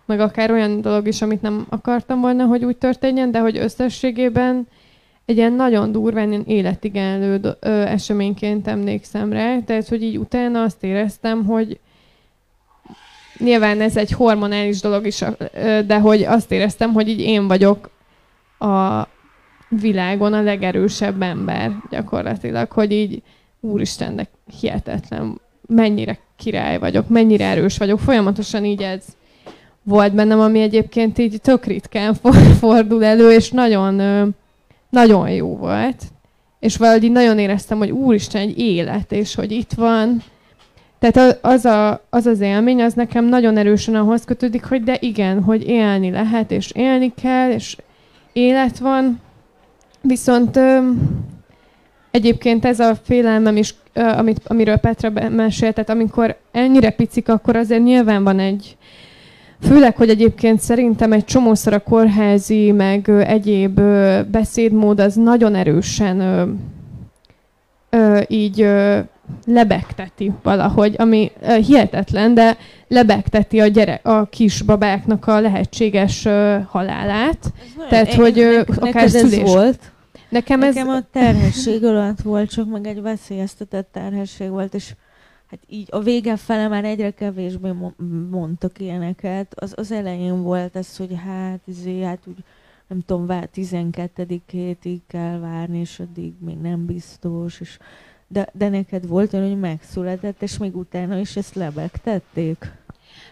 meg 0.06 0.20
akár 0.20 0.50
olyan 0.50 0.80
dolog 0.80 1.06
is, 1.06 1.22
amit 1.22 1.42
nem 1.42 1.66
akartam 1.68 2.20
volna, 2.20 2.44
hogy 2.44 2.64
úgy 2.64 2.76
történjen, 2.76 3.30
de 3.30 3.38
hogy 3.38 3.56
összességében 3.56 4.66
egy 5.24 5.36
ilyen 5.36 5.52
nagyon 5.52 5.92
durván 5.92 6.28
ilyen 6.28 6.44
életigenlő 6.46 7.56
eseményként 7.86 8.66
emlékszem 8.66 9.32
rá, 9.32 9.58
tehát 9.60 9.88
hogy 9.88 10.02
így 10.02 10.18
utána 10.18 10.62
azt 10.62 10.84
éreztem, 10.84 11.44
hogy, 11.44 11.80
nyilván 13.38 13.80
ez 13.80 13.96
egy 13.96 14.12
hormonális 14.12 14.80
dolog 14.80 15.06
is, 15.06 15.24
de 15.86 15.98
hogy 15.98 16.22
azt 16.22 16.52
éreztem, 16.52 16.92
hogy 16.92 17.08
így 17.08 17.20
én 17.20 17.48
vagyok 17.48 17.90
a 18.58 19.06
világon 19.70 20.32
a 20.32 20.42
legerősebb 20.42 21.22
ember 21.22 21.72
gyakorlatilag, 21.90 22.72
hogy 22.72 22.92
így 22.92 23.22
úristen, 23.60 24.16
de 24.16 24.28
hihetetlen, 24.60 25.40
mennyire 25.66 26.18
király 26.36 26.78
vagyok, 26.78 27.08
mennyire 27.08 27.44
erős 27.44 27.78
vagyok. 27.78 27.98
Folyamatosan 27.98 28.64
így 28.64 28.82
ez 28.82 29.04
volt 29.82 30.14
bennem, 30.14 30.40
ami 30.40 30.60
egyébként 30.60 31.18
így 31.18 31.40
tök 31.40 31.64
ritkán 31.64 32.14
fordul 32.60 33.04
elő, 33.04 33.32
és 33.32 33.50
nagyon, 33.50 33.94
nagyon 34.90 35.30
jó 35.30 35.56
volt. 35.56 36.02
És 36.60 36.76
valahogy 36.76 37.04
így 37.04 37.12
nagyon 37.12 37.38
éreztem, 37.38 37.78
hogy 37.78 37.90
úristen, 37.90 38.40
egy 38.40 38.58
élet, 38.58 39.12
és 39.12 39.34
hogy 39.34 39.52
itt 39.52 39.72
van. 39.72 40.22
Tehát 40.98 41.38
az, 41.42 41.64
a, 41.64 42.04
az 42.10 42.26
az 42.26 42.40
élmény, 42.40 42.82
az 42.82 42.94
nekem 42.94 43.24
nagyon 43.24 43.56
erősen 43.56 43.94
ahhoz 43.94 44.24
kötődik, 44.24 44.64
hogy 44.64 44.82
de 44.82 44.96
igen, 45.00 45.42
hogy 45.42 45.68
élni 45.68 46.10
lehet, 46.10 46.50
és 46.50 46.70
élni 46.70 47.12
kell, 47.22 47.50
és 47.50 47.76
élet 48.32 48.78
van. 48.78 49.20
Viszont 50.02 50.58
Egyébként 52.10 52.64
ez 52.64 52.80
a 52.80 52.94
félelmem 52.94 53.56
is, 53.56 53.74
amit, 53.94 54.40
amiről 54.44 54.76
Petra 54.76 55.28
mesélt, 55.28 55.88
amikor 55.88 56.36
ennyire 56.52 56.90
picik, 56.90 57.28
akkor 57.28 57.56
azért 57.56 57.82
nyilván 57.82 58.24
van 58.24 58.38
egy, 58.38 58.76
Főleg, 59.62 59.96
hogy 59.96 60.08
egyébként 60.08 60.60
szerintem 60.60 61.12
egy 61.12 61.24
csomószor 61.24 61.72
a 61.72 61.78
kórházi, 61.78 62.70
meg 62.70 63.08
egyéb 63.08 63.80
beszédmód 64.30 65.00
az 65.00 65.14
nagyon 65.14 65.54
erősen 65.54 66.20
ö, 66.20 66.44
ö, 67.90 68.20
így 68.28 68.60
ö, 68.60 68.98
lebegteti 69.44 70.32
valahogy, 70.42 70.94
ami 70.98 71.30
ö, 71.40 71.54
hihetetlen, 71.54 72.34
de 72.34 72.56
lebegteti 72.88 73.60
a, 73.60 73.66
gyere, 73.66 74.00
a 74.02 74.28
kisbabáknak 74.28 75.26
a 75.26 75.40
lehetséges 75.40 76.24
ö, 76.24 76.58
halálát. 76.66 77.38
Ez 77.42 77.88
Tehát, 77.88 78.14
hogy 78.14 78.38
ö, 78.38 78.62
akár 78.78 79.08
szülés. 79.08 79.42
Volt? 79.42 79.92
Nekem, 80.28 80.58
Nekem 80.58 80.88
ez... 80.88 80.96
a 80.96 81.06
terhesség 81.12 81.84
alatt 81.84 82.20
volt, 82.20 82.50
csak 82.50 82.70
meg 82.70 82.86
egy 82.86 83.02
veszélyeztetett 83.02 83.88
terhesség 83.92 84.48
volt, 84.48 84.74
és 84.74 84.94
hát 85.50 85.60
így 85.68 85.88
a 85.90 86.00
vége 86.00 86.36
fele 86.36 86.68
már 86.68 86.84
egyre 86.84 87.10
kevésbé 87.10 87.70
mondtak 88.30 88.80
ilyeneket. 88.80 89.52
Az, 89.54 89.72
az 89.76 89.92
elején 89.92 90.42
volt 90.42 90.76
ez, 90.76 90.96
hogy 90.96 91.16
hát, 91.24 91.60
izé, 91.64 92.02
hát 92.02 92.18
úgy, 92.26 92.44
nem 92.86 93.00
tudom, 93.06 93.26
vár, 93.26 93.46
12 93.46 94.26
hétig 94.46 95.00
kell 95.06 95.38
várni, 95.38 95.78
és 95.78 96.00
addig 96.00 96.32
még 96.38 96.56
nem 96.56 96.86
biztos, 96.86 97.60
és 97.60 97.78
de, 98.32 98.48
de 98.52 98.68
neked 98.68 99.06
volt 99.06 99.32
olyan, 99.32 99.48
hogy 99.48 99.58
megszületett, 99.60 100.42
és 100.42 100.58
még 100.58 100.76
utána 100.76 101.18
is 101.18 101.36
ezt 101.36 101.54
lebegtették? 101.54 102.72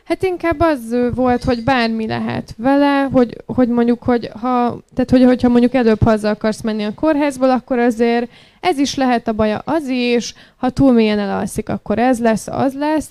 Hát 0.05 0.23
inkább 0.23 0.61
az 0.61 0.97
volt, 1.15 1.45
hogy 1.45 1.65
bármi 1.65 2.07
lehet 2.07 2.55
vele, 2.57 3.09
hogy, 3.13 3.37
hogy 3.47 3.69
mondjuk, 3.69 4.03
hogy 4.03 4.31
ha, 4.33 4.81
tehát 4.95 5.11
hogy, 5.11 5.25
hogyha 5.25 5.49
mondjuk 5.49 5.75
előbb 5.75 6.03
haza 6.03 6.29
akarsz 6.29 6.61
menni 6.61 6.85
a 6.85 6.95
kórházból, 6.95 7.51
akkor 7.51 7.79
azért 7.79 8.31
ez 8.61 8.79
is 8.79 8.95
lehet 8.95 9.29
a 9.29 9.33
baja, 9.33 9.63
az 9.65 9.89
is, 9.89 10.35
ha 10.57 10.71
túl 10.71 10.93
mélyen 10.93 11.19
elalszik, 11.19 11.69
akkor 11.69 11.99
ez 11.99 12.21
lesz, 12.21 12.47
az 12.47 12.75
lesz. 12.75 13.11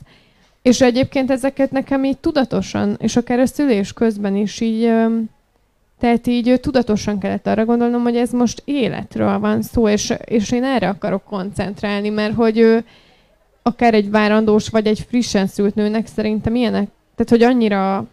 És 0.62 0.82
egyébként 0.82 1.32
ezeket 1.32 1.72
nekem 1.72 2.04
így 2.04 2.18
tudatosan, 2.18 2.96
és 3.00 3.16
akár 3.16 3.40
a 3.40 3.46
szülés 3.46 3.94
közben 3.94 4.36
is 4.36 4.60
így, 4.60 4.92
tehát 6.00 6.28
így 6.28 6.60
tudatosan 6.60 7.20
kellett 7.20 7.48
arra 7.48 7.66
gondolnom, 7.66 8.02
hogy 8.02 8.16
ez 8.16 8.32
most 8.32 8.62
életről 8.66 9.40
van 9.40 9.62
szó, 9.62 9.90
és, 9.90 10.14
és 10.26 10.52
én 10.52 10.64
erre 10.64 10.88
akarok 10.90 11.24
koncentrálni, 11.24 12.10
mert 12.10 12.34
hogy 12.34 12.84
akár 13.62 13.94
egy 13.94 14.10
várandós, 14.10 14.70
vagy 14.70 14.88
egy 14.88 15.06
frissen 15.10 15.48
szült 15.48 15.76
nőnek 15.76 16.08
szerintem 16.08 16.56
ilyenek, 16.56 16.88
tehát 17.16 17.30
hogy 17.30 17.44
annyira, 17.44 18.06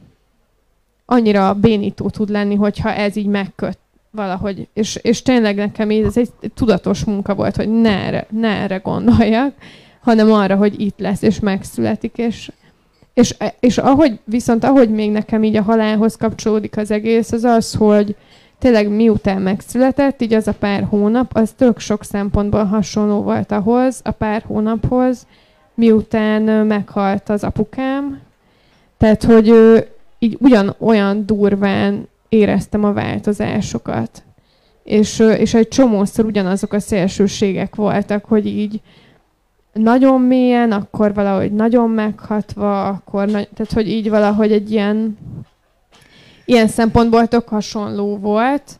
annyira 1.06 1.54
bénító 1.54 2.08
tud 2.08 2.28
lenni, 2.28 2.54
hogyha 2.54 2.92
ez 2.92 3.16
így 3.16 3.26
megköt 3.26 3.78
valahogy, 4.10 4.68
és, 4.72 4.98
és 5.02 5.22
tényleg 5.22 5.56
nekem 5.56 5.90
így 5.90 6.04
ez 6.04 6.16
egy 6.16 6.30
tudatos 6.54 7.04
munka 7.04 7.34
volt, 7.34 7.56
hogy 7.56 7.80
ne 7.80 8.04
erre, 8.04 8.26
ne 8.30 8.48
erre 8.48 8.76
gondoljak, 8.76 9.54
hanem 10.00 10.32
arra, 10.32 10.56
hogy 10.56 10.80
itt 10.80 10.98
lesz, 10.98 11.22
és 11.22 11.40
megszületik, 11.40 12.16
és, 12.16 12.50
és, 13.14 13.36
és 13.60 13.78
ahogy, 13.78 14.18
viszont 14.24 14.64
ahogy 14.64 14.90
még 14.90 15.10
nekem 15.10 15.42
így 15.42 15.56
a 15.56 15.62
halálhoz 15.62 16.16
kapcsolódik 16.16 16.76
az 16.76 16.90
egész, 16.90 17.32
az 17.32 17.44
az, 17.44 17.74
hogy 17.74 18.16
tényleg 18.58 18.88
miután 18.88 19.42
megszületett, 19.42 20.22
így 20.22 20.34
az 20.34 20.48
a 20.48 20.52
pár 20.52 20.86
hónap, 20.90 21.36
az 21.36 21.52
tök 21.56 21.78
sok 21.78 22.04
szempontból 22.04 22.64
hasonló 22.64 23.22
volt 23.22 23.52
ahhoz, 23.52 24.00
a 24.04 24.10
pár 24.10 24.42
hónaphoz, 24.46 25.26
miután 25.74 26.42
meghalt 26.66 27.28
az 27.28 27.44
apukám. 27.44 28.20
Tehát, 28.98 29.22
hogy 29.22 29.54
így 30.18 30.36
ugyanolyan 30.40 31.26
durván 31.26 32.08
éreztem 32.28 32.84
a 32.84 32.92
változásokat. 32.92 34.22
És, 34.84 35.18
és 35.18 35.54
egy 35.54 35.68
csomószor 35.68 36.24
ugyanazok 36.24 36.72
a 36.72 36.80
szélsőségek 36.80 37.74
voltak, 37.74 38.24
hogy 38.24 38.46
így 38.46 38.80
nagyon 39.74 40.20
mélyen, 40.20 40.72
akkor 40.72 41.14
valahogy 41.14 41.52
nagyon 41.52 41.90
meghatva, 41.90 42.86
akkor, 42.86 43.26
na- 43.26 43.48
tehát 43.54 43.72
hogy 43.74 43.88
így 43.88 44.10
valahogy 44.10 44.52
egy 44.52 44.70
ilyen, 44.70 45.18
ilyen 46.44 46.68
szempontból 46.68 47.26
tök 47.26 47.48
hasonló 47.48 48.16
volt, 48.16 48.78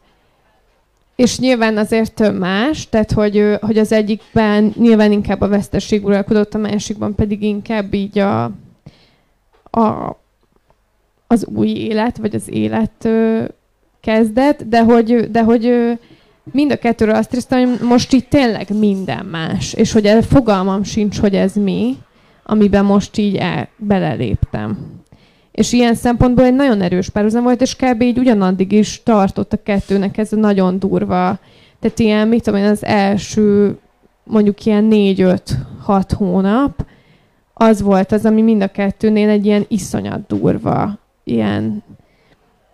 és 1.16 1.38
nyilván 1.38 1.76
azért 1.76 2.32
más, 2.38 2.88
tehát 2.88 3.12
hogy, 3.12 3.56
hogy 3.60 3.78
az 3.78 3.92
egyikben 3.92 4.72
nyilván 4.76 5.12
inkább 5.12 5.40
a 5.40 5.48
veszteség 5.48 6.04
uralkodott, 6.04 6.54
a 6.54 6.58
másikban 6.58 7.14
pedig 7.14 7.42
inkább 7.42 7.94
így 7.94 8.18
a, 8.18 8.44
a, 9.70 10.16
az 11.26 11.46
új 11.46 11.68
élet, 11.68 12.16
vagy 12.16 12.34
az 12.34 12.50
élet 12.50 13.08
kezdet, 14.00 14.68
de 14.68 14.82
hogy, 14.82 15.30
de 15.30 15.42
hogy 15.42 15.98
mind 16.52 16.72
a 16.72 16.76
kettőről 16.76 17.14
azt 17.14 17.30
hiszem, 17.30 17.68
hogy 17.68 17.88
most 17.88 18.12
itt 18.12 18.28
tényleg 18.28 18.78
minden 18.78 19.26
más, 19.26 19.72
és 19.72 19.92
hogy 19.92 20.24
fogalmam 20.28 20.82
sincs, 20.82 21.18
hogy 21.18 21.34
ez 21.34 21.54
mi, 21.54 21.96
amiben 22.44 22.84
most 22.84 23.16
így 23.16 23.36
el, 23.36 23.68
beleléptem. 23.76 24.78
És 25.52 25.72
ilyen 25.72 25.94
szempontból 25.94 26.44
egy 26.44 26.54
nagyon 26.54 26.80
erős 26.80 27.08
párhuzam 27.08 27.42
volt, 27.42 27.60
és 27.60 27.76
kb. 27.76 28.02
így 28.02 28.18
ugyanaddig 28.18 28.72
is 28.72 29.02
tartott 29.02 29.52
a 29.52 29.62
kettőnek 29.62 30.18
ez 30.18 30.32
a 30.32 30.36
nagyon 30.36 30.78
durva, 30.78 31.38
tehát 31.80 31.98
ilyen, 31.98 32.28
mit 32.28 32.42
tudom 32.42 32.60
én, 32.60 32.66
az 32.66 32.84
első 32.84 33.76
mondjuk 34.24 34.64
ilyen 34.64 34.84
négy-öt-hat 34.84 36.12
hónap, 36.12 36.86
az 37.54 37.82
volt 37.82 38.12
az, 38.12 38.24
ami 38.24 38.42
mind 38.42 38.62
a 38.62 38.68
kettőnél 38.68 39.28
egy 39.28 39.46
ilyen 39.46 39.64
iszonyat 39.68 40.26
durva, 40.26 40.98
ilyen, 41.24 41.82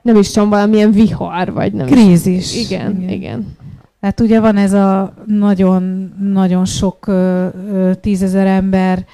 nem 0.02 0.16
is 0.16 0.30
tudom, 0.30 0.48
valamilyen 0.48 0.90
vihar, 0.90 1.52
vagy 1.52 1.72
nem 1.72 1.86
Krízis. 1.86 2.54
Is. 2.54 2.70
Igen, 2.70 2.96
igen. 2.96 3.10
igen. 3.10 3.56
Hát 4.00 4.20
ugye 4.20 4.40
van 4.40 4.56
ez 4.56 4.72
a 4.72 5.14
nagyon, 5.26 6.12
nagyon 6.32 6.64
sok 6.64 7.06
ö, 7.06 7.46
ö, 7.72 7.94
tízezer 8.00 8.46
ember 8.46 9.04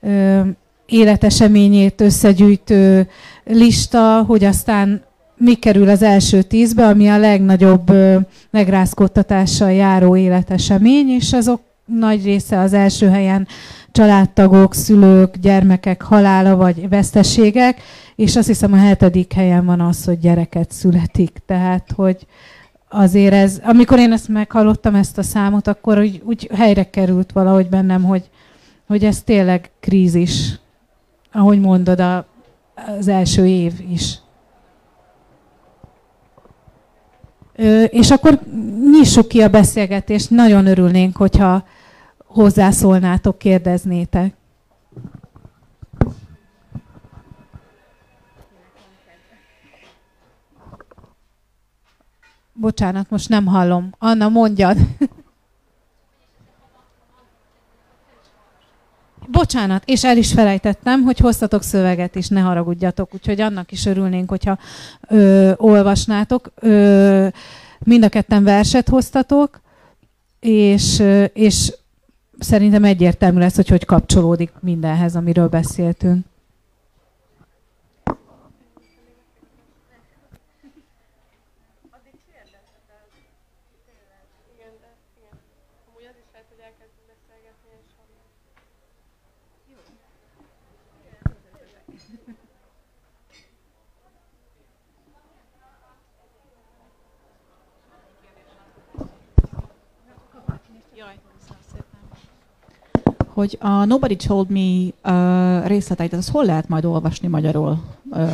ö, 0.00 0.40
életeseményét 0.86 2.00
összegyűjtő 2.00 3.08
lista, 3.44 4.22
hogy 4.26 4.44
aztán 4.44 5.02
mi 5.36 5.54
kerül 5.54 5.88
az 5.88 6.02
első 6.02 6.42
tízbe, 6.42 6.86
ami 6.86 7.08
a 7.08 7.18
legnagyobb 7.18 7.92
megrázkódtatással 8.50 9.72
járó 9.72 10.16
életesemény, 10.16 11.08
és 11.08 11.32
azok 11.32 11.60
nagy 11.84 12.24
része 12.24 12.58
az 12.58 12.72
első 12.72 13.08
helyen 13.08 13.46
családtagok, 13.92 14.74
szülők, 14.74 15.36
gyermekek 15.36 16.02
halála 16.02 16.56
vagy 16.56 16.88
veszteségek, 16.88 17.80
és 18.16 18.36
azt 18.36 18.46
hiszem 18.46 18.72
a 18.72 18.76
hetedik 18.76 19.32
helyen 19.32 19.66
van 19.66 19.80
az, 19.80 20.04
hogy 20.04 20.18
gyereket 20.18 20.72
születik. 20.72 21.42
Tehát, 21.46 21.92
hogy 21.94 22.26
azért 22.88 23.32
ez, 23.32 23.60
amikor 23.64 23.98
én 23.98 24.12
ezt 24.12 24.28
meghallottam, 24.28 24.94
ezt 24.94 25.18
a 25.18 25.22
számot, 25.22 25.66
akkor 25.66 25.98
úgy, 25.98 26.22
úgy 26.24 26.50
helyre 26.54 26.90
került 26.90 27.32
valahogy 27.32 27.68
bennem, 27.68 28.02
hogy, 28.02 28.30
hogy 28.86 29.04
ez 29.04 29.22
tényleg 29.22 29.70
krízis 29.80 30.58
ahogy 31.36 31.60
mondod, 31.60 32.00
a, 32.00 32.26
az 32.98 33.08
első 33.08 33.46
év 33.46 33.72
is. 33.90 34.18
Ö, 37.56 37.82
és 37.82 38.10
akkor 38.10 38.40
nyissuk 38.90 39.28
ki 39.28 39.42
a 39.42 39.48
beszélgetést. 39.48 40.30
Nagyon 40.30 40.66
örülnénk, 40.66 41.16
hogyha 41.16 41.64
hozzászólnátok, 42.26 43.38
kérdeznétek. 43.38 44.34
Bocsánat, 52.60 53.10
most 53.10 53.28
nem 53.28 53.46
hallom. 53.46 53.94
Anna, 53.98 54.28
mondjad. 54.28 54.76
Bocsánat, 59.28 59.82
és 59.84 60.04
el 60.04 60.16
is 60.16 60.32
felejtettem, 60.32 61.02
hogy 61.02 61.18
hoztatok 61.18 61.62
szöveget 61.62 62.14
is, 62.14 62.28
ne 62.28 62.40
haragudjatok, 62.40 63.14
úgyhogy 63.14 63.40
annak 63.40 63.72
is 63.72 63.86
örülnénk, 63.86 64.28
hogyha 64.28 64.58
ö, 65.08 65.52
olvasnátok. 65.56 66.52
Ö, 66.54 67.28
mind 67.78 68.04
a 68.04 68.08
ketten 68.08 68.44
verset 68.44 68.88
hoztatok, 68.88 69.60
és, 70.40 71.02
és 71.32 71.72
szerintem 72.38 72.84
egyértelmű 72.84 73.38
lesz, 73.38 73.56
hogy 73.56 73.68
hogy 73.68 73.84
kapcsolódik 73.84 74.52
mindenhez, 74.60 75.16
amiről 75.16 75.48
beszéltünk. 75.48 76.26
Hogy 103.36 103.56
a 103.60 103.84
Nobody 103.84 104.16
Told 104.16 104.50
Me 104.50 104.86
uh, 105.04 105.66
részleteit, 105.66 106.12
az 106.12 106.28
hol 106.28 106.44
lehet 106.44 106.68
majd 106.68 106.84
olvasni 106.84 107.28
magyarul? 107.28 107.78
Uh, 108.10 108.30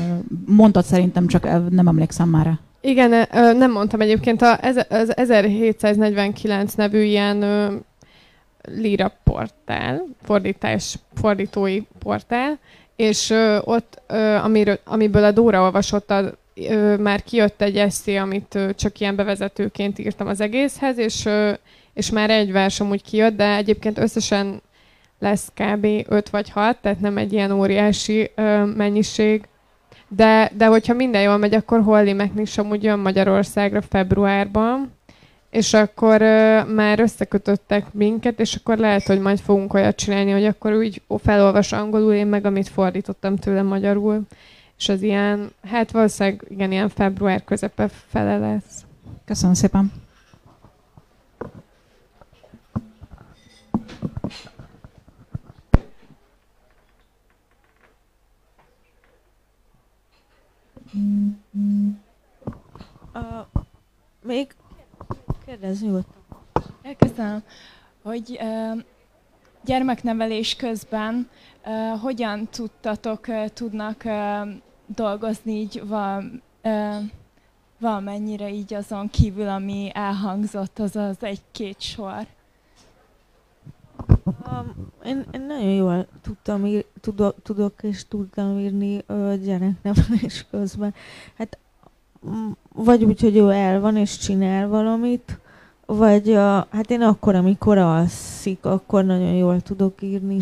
mondtad 0.46 0.84
szerintem, 0.84 1.26
csak 1.26 1.70
nem 1.70 1.86
emlékszem 1.86 2.28
már. 2.28 2.58
Igen, 2.80 3.28
nem 3.56 3.72
mondtam 3.72 4.00
egyébként, 4.00 4.42
az 4.42 4.86
1749 4.88 6.74
nevű 6.74 7.02
ilyen 7.02 7.44
Lira 8.62 9.12
portál, 9.24 10.04
fordítás, 10.22 10.98
fordítói 11.14 11.80
portál, 11.98 12.58
és 12.96 13.34
ott, 13.64 14.02
amiről, 14.42 14.78
amiből 14.84 15.24
a 15.24 15.30
Dóra 15.30 15.62
olvasott, 15.62 16.10
a, 16.10 16.32
már 16.98 17.22
kijött 17.22 17.62
egy 17.62 17.76
eszé, 17.76 18.16
amit 18.16 18.58
csak 18.76 19.00
ilyen 19.00 19.16
bevezetőként 19.16 19.98
írtam 19.98 20.26
az 20.26 20.40
egészhez, 20.40 20.98
és, 20.98 21.28
és 21.94 22.10
már 22.10 22.30
egy 22.30 22.52
vers 22.52 22.80
amúgy 22.80 23.02
kijött, 23.02 23.36
de 23.36 23.56
egyébként 23.56 23.98
összesen 23.98 24.62
lesz 25.22 25.52
kb. 25.54 25.86
5 26.08 26.30
vagy 26.30 26.50
6, 26.50 26.78
tehát 26.80 27.00
nem 27.00 27.16
egy 27.16 27.32
ilyen 27.32 27.50
óriási 27.50 28.30
ö, 28.34 28.64
mennyiség. 28.64 29.44
De, 30.08 30.50
de 30.56 30.66
hogyha 30.66 30.94
minden 30.94 31.22
jól 31.22 31.36
megy, 31.36 31.54
akkor 31.54 31.82
Holly 31.82 32.30
is 32.36 32.58
amúgy 32.58 32.82
jön 32.82 32.98
Magyarországra 32.98 33.82
februárban, 33.82 34.92
és 35.50 35.74
akkor 35.74 36.22
ö, 36.22 36.64
már 36.64 37.00
összekötöttek 37.00 37.92
minket, 37.92 38.40
és 38.40 38.54
akkor 38.54 38.78
lehet, 38.78 39.06
hogy 39.06 39.20
majd 39.20 39.38
fogunk 39.38 39.74
olyat 39.74 39.96
csinálni, 39.96 40.30
hogy 40.30 40.44
akkor 40.44 40.72
úgy 40.72 41.02
felolvas 41.22 41.72
angolul, 41.72 42.12
én 42.12 42.26
meg 42.26 42.46
amit 42.46 42.68
fordítottam 42.68 43.36
tőle 43.36 43.62
magyarul. 43.62 44.20
És 44.78 44.88
az 44.88 45.02
ilyen, 45.02 45.52
hát 45.70 45.90
valószínűleg 45.90 46.44
igen, 46.48 46.72
ilyen 46.72 46.88
február 46.88 47.44
közepe 47.44 47.88
fele 47.88 48.38
lesz. 48.38 48.84
Köszönöm 49.24 49.54
szépen. 49.54 50.01
Uh, 63.14 63.46
még 64.22 64.54
kérdezni 65.46 65.86
nyugodtan. 65.86 66.22
Köszönöm, 66.98 67.42
hogy 68.02 68.38
uh, 68.40 68.82
gyermeknevelés 69.64 70.56
közben 70.56 71.28
uh, 71.64 72.00
hogyan 72.00 72.48
tudtatok, 72.50 73.26
uh, 73.28 73.46
tudnak 73.48 74.02
uh, 74.04 74.48
dolgozni 74.86 75.52
így 75.52 75.86
val, 75.86 76.24
uh, 76.64 76.96
valamennyire 77.78 78.50
így 78.50 78.74
azon 78.74 79.10
kívül, 79.10 79.48
ami 79.48 79.90
elhangzott, 79.94 80.78
az 80.78 80.96
az 80.96 81.16
egy-két 81.22 81.80
sor. 81.80 82.26
Um, 84.26 84.90
én, 85.04 85.24
én 85.32 85.40
nagyon 85.40 85.72
jól 85.72 86.06
tudtam 86.22 86.66
ír, 86.66 86.84
tudok, 87.00 87.42
tudok 87.42 87.82
és 87.82 88.08
tudtam 88.08 88.58
írni 88.58 89.04
uh, 89.08 89.34
gyereknevelés 89.34 90.46
közben. 90.50 90.94
Hát 91.34 91.58
vagy 92.74 93.04
úgy, 93.04 93.20
hogy 93.20 93.36
ő 93.36 93.50
el 93.50 93.80
van 93.80 93.96
és 93.96 94.18
csinál 94.18 94.68
valamit, 94.68 95.38
vagy 95.86 96.28
uh, 96.28 96.36
hát 96.70 96.90
én 96.90 97.02
akkor, 97.02 97.34
amikor 97.34 97.78
alszik, 97.78 98.64
akkor 98.64 99.04
nagyon 99.04 99.32
jól 99.34 99.60
tudok 99.60 100.02
írni. 100.02 100.38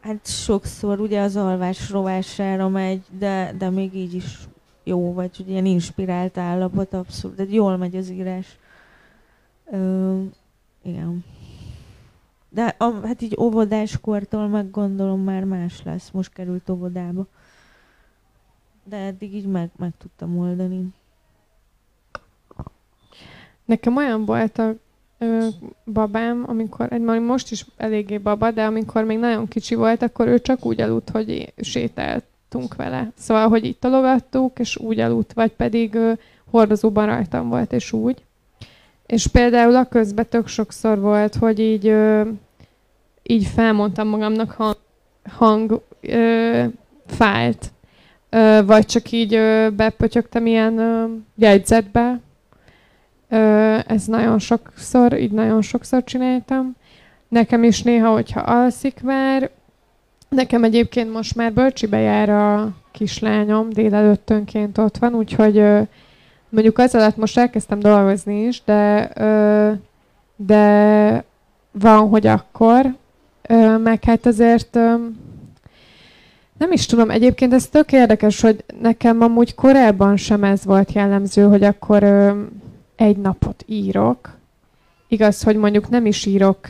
Hát 0.00 0.26
sokszor 0.26 1.00
ugye 1.00 1.20
az 1.20 1.36
alvás 1.36 1.90
rovására 1.90 2.68
megy, 2.68 3.02
de, 3.18 3.54
de 3.58 3.70
még 3.70 3.94
így 3.94 4.14
is 4.14 4.38
jó, 4.84 5.12
vagy 5.12 5.36
hogy 5.36 5.48
ilyen 5.48 5.64
inspirált 5.64 6.38
állapot 6.38 6.94
abszolút, 6.94 7.36
de 7.36 7.44
jól 7.48 7.76
megy 7.76 7.96
az 7.96 8.10
írás. 8.10 8.58
Uh, 9.64 10.22
igen. 10.82 11.24
De 12.52 12.74
a, 12.78 13.06
hát 13.06 13.22
így 13.22 13.36
óvodáskortól 13.40 14.48
meg 14.48 14.70
gondolom 14.70 15.20
már 15.20 15.44
más 15.44 15.82
lesz. 15.82 16.10
Most 16.10 16.32
került 16.32 16.70
óvodába. 16.70 17.26
De 18.84 18.96
eddig 18.96 19.34
így 19.34 19.46
meg, 19.46 19.70
meg 19.76 19.92
tudtam 19.98 20.38
oldani. 20.38 20.86
Nekem 23.64 23.96
olyan 23.96 24.24
volt 24.24 24.58
a 24.58 24.74
ö, 25.18 25.46
babám, 25.84 26.44
amikor, 26.46 26.92
egy 26.92 27.00
most 27.00 27.50
is 27.50 27.66
eléggé 27.76 28.18
baba, 28.18 28.50
de 28.50 28.64
amikor 28.64 29.04
még 29.04 29.18
nagyon 29.18 29.48
kicsi 29.48 29.74
volt, 29.74 30.02
akkor 30.02 30.26
ő 30.26 30.40
csak 30.40 30.64
úgy 30.66 30.80
aludt, 30.80 31.10
hogy 31.10 31.52
sétáltunk 31.60 32.74
vele. 32.74 33.12
Szóval, 33.16 33.48
hogy 33.48 33.64
itt 33.64 33.80
tologattuk, 33.80 34.58
és 34.58 34.76
úgy 34.76 34.98
aludt, 34.98 35.32
vagy 35.32 35.52
pedig 35.52 35.94
ö, 35.94 36.12
hordozóban 36.50 37.06
rajtam 37.06 37.48
volt, 37.48 37.72
és 37.72 37.92
úgy. 37.92 38.24
És 39.10 39.26
például 39.26 39.76
a 39.76 39.84
közben 39.84 40.26
tök 40.28 40.46
sokszor 40.46 41.00
volt, 41.00 41.34
hogy 41.34 41.58
így, 41.58 41.86
ö, 41.86 42.28
így 43.22 43.46
felmondtam 43.46 44.08
magamnak 44.08 44.50
hang, 44.50 44.76
hang 45.30 45.82
ö, 46.00 46.64
fájlt. 47.06 47.72
Ö, 48.28 48.60
vagy 48.66 48.86
csak 48.86 49.12
így 49.12 49.34
ö, 49.34 49.68
bepötyögtem 49.76 50.46
ilyen 50.46 50.78
ö, 50.78 51.04
jegyzetbe. 51.36 52.20
Ö, 53.28 53.78
ez 53.86 54.04
nagyon 54.06 54.38
sokszor, 54.38 55.18
így 55.18 55.32
nagyon 55.32 55.62
sokszor 55.62 56.04
csináltam. 56.04 56.76
Nekem 57.28 57.64
is 57.64 57.82
néha, 57.82 58.12
hogyha 58.12 58.40
alszik 58.40 59.02
már, 59.02 59.50
nekem 60.28 60.64
egyébként 60.64 61.12
most 61.12 61.34
már 61.34 61.52
bölcsibe 61.52 61.98
jár 61.98 62.28
a 62.28 62.70
kislányom, 62.90 63.70
délelőttönként 63.70 64.78
ott 64.78 64.96
van, 64.96 65.14
úgyhogy 65.14 65.58
ö, 65.58 65.80
mondjuk 66.50 66.78
az 66.78 66.94
alatt 66.94 67.16
most 67.16 67.38
elkezdtem 67.38 67.78
dolgozni 67.78 68.42
is, 68.42 68.62
de, 68.64 69.10
de 70.36 71.24
van, 71.70 72.08
hogy 72.08 72.26
akkor, 72.26 72.94
meg 73.82 74.04
hát 74.04 74.26
azért 74.26 74.74
nem 76.58 76.72
is 76.72 76.86
tudom, 76.86 77.10
egyébként 77.10 77.52
ez 77.52 77.68
tök 77.68 77.92
érdekes, 77.92 78.40
hogy 78.40 78.64
nekem 78.80 79.20
amúgy 79.20 79.54
korábban 79.54 80.16
sem 80.16 80.44
ez 80.44 80.64
volt 80.64 80.92
jellemző, 80.92 81.42
hogy 81.42 81.64
akkor 81.64 82.02
egy 82.96 83.16
napot 83.16 83.64
írok. 83.66 84.38
Igaz, 85.08 85.42
hogy 85.42 85.56
mondjuk 85.56 85.88
nem 85.88 86.06
is 86.06 86.26
írok 86.26 86.68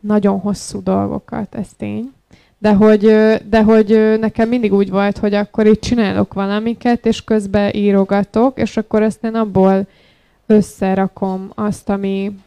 nagyon 0.00 0.38
hosszú 0.38 0.82
dolgokat, 0.82 1.54
ez 1.54 1.68
tény. 1.76 2.12
De 2.58 2.72
hogy, 2.72 3.04
de 3.48 3.62
hogy 3.62 4.16
nekem 4.20 4.48
mindig 4.48 4.72
úgy 4.72 4.90
volt, 4.90 5.18
hogy 5.18 5.34
akkor 5.34 5.66
itt 5.66 5.80
csinálok 5.80 6.34
valamiket, 6.34 7.06
és 7.06 7.24
közben 7.24 7.74
írogatok, 7.74 8.58
és 8.58 8.76
akkor 8.76 9.02
aztán 9.02 9.34
abból 9.34 9.86
összerakom 10.46 11.50
azt, 11.54 11.88
ami, 11.88 12.38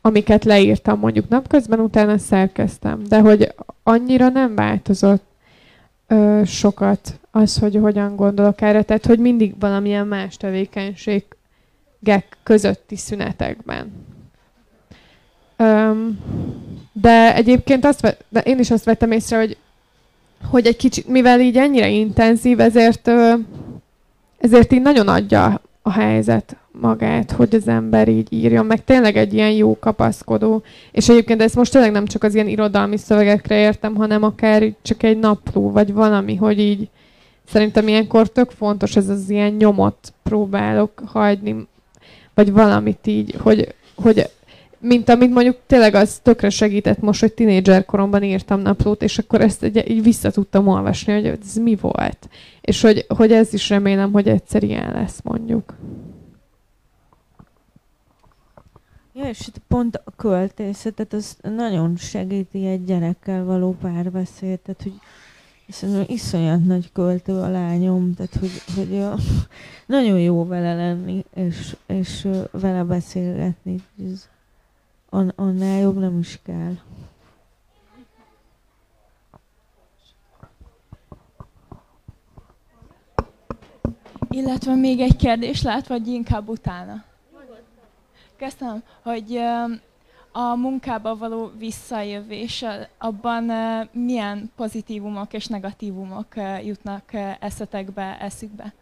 amiket 0.00 0.44
leírtam 0.44 0.98
mondjuk 0.98 1.28
napközben, 1.28 1.80
utána 1.80 2.18
szerkeztem. 2.18 3.02
De 3.08 3.20
hogy 3.20 3.54
annyira 3.82 4.28
nem 4.28 4.54
változott 4.54 5.24
ö, 6.06 6.42
sokat 6.44 7.18
az, 7.30 7.58
hogy 7.58 7.76
hogyan 7.76 8.16
gondolok 8.16 8.60
erre. 8.60 8.82
Tehát, 8.82 9.06
hogy 9.06 9.18
mindig 9.18 9.54
valamilyen 9.58 10.06
más 10.06 10.36
tevékenységek 10.36 12.36
közötti 12.42 12.96
szünetekben. 12.96 13.92
Öm, 15.56 16.18
de 17.00 17.34
egyébként 17.34 17.84
azt, 17.84 18.16
de 18.28 18.40
én 18.40 18.58
is 18.58 18.70
azt 18.70 18.84
vettem 18.84 19.12
észre, 19.12 19.38
hogy, 19.38 19.56
hogy 20.50 20.66
egy 20.66 20.76
kicsit, 20.76 21.08
mivel 21.08 21.40
így 21.40 21.56
ennyire 21.56 21.88
intenzív, 21.88 22.60
ezért, 22.60 23.10
ezért 24.38 24.72
így 24.72 24.82
nagyon 24.82 25.08
adja 25.08 25.60
a 25.82 25.90
helyzet 25.90 26.56
magát, 26.80 27.30
hogy 27.30 27.54
az 27.54 27.68
ember 27.68 28.08
így 28.08 28.32
írjon, 28.32 28.66
meg 28.66 28.84
tényleg 28.84 29.16
egy 29.16 29.34
ilyen 29.34 29.50
jó 29.50 29.78
kapaszkodó. 29.78 30.62
És 30.92 31.08
egyébként 31.08 31.42
ezt 31.42 31.54
most 31.54 31.72
tényleg 31.72 31.92
nem 31.92 32.06
csak 32.06 32.22
az 32.22 32.34
ilyen 32.34 32.48
irodalmi 32.48 32.96
szövegekre 32.96 33.58
értem, 33.58 33.94
hanem 33.94 34.22
akár 34.22 34.72
csak 34.82 35.02
egy 35.02 35.18
napló, 35.18 35.70
vagy 35.70 35.92
valami, 35.92 36.36
hogy 36.36 36.58
így 36.58 36.88
szerintem 37.48 37.88
ilyenkor 37.88 38.28
tök 38.28 38.50
fontos 38.50 38.96
ez 38.96 39.08
az 39.08 39.30
ilyen 39.30 39.52
nyomot 39.52 40.12
próbálok 40.22 41.02
hagyni, 41.06 41.66
vagy 42.34 42.52
valamit 42.52 43.06
így, 43.06 43.34
hogy, 43.38 43.74
hogy 43.94 44.30
mint 44.78 45.08
amit 45.08 45.30
mondjuk 45.30 45.56
tényleg 45.66 45.94
az 45.94 46.18
tökre 46.22 46.50
segített 46.50 47.00
most, 47.00 47.20
hogy 47.20 47.32
tinédzser 47.32 47.84
koromban 47.84 48.22
írtam 48.22 48.60
naplót, 48.60 49.02
és 49.02 49.18
akkor 49.18 49.40
ezt 49.40 49.62
egy, 49.62 49.90
így 49.90 50.02
vissza 50.02 50.30
tudtam 50.30 50.68
olvasni, 50.68 51.12
hogy 51.12 51.26
ez 51.26 51.54
mi 51.54 51.76
volt. 51.80 52.28
És 52.60 52.82
hogy, 52.82 53.04
hogy 53.08 53.32
ez 53.32 53.52
is 53.52 53.68
remélem, 53.68 54.12
hogy 54.12 54.28
egyszer 54.28 54.62
ilyen 54.62 54.92
lesz 54.92 55.20
mondjuk. 55.22 55.74
Ja, 59.14 59.28
és 59.28 59.46
itt 59.48 59.60
pont 59.68 60.00
a 60.04 60.10
költészetet 60.16 61.12
az 61.12 61.36
nagyon 61.42 61.96
segíti 61.96 62.66
egy 62.66 62.84
gyerekkel 62.84 63.44
való 63.44 63.76
párbeszéd, 63.80 64.58
tehát 64.58 64.82
hogy 64.82 64.94
Szerintem 65.68 66.04
iszonyat 66.08 66.64
nagy 66.64 66.92
költő 66.92 67.32
a 67.32 67.48
lányom, 67.48 68.14
tehát 68.14 68.34
hogy, 68.34 68.50
hogy 68.74 69.04
nagyon 69.86 70.20
jó 70.20 70.46
vele 70.46 70.74
lenni, 70.74 71.24
és, 71.34 71.76
és 71.86 72.28
vele 72.50 72.82
beszélgetni. 72.84 73.76
Ez 74.12 74.28
An- 75.08 75.32
annál 75.36 75.80
jobb 75.80 75.98
nem 75.98 76.18
is 76.18 76.38
kell. 76.42 76.74
Illetve 84.30 84.74
még 84.74 85.00
egy 85.00 85.16
kérdés 85.16 85.62
lehet, 85.62 85.86
vagy 85.86 86.06
inkább 86.06 86.48
utána? 86.48 87.04
Köszönöm, 88.36 88.82
hogy 89.02 89.36
a 90.32 90.54
munkába 90.56 91.16
való 91.16 91.50
visszajövés, 91.58 92.64
abban 92.98 93.44
milyen 93.92 94.52
pozitívumok 94.56 95.32
és 95.32 95.46
negatívumok 95.46 96.26
jutnak 96.64 97.12
eszetekbe, 97.40 98.18
eszükbe? 98.20 98.74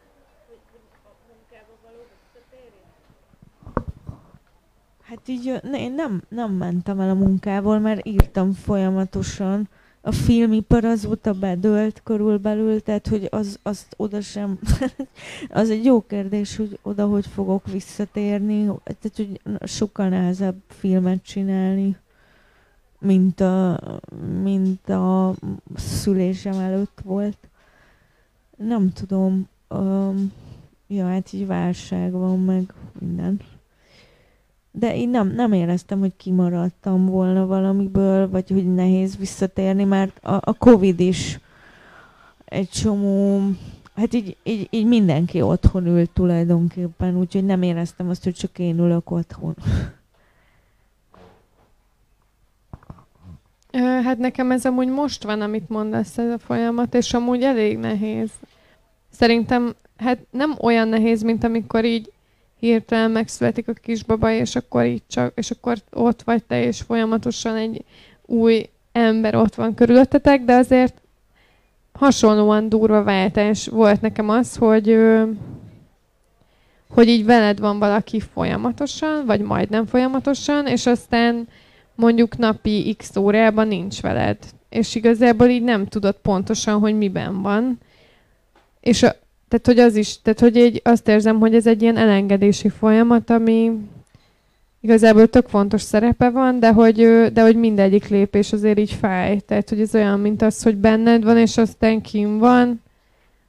Hát 5.05 5.29
így 5.29 5.61
ne, 5.63 5.81
én 5.81 5.93
nem, 5.93 6.23
nem 6.29 6.53
mentem 6.53 7.01
el 7.01 7.11
a 7.11 7.15
munkából, 7.15 7.79
mert 7.79 8.07
írtam 8.07 8.53
folyamatosan. 8.53 9.69
A 10.01 10.13
filmipar 10.13 10.85
azóta 10.85 11.33
bedőlt 11.33 12.01
körülbelül, 12.03 12.83
tehát 12.83 13.09
hogy 13.09 13.29
az, 13.31 13.59
azt 13.63 13.95
oda 13.97 14.21
sem... 14.21 14.59
az 15.49 15.71
egy 15.71 15.85
jó 15.85 16.07
kérdés, 16.07 16.57
hogy 16.57 16.79
oda 16.83 17.07
hogy 17.07 17.27
fogok 17.27 17.67
visszatérni. 17.67 18.65
Tehát, 18.65 19.17
hogy 19.17 19.41
sokkal 19.65 20.09
nehezebb 20.09 20.57
filmet 20.69 21.23
csinálni, 21.23 21.97
mint 22.99 23.41
a, 23.41 23.81
mint 24.43 24.89
a 24.89 25.35
szülésem 25.75 26.59
előtt 26.59 27.01
volt. 27.05 27.39
Nem 28.57 28.93
tudom. 28.93 29.49
Um, 29.69 30.33
ja, 30.87 31.07
hát 31.07 31.33
így 31.33 31.47
válság 31.47 32.13
van, 32.13 32.41
meg 32.41 32.73
minden 32.99 33.41
de 34.77 34.97
én 34.97 35.09
nem, 35.09 35.29
nem 35.29 35.53
éreztem, 35.53 35.99
hogy 35.99 36.13
kimaradtam 36.17 37.07
volna 37.07 37.47
valamiből, 37.47 38.31
vagy 38.31 38.51
hogy 38.51 38.75
nehéz 38.75 39.17
visszatérni, 39.17 39.85
mert 39.85 40.25
a, 40.25 40.41
a 40.45 40.55
Covid 40.59 41.01
is 41.01 41.39
egy 42.45 42.69
csomó, 42.69 43.41
hát 43.97 44.15
így, 44.15 44.37
így, 44.43 44.69
így 44.71 44.87
mindenki 44.87 45.43
otthon 45.43 45.87
ült 45.87 46.11
tulajdonképpen, 46.11 47.17
úgyhogy 47.17 47.45
nem 47.45 47.63
éreztem 47.63 48.09
azt, 48.09 48.25
hogy 48.25 48.35
csak 48.35 48.59
én 48.59 48.79
ülök 48.79 49.11
otthon. 49.11 49.55
Hát 53.73 54.19
nekem 54.19 54.51
ez 54.51 54.65
amúgy 54.65 54.89
most 54.89 55.25
van, 55.25 55.41
amit 55.41 55.69
mondasz 55.69 56.19
ez 56.19 56.33
a 56.33 56.39
folyamat, 56.39 56.95
és 56.95 57.15
amúgy 57.15 57.43
elég 57.43 57.79
nehéz. 57.79 58.31
Szerintem 59.11 59.75
hát 59.97 60.19
nem 60.31 60.55
olyan 60.61 60.89
nehéz, 60.89 61.23
mint 61.23 61.45
amikor 61.45 61.85
így 61.85 62.13
hirtelen 62.65 63.11
megszületik 63.11 63.69
a 63.69 63.73
kisbaba, 63.73 64.31
és 64.31 64.57
akkor 64.57 64.85
így 64.85 65.03
csak, 65.07 65.33
és 65.35 65.51
akkor 65.51 65.77
ott 65.93 66.23
vagy 66.23 66.45
te, 66.45 66.65
és 66.65 66.81
folyamatosan 66.81 67.57
egy 67.57 67.85
új 68.27 68.69
ember 68.93 69.35
ott 69.35 69.55
van 69.55 69.75
körülöttetek, 69.75 70.45
de 70.45 70.55
azért 70.55 71.03
hasonlóan 71.93 72.69
durva 72.69 73.03
váltás 73.03 73.67
volt 73.67 74.01
nekem 74.01 74.29
az, 74.29 74.57
hogy 74.57 74.99
hogy 76.89 77.09
így 77.09 77.25
veled 77.25 77.59
van 77.59 77.79
valaki 77.79 78.21
folyamatosan, 78.21 79.27
vagy 79.27 79.41
majdnem 79.41 79.87
folyamatosan, 79.87 80.67
és 80.67 80.87
aztán 80.87 81.49
mondjuk 81.95 82.37
napi 82.37 82.95
x 82.99 83.17
órában 83.17 83.69
nincs 83.69 84.01
veled. 84.01 84.39
És 84.69 84.95
igazából 84.95 85.47
így 85.47 85.63
nem 85.63 85.87
tudod 85.87 86.17
pontosan, 86.23 86.79
hogy 86.79 86.97
miben 86.97 87.43
van. 87.43 87.79
És 88.81 89.03
a, 89.03 89.15
tehát, 89.55 89.79
hogy 89.79 89.91
az 89.91 89.97
is, 89.97 90.23
tehát, 90.23 90.41
hogy 90.41 90.57
egy, 90.57 90.81
azt 90.85 91.09
érzem, 91.09 91.39
hogy 91.39 91.55
ez 91.55 91.67
egy 91.67 91.83
ilyen 91.83 91.97
elengedési 91.97 92.69
folyamat, 92.69 93.31
ami 93.31 93.73
igazából 94.81 95.27
tök 95.27 95.49
fontos 95.49 95.83
szerepe 95.83 96.31
van, 96.31 96.59
de 96.59 96.73
hogy, 96.73 96.97
de 97.33 97.43
hogy 97.43 97.57
mindegyik 97.57 98.09
lépés 98.09 98.53
azért 98.53 98.79
így 98.79 98.93
fáj. 98.93 99.39
Tehát, 99.39 99.69
hogy 99.69 99.81
ez 99.81 99.95
olyan, 99.95 100.21
mint 100.21 100.43
az, 100.43 100.63
hogy 100.63 100.77
benned 100.77 101.25
van, 101.25 101.39
és 101.39 101.57
aztán 101.57 102.01
kim 102.01 102.39
van, 102.39 102.83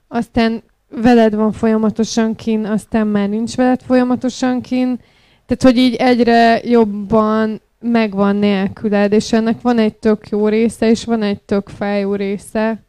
aztán 0.08 0.64
veled 0.90 1.36
van 1.36 1.52
folyamatosan 1.52 2.36
kin, 2.36 2.66
aztán 2.66 3.08
már 3.08 3.30
nincs 3.30 3.56
veled 3.56 3.82
folyamatosan 3.82 4.62
kin. 4.62 5.00
Tehát, 5.46 5.64
hogy 5.64 5.78
így 5.78 5.96
egyre 5.96 6.62
jobban 6.64 7.62
megvan 7.80 8.36
nélküled, 8.36 9.12
és 9.12 9.34
ennek 9.34 9.62
van 9.62 9.78
egy 9.78 9.96
tök 9.96 10.30
jó 10.30 10.48
része, 10.48 10.90
és 10.90 11.06
van 11.06 11.22
egy 11.22 11.42
tök 11.42 11.70
fájó 11.70 12.16
része. 12.16 12.85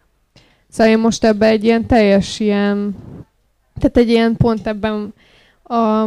Szóval 0.76 0.92
én 0.92 0.98
most 0.98 1.24
ebben 1.24 1.48
egy 1.48 1.64
ilyen 1.64 1.86
teljes 1.86 2.40
ilyen, 2.40 2.96
tehát 3.78 3.96
egy 3.96 4.08
ilyen 4.08 4.36
pont 4.36 4.66
ebben 4.66 5.14
a, 5.62 6.02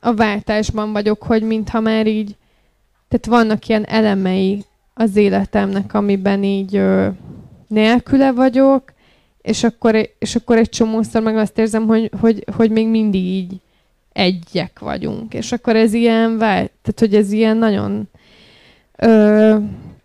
a 0.00 0.14
váltásban 0.16 0.92
vagyok, 0.92 1.22
hogy 1.22 1.42
mintha 1.42 1.80
már 1.80 2.06
így, 2.06 2.36
tehát 3.08 3.26
vannak 3.26 3.66
ilyen 3.66 3.84
elemei 3.86 4.64
az 4.94 5.16
életemnek, 5.16 5.94
amiben 5.94 6.42
így 6.44 6.76
ö, 6.76 7.08
nélküle 7.66 8.32
vagyok, 8.32 8.82
és 9.42 9.64
akkor, 9.64 10.10
és 10.18 10.36
akkor 10.36 10.56
egy 10.56 10.68
csomószor 10.68 11.22
meg 11.22 11.36
azt 11.36 11.58
érzem, 11.58 11.86
hogy, 11.86 12.10
hogy, 12.20 12.44
hogy 12.56 12.70
még 12.70 12.88
mindig 12.88 13.24
így 13.24 13.60
egyek 14.12 14.78
vagyunk. 14.78 15.34
És 15.34 15.52
akkor 15.52 15.76
ez 15.76 15.92
ilyen, 15.92 16.38
tehát 16.38 16.98
hogy 16.98 17.14
ez 17.14 17.32
ilyen 17.32 17.56
nagyon 17.56 18.08
ö, 18.96 19.56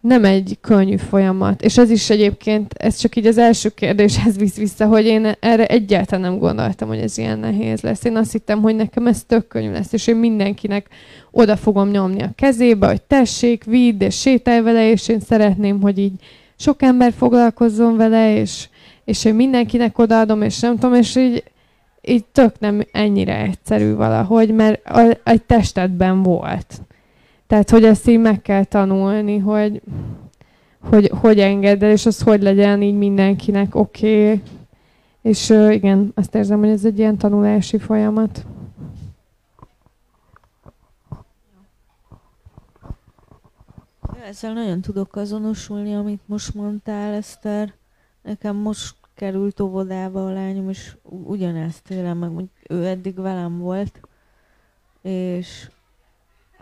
nem 0.03 0.25
egy 0.25 0.57
könnyű 0.61 0.97
folyamat. 0.97 1.61
És 1.61 1.77
ez 1.77 1.89
is 1.89 2.09
egyébként, 2.09 2.73
ez 2.73 2.97
csak 2.97 3.15
így 3.15 3.27
az 3.27 3.37
első 3.37 3.69
kérdéshez 3.69 4.37
visz 4.37 4.55
vissza, 4.55 4.85
hogy 4.85 5.05
én 5.05 5.31
erre 5.39 5.65
egyáltalán 5.65 6.31
nem 6.31 6.39
gondoltam, 6.39 6.87
hogy 6.87 6.99
ez 6.99 7.17
ilyen 7.17 7.39
nehéz 7.39 7.81
lesz. 7.81 8.03
Én 8.03 8.15
azt 8.15 8.31
hittem, 8.31 8.61
hogy 8.61 8.75
nekem 8.75 9.07
ez 9.07 9.23
tök 9.23 9.47
könnyű 9.47 9.71
lesz, 9.71 9.93
és 9.93 10.07
én 10.07 10.15
mindenkinek 10.15 10.87
oda 11.31 11.55
fogom 11.55 11.89
nyomni 11.89 12.21
a 12.21 12.31
kezébe, 12.35 12.87
hogy 12.87 13.01
tessék, 13.01 13.63
vidd, 13.63 14.01
és 14.01 14.19
sétálj 14.19 14.61
vele, 14.61 14.89
és 14.89 15.07
én 15.07 15.19
szeretném, 15.19 15.81
hogy 15.81 15.97
így 15.97 16.13
sok 16.55 16.81
ember 16.81 17.13
foglalkozzon 17.17 17.97
vele, 17.97 18.35
és, 18.35 18.67
és 19.05 19.25
én 19.25 19.35
mindenkinek 19.35 19.97
odaadom, 19.97 20.41
és 20.41 20.59
nem 20.59 20.77
tudom, 20.77 20.93
és 20.93 21.15
így, 21.15 21.43
így 22.01 22.25
tök 22.25 22.59
nem 22.59 22.81
ennyire 22.91 23.41
egyszerű 23.41 23.93
valahogy, 23.93 24.53
mert 24.53 24.85
a, 24.85 25.17
egy 25.23 25.41
testetben 25.41 26.23
volt. 26.23 26.81
Tehát, 27.47 27.69
hogy 27.69 27.83
ezt 27.83 28.07
így 28.07 28.19
meg 28.19 28.41
kell 28.41 28.63
tanulni, 28.63 29.37
hogy 29.37 29.81
hogy, 30.89 31.11
hogy 31.21 31.39
engedd 31.39 31.83
el, 31.83 31.91
és 31.91 32.05
az 32.05 32.21
hogy 32.21 32.41
legyen 32.41 32.81
így 32.81 32.97
mindenkinek 32.97 33.75
oké. 33.75 34.25
Okay. 34.25 34.41
És 35.21 35.49
igen, 35.49 36.11
azt 36.15 36.35
érzem, 36.35 36.59
hogy 36.59 36.69
ez 36.69 36.85
egy 36.85 36.99
ilyen 36.99 37.17
tanulási 37.17 37.77
folyamat. 37.77 38.45
Ezzel 44.27 44.53
nagyon 44.53 44.81
tudok 44.81 45.15
azonosulni, 45.15 45.95
amit 45.95 46.21
most 46.25 46.53
mondtál, 46.53 47.13
Eszter. 47.13 47.73
Nekem 48.21 48.55
most 48.55 48.95
került 49.15 49.59
óvodába 49.59 50.25
a 50.25 50.33
lányom, 50.33 50.69
és 50.69 50.95
ugyanezt 51.03 51.91
élem 51.91 52.17
meg, 52.17 52.29
hogy 52.29 52.49
ő 52.69 52.85
eddig 52.85 53.15
velem 53.15 53.59
volt, 53.59 53.99
és 55.01 55.69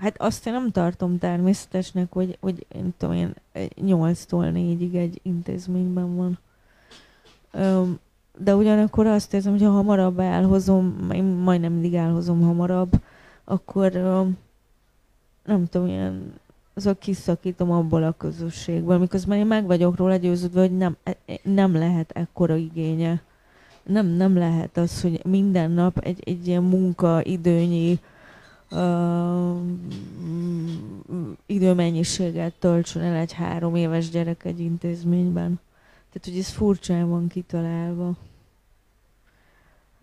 Hát 0.02 0.22
azt 0.22 0.47
én 0.47 0.54
nem 0.54 0.72
tartom 0.72 1.18
természetesnek, 1.18 2.12
hogy, 2.12 2.38
hogy 2.39 2.66
én 2.76 2.93
tudom 2.97 3.16
én 3.16 3.34
8-tól 3.82 4.52
4-ig 4.54 4.95
egy 4.95 5.20
intézményben 5.24 6.16
van. 6.16 6.39
Öm, 7.52 7.99
de 8.38 8.56
ugyanakkor 8.56 9.08
azt 9.08 9.34
érzem, 9.34 9.52
hogy 9.52 9.62
ha 9.62 9.70
hamarabb 9.70 10.20
elhozom, 10.20 11.10
én 11.14 11.24
majdnem 11.24 11.72
mindig 11.72 11.93
elhozom 11.93 12.41
hamarabb, 12.41 12.91
akkor 13.43 13.95
öm, 13.95 14.38
nem 15.45 15.68
tudom, 15.68 15.88
ilyen 15.88 16.34
azok 16.74 16.99
kiszakítom 16.99 17.72
abból 17.72 18.04
a 18.04 18.16
közösségből, 18.18 18.97
miközben 18.97 19.38
én 19.38 19.45
meg 19.45 19.66
vagyok 19.66 19.95
róla 19.95 20.16
győződve, 20.16 20.60
hogy 20.60 20.78
nem, 20.78 20.97
e, 21.04 21.18
e, 21.26 21.39
nem 21.43 21.74
lehet 21.74 22.12
ekkora 22.12 22.56
igénye. 22.56 23.22
Nem, 23.84 24.08
nem 24.08 24.38
lehet 24.38 24.78
az, 24.78 25.02
hogy 25.02 25.26
minden 25.26 25.72
nap 25.72 25.97
egy, 25.97 26.24
egy 26.26 26.47
ilyen 26.47 26.64
munkaidőnyi 26.64 27.99
uh, 28.72 29.58
időmennyiséget 31.46 32.54
töltsön 32.54 33.02
el 33.02 33.16
egy 33.16 33.34
három 33.34 33.76
éves 33.76 34.10
gyerek 34.10 34.46
egy 34.46 34.60
intézményben. 34.60 35.60
Tehát, 36.12 36.28
hogy 36.28 36.38
ez 36.38 36.50
furcsán 36.50 37.10
van 37.10 37.28
kitalálva. 37.28 38.16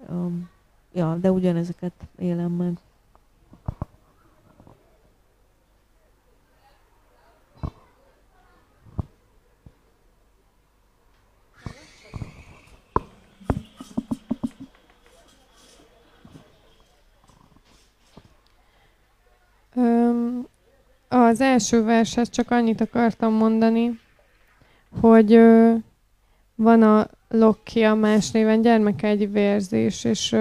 Um, 0.08 0.48
ja, 0.92 1.16
de 1.20 1.32
ugyanezeket 1.32 1.92
élem 2.18 2.52
meg. 2.52 2.78
Az 21.08 21.40
első 21.40 21.82
vershez 21.82 22.30
csak 22.30 22.50
annyit 22.50 22.80
akartam 22.80 23.32
mondani, 23.32 24.00
hogy 25.00 25.40
van 26.54 26.82
a 26.82 27.08
Lokkia 27.28 27.94
más 27.94 28.30
néven 28.30 28.60
gyermeke 28.60 29.08
egy 29.08 29.32
vérzés, 29.32 30.04
és, 30.04 30.36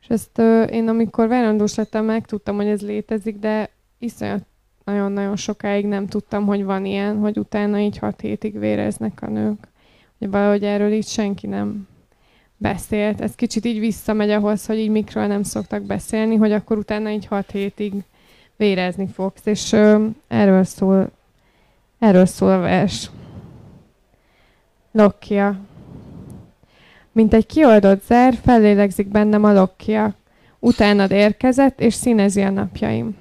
és 0.00 0.08
ezt 0.08 0.38
én 0.70 0.88
amikor 0.88 1.28
várandós 1.28 1.74
lettem, 1.74 2.04
megtudtam, 2.04 2.56
hogy 2.56 2.66
ez 2.66 2.82
létezik, 2.82 3.38
de 3.38 3.70
iszonyat 3.98 4.42
nagyon-nagyon 4.84 5.36
sokáig 5.36 5.86
nem 5.86 6.06
tudtam, 6.06 6.46
hogy 6.46 6.64
van 6.64 6.84
ilyen, 6.84 7.18
hogy 7.18 7.38
utána 7.38 7.78
így 7.78 7.98
hat 7.98 8.20
hétig 8.20 8.58
véreznek 8.58 9.22
a 9.22 9.28
nők. 9.28 9.68
Hogy 10.18 10.30
valahogy 10.30 10.64
erről 10.64 10.92
így 10.92 11.06
senki 11.06 11.46
nem 11.46 11.86
beszélt. 12.56 13.20
Ez 13.20 13.34
kicsit 13.34 13.64
így 13.64 13.78
visszamegy 13.78 14.30
ahhoz, 14.30 14.66
hogy 14.66 14.78
így 14.78 14.90
mikről 14.90 15.26
nem 15.26 15.42
szoktak 15.42 15.82
beszélni, 15.82 16.36
hogy 16.36 16.52
akkor 16.52 16.78
utána 16.78 17.10
így 17.10 17.26
hat 17.26 17.50
hétig 17.50 17.92
vérezni 18.56 19.06
fogsz. 19.06 19.46
És 19.46 19.72
ö, 19.72 20.06
erről 20.28 20.64
szól, 20.64 21.10
erről 21.98 22.26
szól 22.26 22.50
a 22.50 22.58
vers. 22.58 23.10
Lokkia. 24.92 25.56
Mint 27.12 27.34
egy 27.34 27.46
kioldott 27.46 28.04
zár, 28.04 28.34
fellélegzik 28.42 29.08
bennem 29.08 29.44
a 29.44 29.52
lokkia. 29.52 30.14
Utánad 30.58 31.10
érkezett, 31.10 31.80
és 31.80 31.94
színezi 31.94 32.42
a 32.42 32.50
napjaim. 32.50 33.16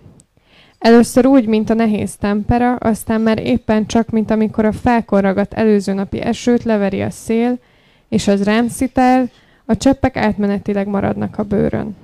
Először 0.79 1.25
úgy, 1.25 1.45
mint 1.45 1.69
a 1.69 1.73
nehéz 1.73 2.15
tempera, 2.15 2.75
aztán 2.75 3.21
már 3.21 3.39
éppen 3.39 3.85
csak, 3.85 4.09
mint 4.09 4.31
amikor 4.31 4.65
a 4.65 4.71
felkorragat 4.71 5.53
előző 5.53 5.93
napi 5.93 6.21
esőt 6.21 6.63
leveri 6.63 7.01
a 7.01 7.09
szél, 7.09 7.59
és 8.13 8.27
az 8.27 8.43
rám 8.43 8.67
a 9.65 9.77
cseppek 9.77 10.17
átmenetileg 10.17 10.87
maradnak 10.87 11.37
a 11.37 11.43
bőrön. 11.43 11.95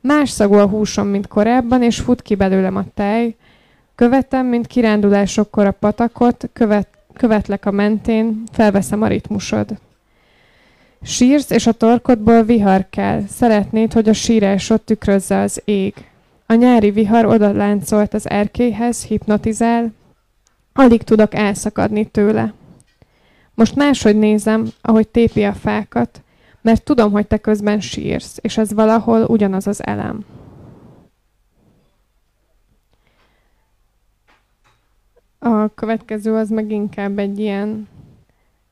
Más 0.00 0.30
szagú 0.30 0.54
a 0.54 0.66
húsom, 0.66 1.06
mint 1.06 1.28
korábban, 1.28 1.82
és 1.82 1.98
fut 1.98 2.22
ki 2.22 2.34
belőlem 2.34 2.76
a 2.76 2.84
tej. 2.94 3.36
Követem, 3.94 4.46
mint 4.46 4.66
kirándulásokkor 4.66 5.66
a 5.66 5.70
patakot, 5.70 6.48
követ, 6.52 6.88
követlek 7.12 7.66
a 7.66 7.70
mentén, 7.70 8.42
felveszem 8.52 9.02
a 9.02 9.06
ritmusod. 9.06 9.68
Sírsz, 11.02 11.50
és 11.50 11.66
a 11.66 11.72
torkodból 11.72 12.42
vihar 12.42 12.86
kell. 12.90 13.22
Szeretnéd, 13.28 13.92
hogy 13.92 14.08
a 14.08 14.12
sírásod 14.12 14.80
tükrözze 14.80 15.40
az 15.40 15.62
ég. 15.64 15.94
A 16.46 16.54
nyári 16.54 16.90
vihar 16.90 17.26
oda 17.26 17.52
láncolt 17.52 18.14
az 18.14 18.30
erkélyhez, 18.30 19.04
hipnotizál. 19.04 19.92
Alig 20.72 21.02
tudok 21.02 21.34
elszakadni 21.34 22.04
tőle. 22.04 22.52
Most 23.54 23.74
máshogy 23.74 24.18
nézem, 24.18 24.68
ahogy 24.80 25.08
tépi 25.08 25.44
a 25.44 25.52
fákat, 25.52 26.22
mert 26.60 26.82
tudom, 26.82 27.12
hogy 27.12 27.26
te 27.26 27.38
közben 27.38 27.80
sírsz, 27.80 28.38
és 28.40 28.58
ez 28.58 28.72
valahol 28.72 29.24
ugyanaz 29.24 29.66
az 29.66 29.86
elem. 29.86 30.24
A 35.38 35.68
következő 35.74 36.34
az 36.34 36.50
meg 36.50 36.70
inkább 36.70 37.18
egy 37.18 37.38
ilyen 37.38 37.88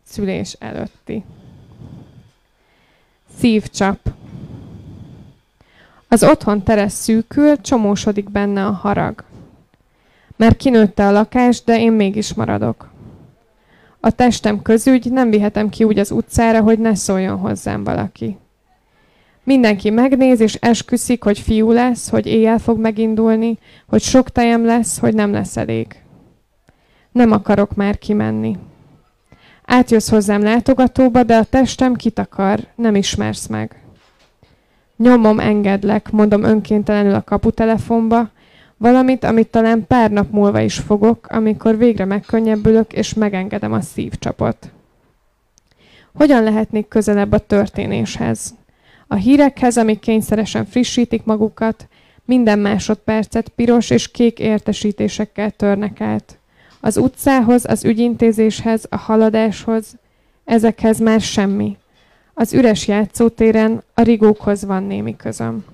szülés 0.03 0.53
előtti. 0.53 1.25
Szívcsap. 3.39 3.99
Az 6.09 6.23
otthon 6.23 6.63
teres 6.63 6.93
szűkül, 6.93 7.61
csomósodik 7.61 8.31
benne 8.31 8.67
a 8.67 8.71
harag. 8.71 9.25
Mert 10.37 10.57
kinőtte 10.57 11.07
a 11.07 11.11
lakás, 11.11 11.65
de 11.65 11.81
én 11.81 11.93
mégis 11.93 12.35
maradok. 12.35 12.90
A 14.01 14.11
testem 14.11 14.63
közügy, 14.63 15.13
nem 15.13 15.31
vihetem 15.31 15.69
ki 15.69 15.85
úgy 15.85 15.99
az 15.99 16.11
utcára, 16.11 16.61
hogy 16.61 16.79
ne 16.79 16.95
szóljon 16.95 17.39
hozzám 17.39 17.85
valaki. 17.85 18.39
Mindenki 19.45 19.91
megnéz, 19.91 20.41
és 20.41 20.55
esküszik, 20.55 21.23
hogy 21.23 21.39
fiú 21.39 21.71
lesz, 21.71 22.09
hogy 22.09 22.27
éjjel 22.27 22.59
fog 22.59 22.79
megindulni, 22.79 23.59
hogy 23.87 24.03
sok 24.03 24.31
tejem 24.31 24.65
lesz, 24.65 24.99
hogy 24.99 25.15
nem 25.15 25.33
lesz 25.33 25.57
elég. 25.57 25.87
Nem 27.13 27.33
akarok 27.33 27.75
már 27.75 27.99
kimenni. 27.99 28.57
Átjössz 29.65 30.11
hozzám 30.11 30.43
látogatóba, 30.43 31.23
de 31.23 31.37
a 31.37 31.45
testem 31.45 31.95
kitakar, 31.95 32.61
nem 32.75 32.95
ismersz 32.95 33.47
meg. 33.47 33.83
Nyomom, 34.97 35.39
engedlek, 35.39 36.11
mondom 36.11 36.43
önkéntelenül 36.43 37.15
a 37.15 37.23
kaputelefonba, 37.23 38.31
Valamit, 38.81 39.25
amit 39.25 39.49
talán 39.49 39.87
pár 39.87 40.11
nap 40.11 40.31
múlva 40.31 40.61
is 40.61 40.79
fogok, 40.79 41.27
amikor 41.29 41.79
végre 41.79 42.05
megkönnyebbülök 42.05 42.93
és 42.93 43.15
megengedem 43.15 43.73
a 43.73 43.81
szívcsapot. 43.81 44.73
Hogyan 46.15 46.43
lehetnék 46.43 46.89
közelebb 46.89 47.33
a 47.33 47.39
történéshez? 47.39 48.55
A 49.07 49.15
hírekhez, 49.15 49.77
amik 49.77 49.99
kényszeresen 49.99 50.65
frissítik 50.65 51.25
magukat, 51.25 51.89
minden 52.25 52.59
másodpercet 52.59 53.49
piros 53.49 53.91
és 53.91 54.11
kék 54.11 54.39
értesítésekkel 54.39 55.51
törnek 55.51 56.01
át. 56.01 56.39
Az 56.81 56.97
utcához, 56.97 57.65
az 57.65 57.85
ügyintézéshez, 57.85 58.87
a 58.89 58.97
haladáshoz, 58.97 59.95
ezekhez 60.45 60.99
már 60.99 61.21
semmi. 61.21 61.77
Az 62.35 62.53
üres 62.53 62.89
játszótéren 62.89 63.83
a 63.95 64.03
rigókhoz 64.03 64.65
van 64.65 64.83
némi 64.83 65.17
közöm. 65.17 65.65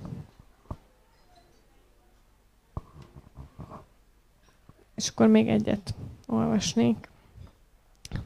És 4.96 5.08
akkor 5.08 5.26
még 5.26 5.48
egyet 5.48 5.94
olvasnék. 6.26 7.08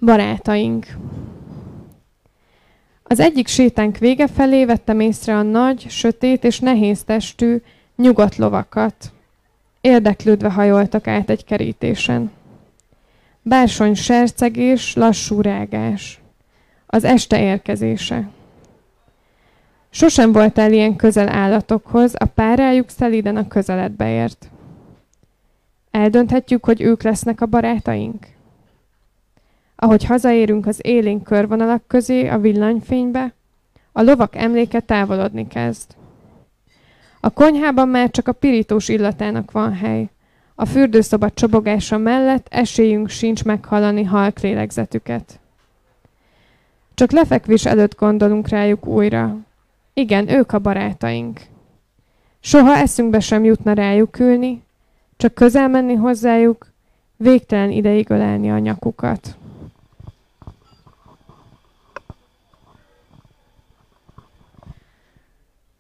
Barátaink. 0.00 0.86
Az 3.02 3.20
egyik 3.20 3.46
sétánk 3.46 3.98
vége 3.98 4.26
felé 4.26 4.64
vettem 4.64 5.00
észre 5.00 5.36
a 5.36 5.42
nagy, 5.42 5.86
sötét 5.88 6.44
és 6.44 6.60
nehéz 6.60 7.02
testű, 7.04 7.62
nyugodt 7.96 8.36
lovakat. 8.36 9.12
Érdeklődve 9.80 10.50
hajoltak 10.50 11.06
át 11.06 11.30
egy 11.30 11.44
kerítésen. 11.44 12.30
Bársony 13.42 13.94
sercegés, 13.94 14.94
lassú 14.94 15.40
rágás. 15.40 16.20
Az 16.86 17.04
este 17.04 17.42
érkezése. 17.42 18.28
Sosem 19.90 20.32
voltál 20.32 20.72
ilyen 20.72 20.96
közel 20.96 21.28
állatokhoz, 21.28 22.14
a 22.18 22.24
párájuk 22.24 22.88
szeliden 22.88 23.36
a 23.36 23.48
közeledbe 23.48 24.12
ért. 24.12 24.50
Eldönthetjük, 25.91 26.64
hogy 26.64 26.80
ők 26.80 27.03
lesznek 27.03 27.41
a 27.41 27.47
barátaink? 27.47 28.26
Ahogy 29.76 30.05
hazaérünk 30.05 30.66
az 30.66 30.78
élénk 30.82 31.24
körvonalak 31.24 31.82
közé 31.86 32.28
a 32.28 32.38
villanyfénybe, 32.38 33.34
a 33.93 34.03
lovak 34.03 34.36
emléke 34.36 34.80
távolodni 34.80 35.47
kezd. 35.47 35.95
A 37.20 37.30
konyhában 37.30 37.88
már 37.88 38.11
csak 38.11 38.28
a 38.28 38.32
pirítós 38.32 38.88
illatának 38.88 39.51
van 39.51 39.74
hely. 39.74 40.09
A 40.55 40.64
fürdőszoba 40.64 41.30
csobogása 41.30 41.99
mellett 41.99 42.47
esélyünk 42.51 43.09
sincs 43.09 43.45
meghallani 43.45 44.05
halk 44.05 44.41
lélegzetüket. 44.41 45.41
Csak 46.95 47.11
lefekvés 47.11 47.66
előtt 47.66 47.97
gondolunk 47.97 48.49
rájuk 48.49 48.86
újra. 48.86 49.36
Igen, 49.95 50.28
ők 50.28 50.53
a 50.53 50.59
barátaink. 50.59 51.41
Soha 52.41 52.76
eszünkbe 52.76 53.20
sem 53.20 53.45
jutna 53.45 53.72
rájuk 53.72 54.18
ülni, 54.18 54.62
csak 55.20 55.34
közel 55.34 55.68
menni 55.68 55.94
hozzájuk, 55.94 56.66
végtelen 57.16 57.70
ideig 57.70 58.10
ölelni 58.10 58.50
a 58.50 58.58
nyakukat. 58.58 59.36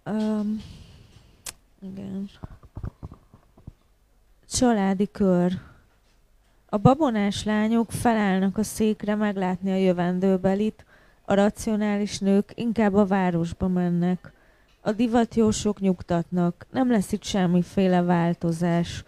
Um, 0.06 0.62
igen. 1.82 2.30
Családi 4.50 5.08
kör. 5.10 5.52
A 6.68 6.76
babonás 6.76 7.44
lányok 7.44 7.92
felállnak 7.92 8.58
a 8.58 8.62
székre 8.62 9.14
meglátni 9.14 9.72
a 9.72 9.76
jövendőbelit, 9.76 10.84
a 11.24 11.34
racionális 11.34 12.18
nők 12.18 12.52
inkább 12.54 12.94
a 12.94 13.06
városba 13.06 13.68
mennek. 13.68 14.32
A 14.80 14.92
divatjósok 14.92 15.80
nyugtatnak, 15.80 16.66
nem 16.70 16.90
lesz 16.90 17.12
itt 17.12 17.24
semmiféle 17.24 18.02
változás. 18.02 19.04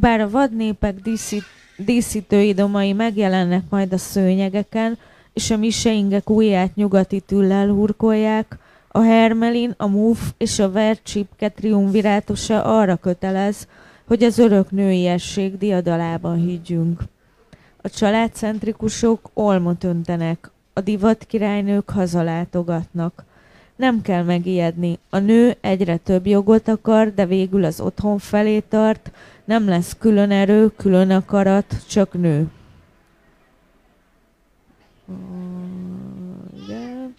Bár 0.00 0.20
a 0.20 0.30
vadnépek 0.30 1.00
díszít, 1.00 1.44
díszítőidomai 1.76 2.92
megjelennek 2.92 3.62
majd 3.70 3.92
a 3.92 3.98
szőnyegeken, 3.98 4.98
és 5.32 5.50
a 5.50 5.56
miseingek 5.56 6.30
ujját 6.30 6.74
nyugati 6.74 7.20
tüllel 7.20 7.68
hurkolják, 7.68 8.58
a 8.88 9.00
Hermelin, 9.00 9.74
a 9.76 9.86
Muf 9.86 10.32
és 10.36 10.58
a 10.58 10.70
Vercsipke 10.70 11.48
triumvirátusa 11.48 12.64
arra 12.64 12.96
kötelez, 12.96 13.68
hogy 14.06 14.22
az 14.22 14.38
örök 14.38 14.70
nőiesség 14.70 15.58
diadalában 15.58 16.36
higgyünk. 16.36 17.00
A 17.82 17.88
családcentrikusok 17.88 19.30
olmot 19.34 19.84
öntenek, 19.84 20.50
a 20.72 20.80
divat 20.80 21.24
királynők 21.24 21.90
hazalátogatnak. 21.90 23.24
Nem 23.76 24.02
kell 24.02 24.22
megijedni, 24.22 24.98
a 25.10 25.18
nő 25.18 25.56
egyre 25.60 25.96
több 25.96 26.26
jogot 26.26 26.68
akar, 26.68 27.14
de 27.14 27.26
végül 27.26 27.64
az 27.64 27.80
otthon 27.80 28.18
felé 28.18 28.58
tart, 28.58 29.10
nem 29.48 29.68
lesz 29.68 29.96
külön 29.98 30.30
erő, 30.30 30.68
külön 30.76 31.10
akarat, 31.10 31.86
csak 31.86 32.12
nő. 32.12 32.50
Igen. 36.54 37.14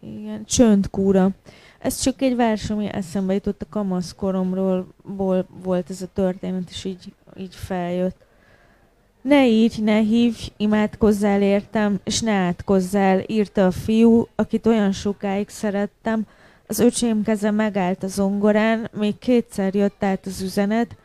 Igen, 0.00 0.44
csöndkúra. 0.44 1.30
Ez 1.78 2.00
csak 2.00 2.22
egy 2.22 2.36
vers, 2.36 2.70
ami 2.70 2.86
eszembe 2.86 3.34
jutott 3.34 3.62
a 3.62 3.66
kamaszkoromról, 3.70 4.86
volt 5.62 5.90
ez 5.90 6.02
a 6.02 6.12
történet, 6.12 6.70
és 6.70 6.84
így, 6.84 7.12
így 7.36 7.54
feljött. 7.54 8.26
Ne 9.22 9.46
így, 9.46 9.82
ne 9.82 9.98
hívj, 9.98 10.52
imádkozzál 10.56 11.42
értem, 11.42 12.00
és 12.04 12.20
ne 12.20 12.32
átkozzál, 12.32 13.22
írta 13.26 13.66
a 13.66 13.70
fiú, 13.70 14.26
akit 14.34 14.66
olyan 14.66 14.92
sokáig 14.92 15.48
szerettem. 15.48 16.26
Az 16.66 16.78
öcsém 16.78 17.22
keze 17.22 17.50
megállt 17.50 18.02
a 18.02 18.06
zongorán, 18.06 18.90
még 18.98 19.18
kétszer 19.18 19.74
jött 19.74 20.04
át 20.04 20.26
az 20.26 20.40
üzenet, 20.40 20.96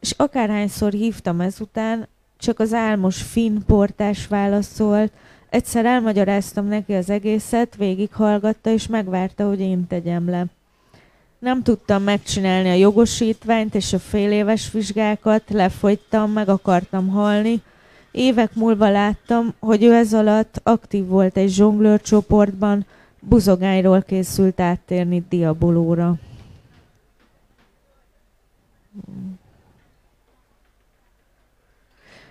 és 0.00 0.10
akárhányszor 0.16 0.92
hívtam 0.92 1.40
ezután, 1.40 2.08
csak 2.38 2.58
az 2.58 2.72
álmos 2.72 3.22
finn 3.22 3.64
portás 3.66 4.26
válaszolt, 4.26 5.12
egyszer 5.50 5.84
elmagyaráztam 5.84 6.66
neki 6.66 6.94
az 6.94 7.10
egészet, 7.10 7.76
végighallgatta, 7.76 8.70
és 8.70 8.86
megvárta, 8.86 9.46
hogy 9.46 9.60
én 9.60 9.86
tegyem 9.86 10.30
le. 10.30 10.46
Nem 11.46 11.62
tudtam 11.62 12.02
megcsinálni 12.02 12.68
a 12.68 12.74
jogosítványt 12.74 13.74
és 13.74 13.92
a 13.92 13.98
fél 13.98 14.32
éves 14.32 14.70
vizsgákat, 14.72 15.50
lefogytam, 15.50 16.32
meg 16.32 16.48
akartam 16.48 17.08
halni. 17.08 17.62
Évek 18.10 18.54
múlva 18.54 18.90
láttam, 18.90 19.54
hogy 19.58 19.82
ő 19.82 19.94
ez 19.94 20.14
alatt 20.14 20.60
aktív 20.62 21.06
volt 21.06 21.36
egy 21.36 21.48
zsonglőr 21.50 22.00
csoportban, 22.00 22.86
buzogányról 23.20 24.02
készült 24.02 24.60
áttérni 24.60 25.24
diabolóra. 25.28 26.14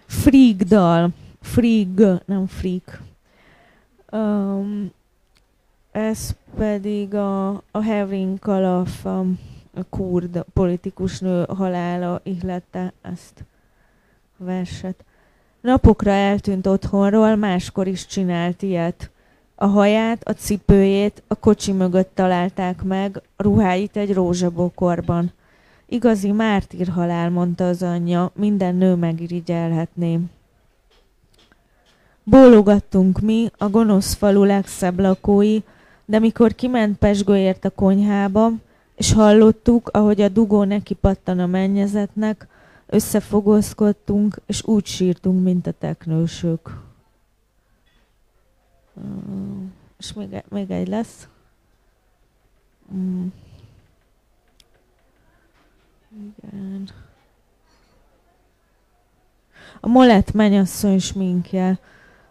Freak 0.05 0.57
dal. 0.57 1.09
Freak, 1.41 2.25
nem 2.25 2.47
freak. 2.47 3.01
Um, 4.11 4.91
ez 5.91 6.35
pedig 6.55 7.13
a, 7.13 7.49
a 7.49 7.83
Having 7.83 8.39
Kalaf, 8.39 9.05
a, 9.05 9.19
a 9.73 9.83
kurd 9.89 10.45
politikus 10.53 11.19
nő 11.19 11.45
halála 11.47 12.19
ihlette 12.23 12.93
ezt 13.01 13.45
a 14.39 14.43
verset. 14.43 15.05
Napokra 15.61 16.11
eltűnt 16.11 16.67
otthonról, 16.67 17.35
máskor 17.35 17.87
is 17.87 18.05
csinált 18.05 18.61
ilyet. 18.61 19.09
A 19.55 19.65
haját, 19.65 20.27
a 20.27 20.31
cipőjét 20.31 21.23
a 21.27 21.35
kocsi 21.35 21.71
mögött 21.71 22.11
találták 22.13 22.83
meg, 22.83 23.21
a 23.35 23.43
ruháit 23.43 23.97
egy 23.97 24.13
rózsabokorban. 24.13 25.31
Igazi 25.85 26.31
mártír 26.31 26.87
halál, 26.87 27.29
mondta 27.29 27.67
az 27.67 27.83
anyja, 27.83 28.31
minden 28.35 28.75
nő 28.75 28.95
megirigyelhetné. 28.95 30.19
Bólogattunk 32.23 33.19
mi, 33.19 33.51
a 33.57 33.69
gonosz 33.69 34.13
falu 34.13 34.43
legszebb 34.43 34.99
lakói, 34.99 35.59
de 36.05 36.19
mikor 36.19 36.55
kiment 36.55 36.97
Pesgőért 36.97 37.65
a 37.65 37.69
konyhába, 37.69 38.51
és 38.95 39.13
hallottuk, 39.13 39.89
ahogy 39.89 40.21
a 40.21 40.29
dugó 40.29 40.63
neki 40.63 40.93
pattan 40.93 41.39
a 41.39 41.45
mennyezetnek, 41.45 42.47
összefogozkodtunk, 42.85 44.41
és 44.45 44.63
úgy 44.63 44.85
sírtunk, 44.85 45.43
mint 45.43 45.67
a 45.67 45.71
teknősök. 45.71 46.83
És 49.97 50.13
még, 50.13 50.33
e- 50.33 50.43
még 50.49 50.71
egy 50.71 50.87
lesz. 50.87 51.27
Mm. 52.93 53.25
Igen. 56.13 56.89
A 59.79 59.87
molett 59.87 60.31
mennyasszony 60.31 60.99
sminkje. 60.99 61.79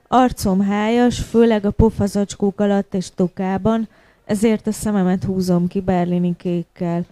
Arcom 0.09 0.61
hájas, 0.61 1.19
főleg 1.19 1.65
a 1.65 1.71
pofazacskók 1.71 2.61
alatt 2.61 2.95
és 2.95 3.09
tokában, 3.15 3.89
ezért 4.25 4.67
a 4.67 4.73
szememet 4.73 5.25
húzom 5.25 5.67
ki 5.67 5.81
berlini 5.81 6.37
kékkel. 6.37 7.05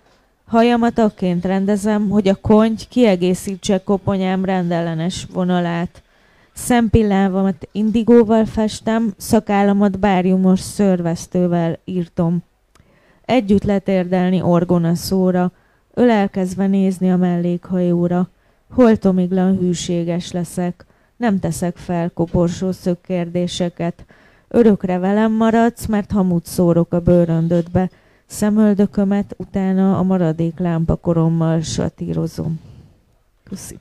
Hajamat 0.46 0.98
akként 0.98 1.44
rendezem, 1.44 2.08
hogy 2.08 2.28
a 2.28 2.34
konty 2.34 2.82
kiegészítse 2.88 3.82
koponyám 3.84 4.44
rendellenes 4.44 5.26
vonalát. 5.32 6.02
Szempillávamat 6.52 7.68
indigóval 7.72 8.44
festem, 8.44 9.14
szakállamat 9.16 9.98
báriumos 9.98 10.60
szörvesztővel 10.60 11.78
írtom. 11.84 12.42
Együtt 13.24 13.64
letérdelni 13.64 14.42
orgona 14.42 14.94
szóra, 14.94 15.52
ölelkezve 15.94 16.66
nézni 16.66 17.10
a 17.10 17.16
mellékhajóra. 17.16 18.28
Holtomiglan 18.70 19.58
hűséges 19.58 20.32
leszek, 20.32 20.86
nem 21.22 21.38
teszek 21.38 21.76
fel 21.76 22.10
koporsó 22.10 22.72
szökkérdéseket. 22.72 24.04
Örökre 24.48 24.98
velem 24.98 25.32
maradsz, 25.32 25.86
mert 25.86 26.10
hamut 26.10 26.46
szórok 26.46 26.92
a 26.92 27.00
bőröndödbe. 27.00 27.90
Szemöldökömet 28.26 29.34
utána 29.38 29.98
a 29.98 30.02
maradék 30.02 30.58
lámpakorommal 30.58 31.60
satírozom. 31.60 32.60
Köszi. 33.44 33.78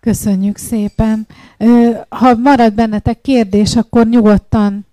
Köszönjük 0.00 0.56
szépen. 0.56 1.26
Ha 2.08 2.34
marad 2.34 2.74
bennetek 2.74 3.20
kérdés, 3.20 3.76
akkor 3.76 4.06
nyugodtan 4.06 4.86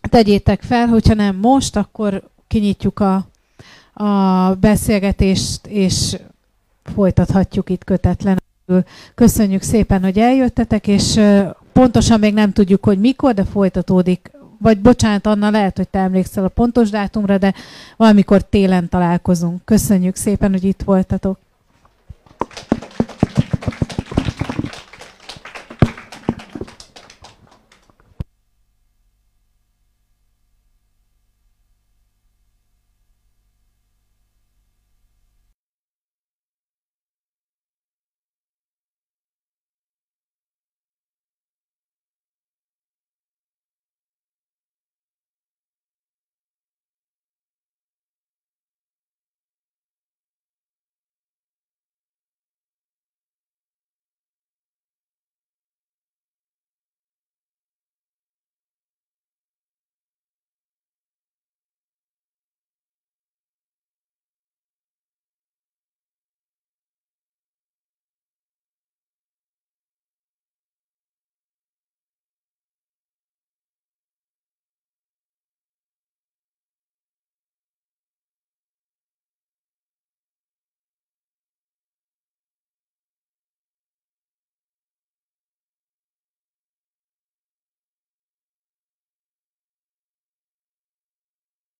tegyétek 0.00 0.62
fel, 0.62 0.86
hogyha 0.86 1.14
nem 1.14 1.36
most, 1.36 1.76
akkor 1.76 2.30
kinyitjuk 2.46 3.00
a, 3.00 3.26
a 4.04 4.54
beszélgetést, 4.54 5.66
és 5.66 6.16
folytathatjuk 6.94 7.70
itt 7.70 7.84
kötetlenül. 7.84 8.38
Köszönjük 9.14 9.62
szépen, 9.62 10.02
hogy 10.02 10.18
eljöttetek, 10.18 10.86
és 10.86 11.20
pontosan 11.72 12.18
még 12.18 12.34
nem 12.34 12.52
tudjuk, 12.52 12.84
hogy 12.84 12.98
mikor, 12.98 13.34
de 13.34 13.44
folytatódik. 13.44 14.30
Vagy 14.58 14.78
bocsánat, 14.78 15.26
Anna, 15.26 15.50
lehet, 15.50 15.76
hogy 15.76 15.88
te 15.88 15.98
emlékszel 15.98 16.44
a 16.44 16.48
pontos 16.48 16.90
dátumra, 16.90 17.38
de 17.38 17.54
valamikor 17.96 18.42
télen 18.42 18.88
találkozunk. 18.88 19.64
Köszönjük 19.64 20.16
szépen, 20.16 20.50
hogy 20.50 20.64
itt 20.64 20.82
voltatok. 20.82 21.38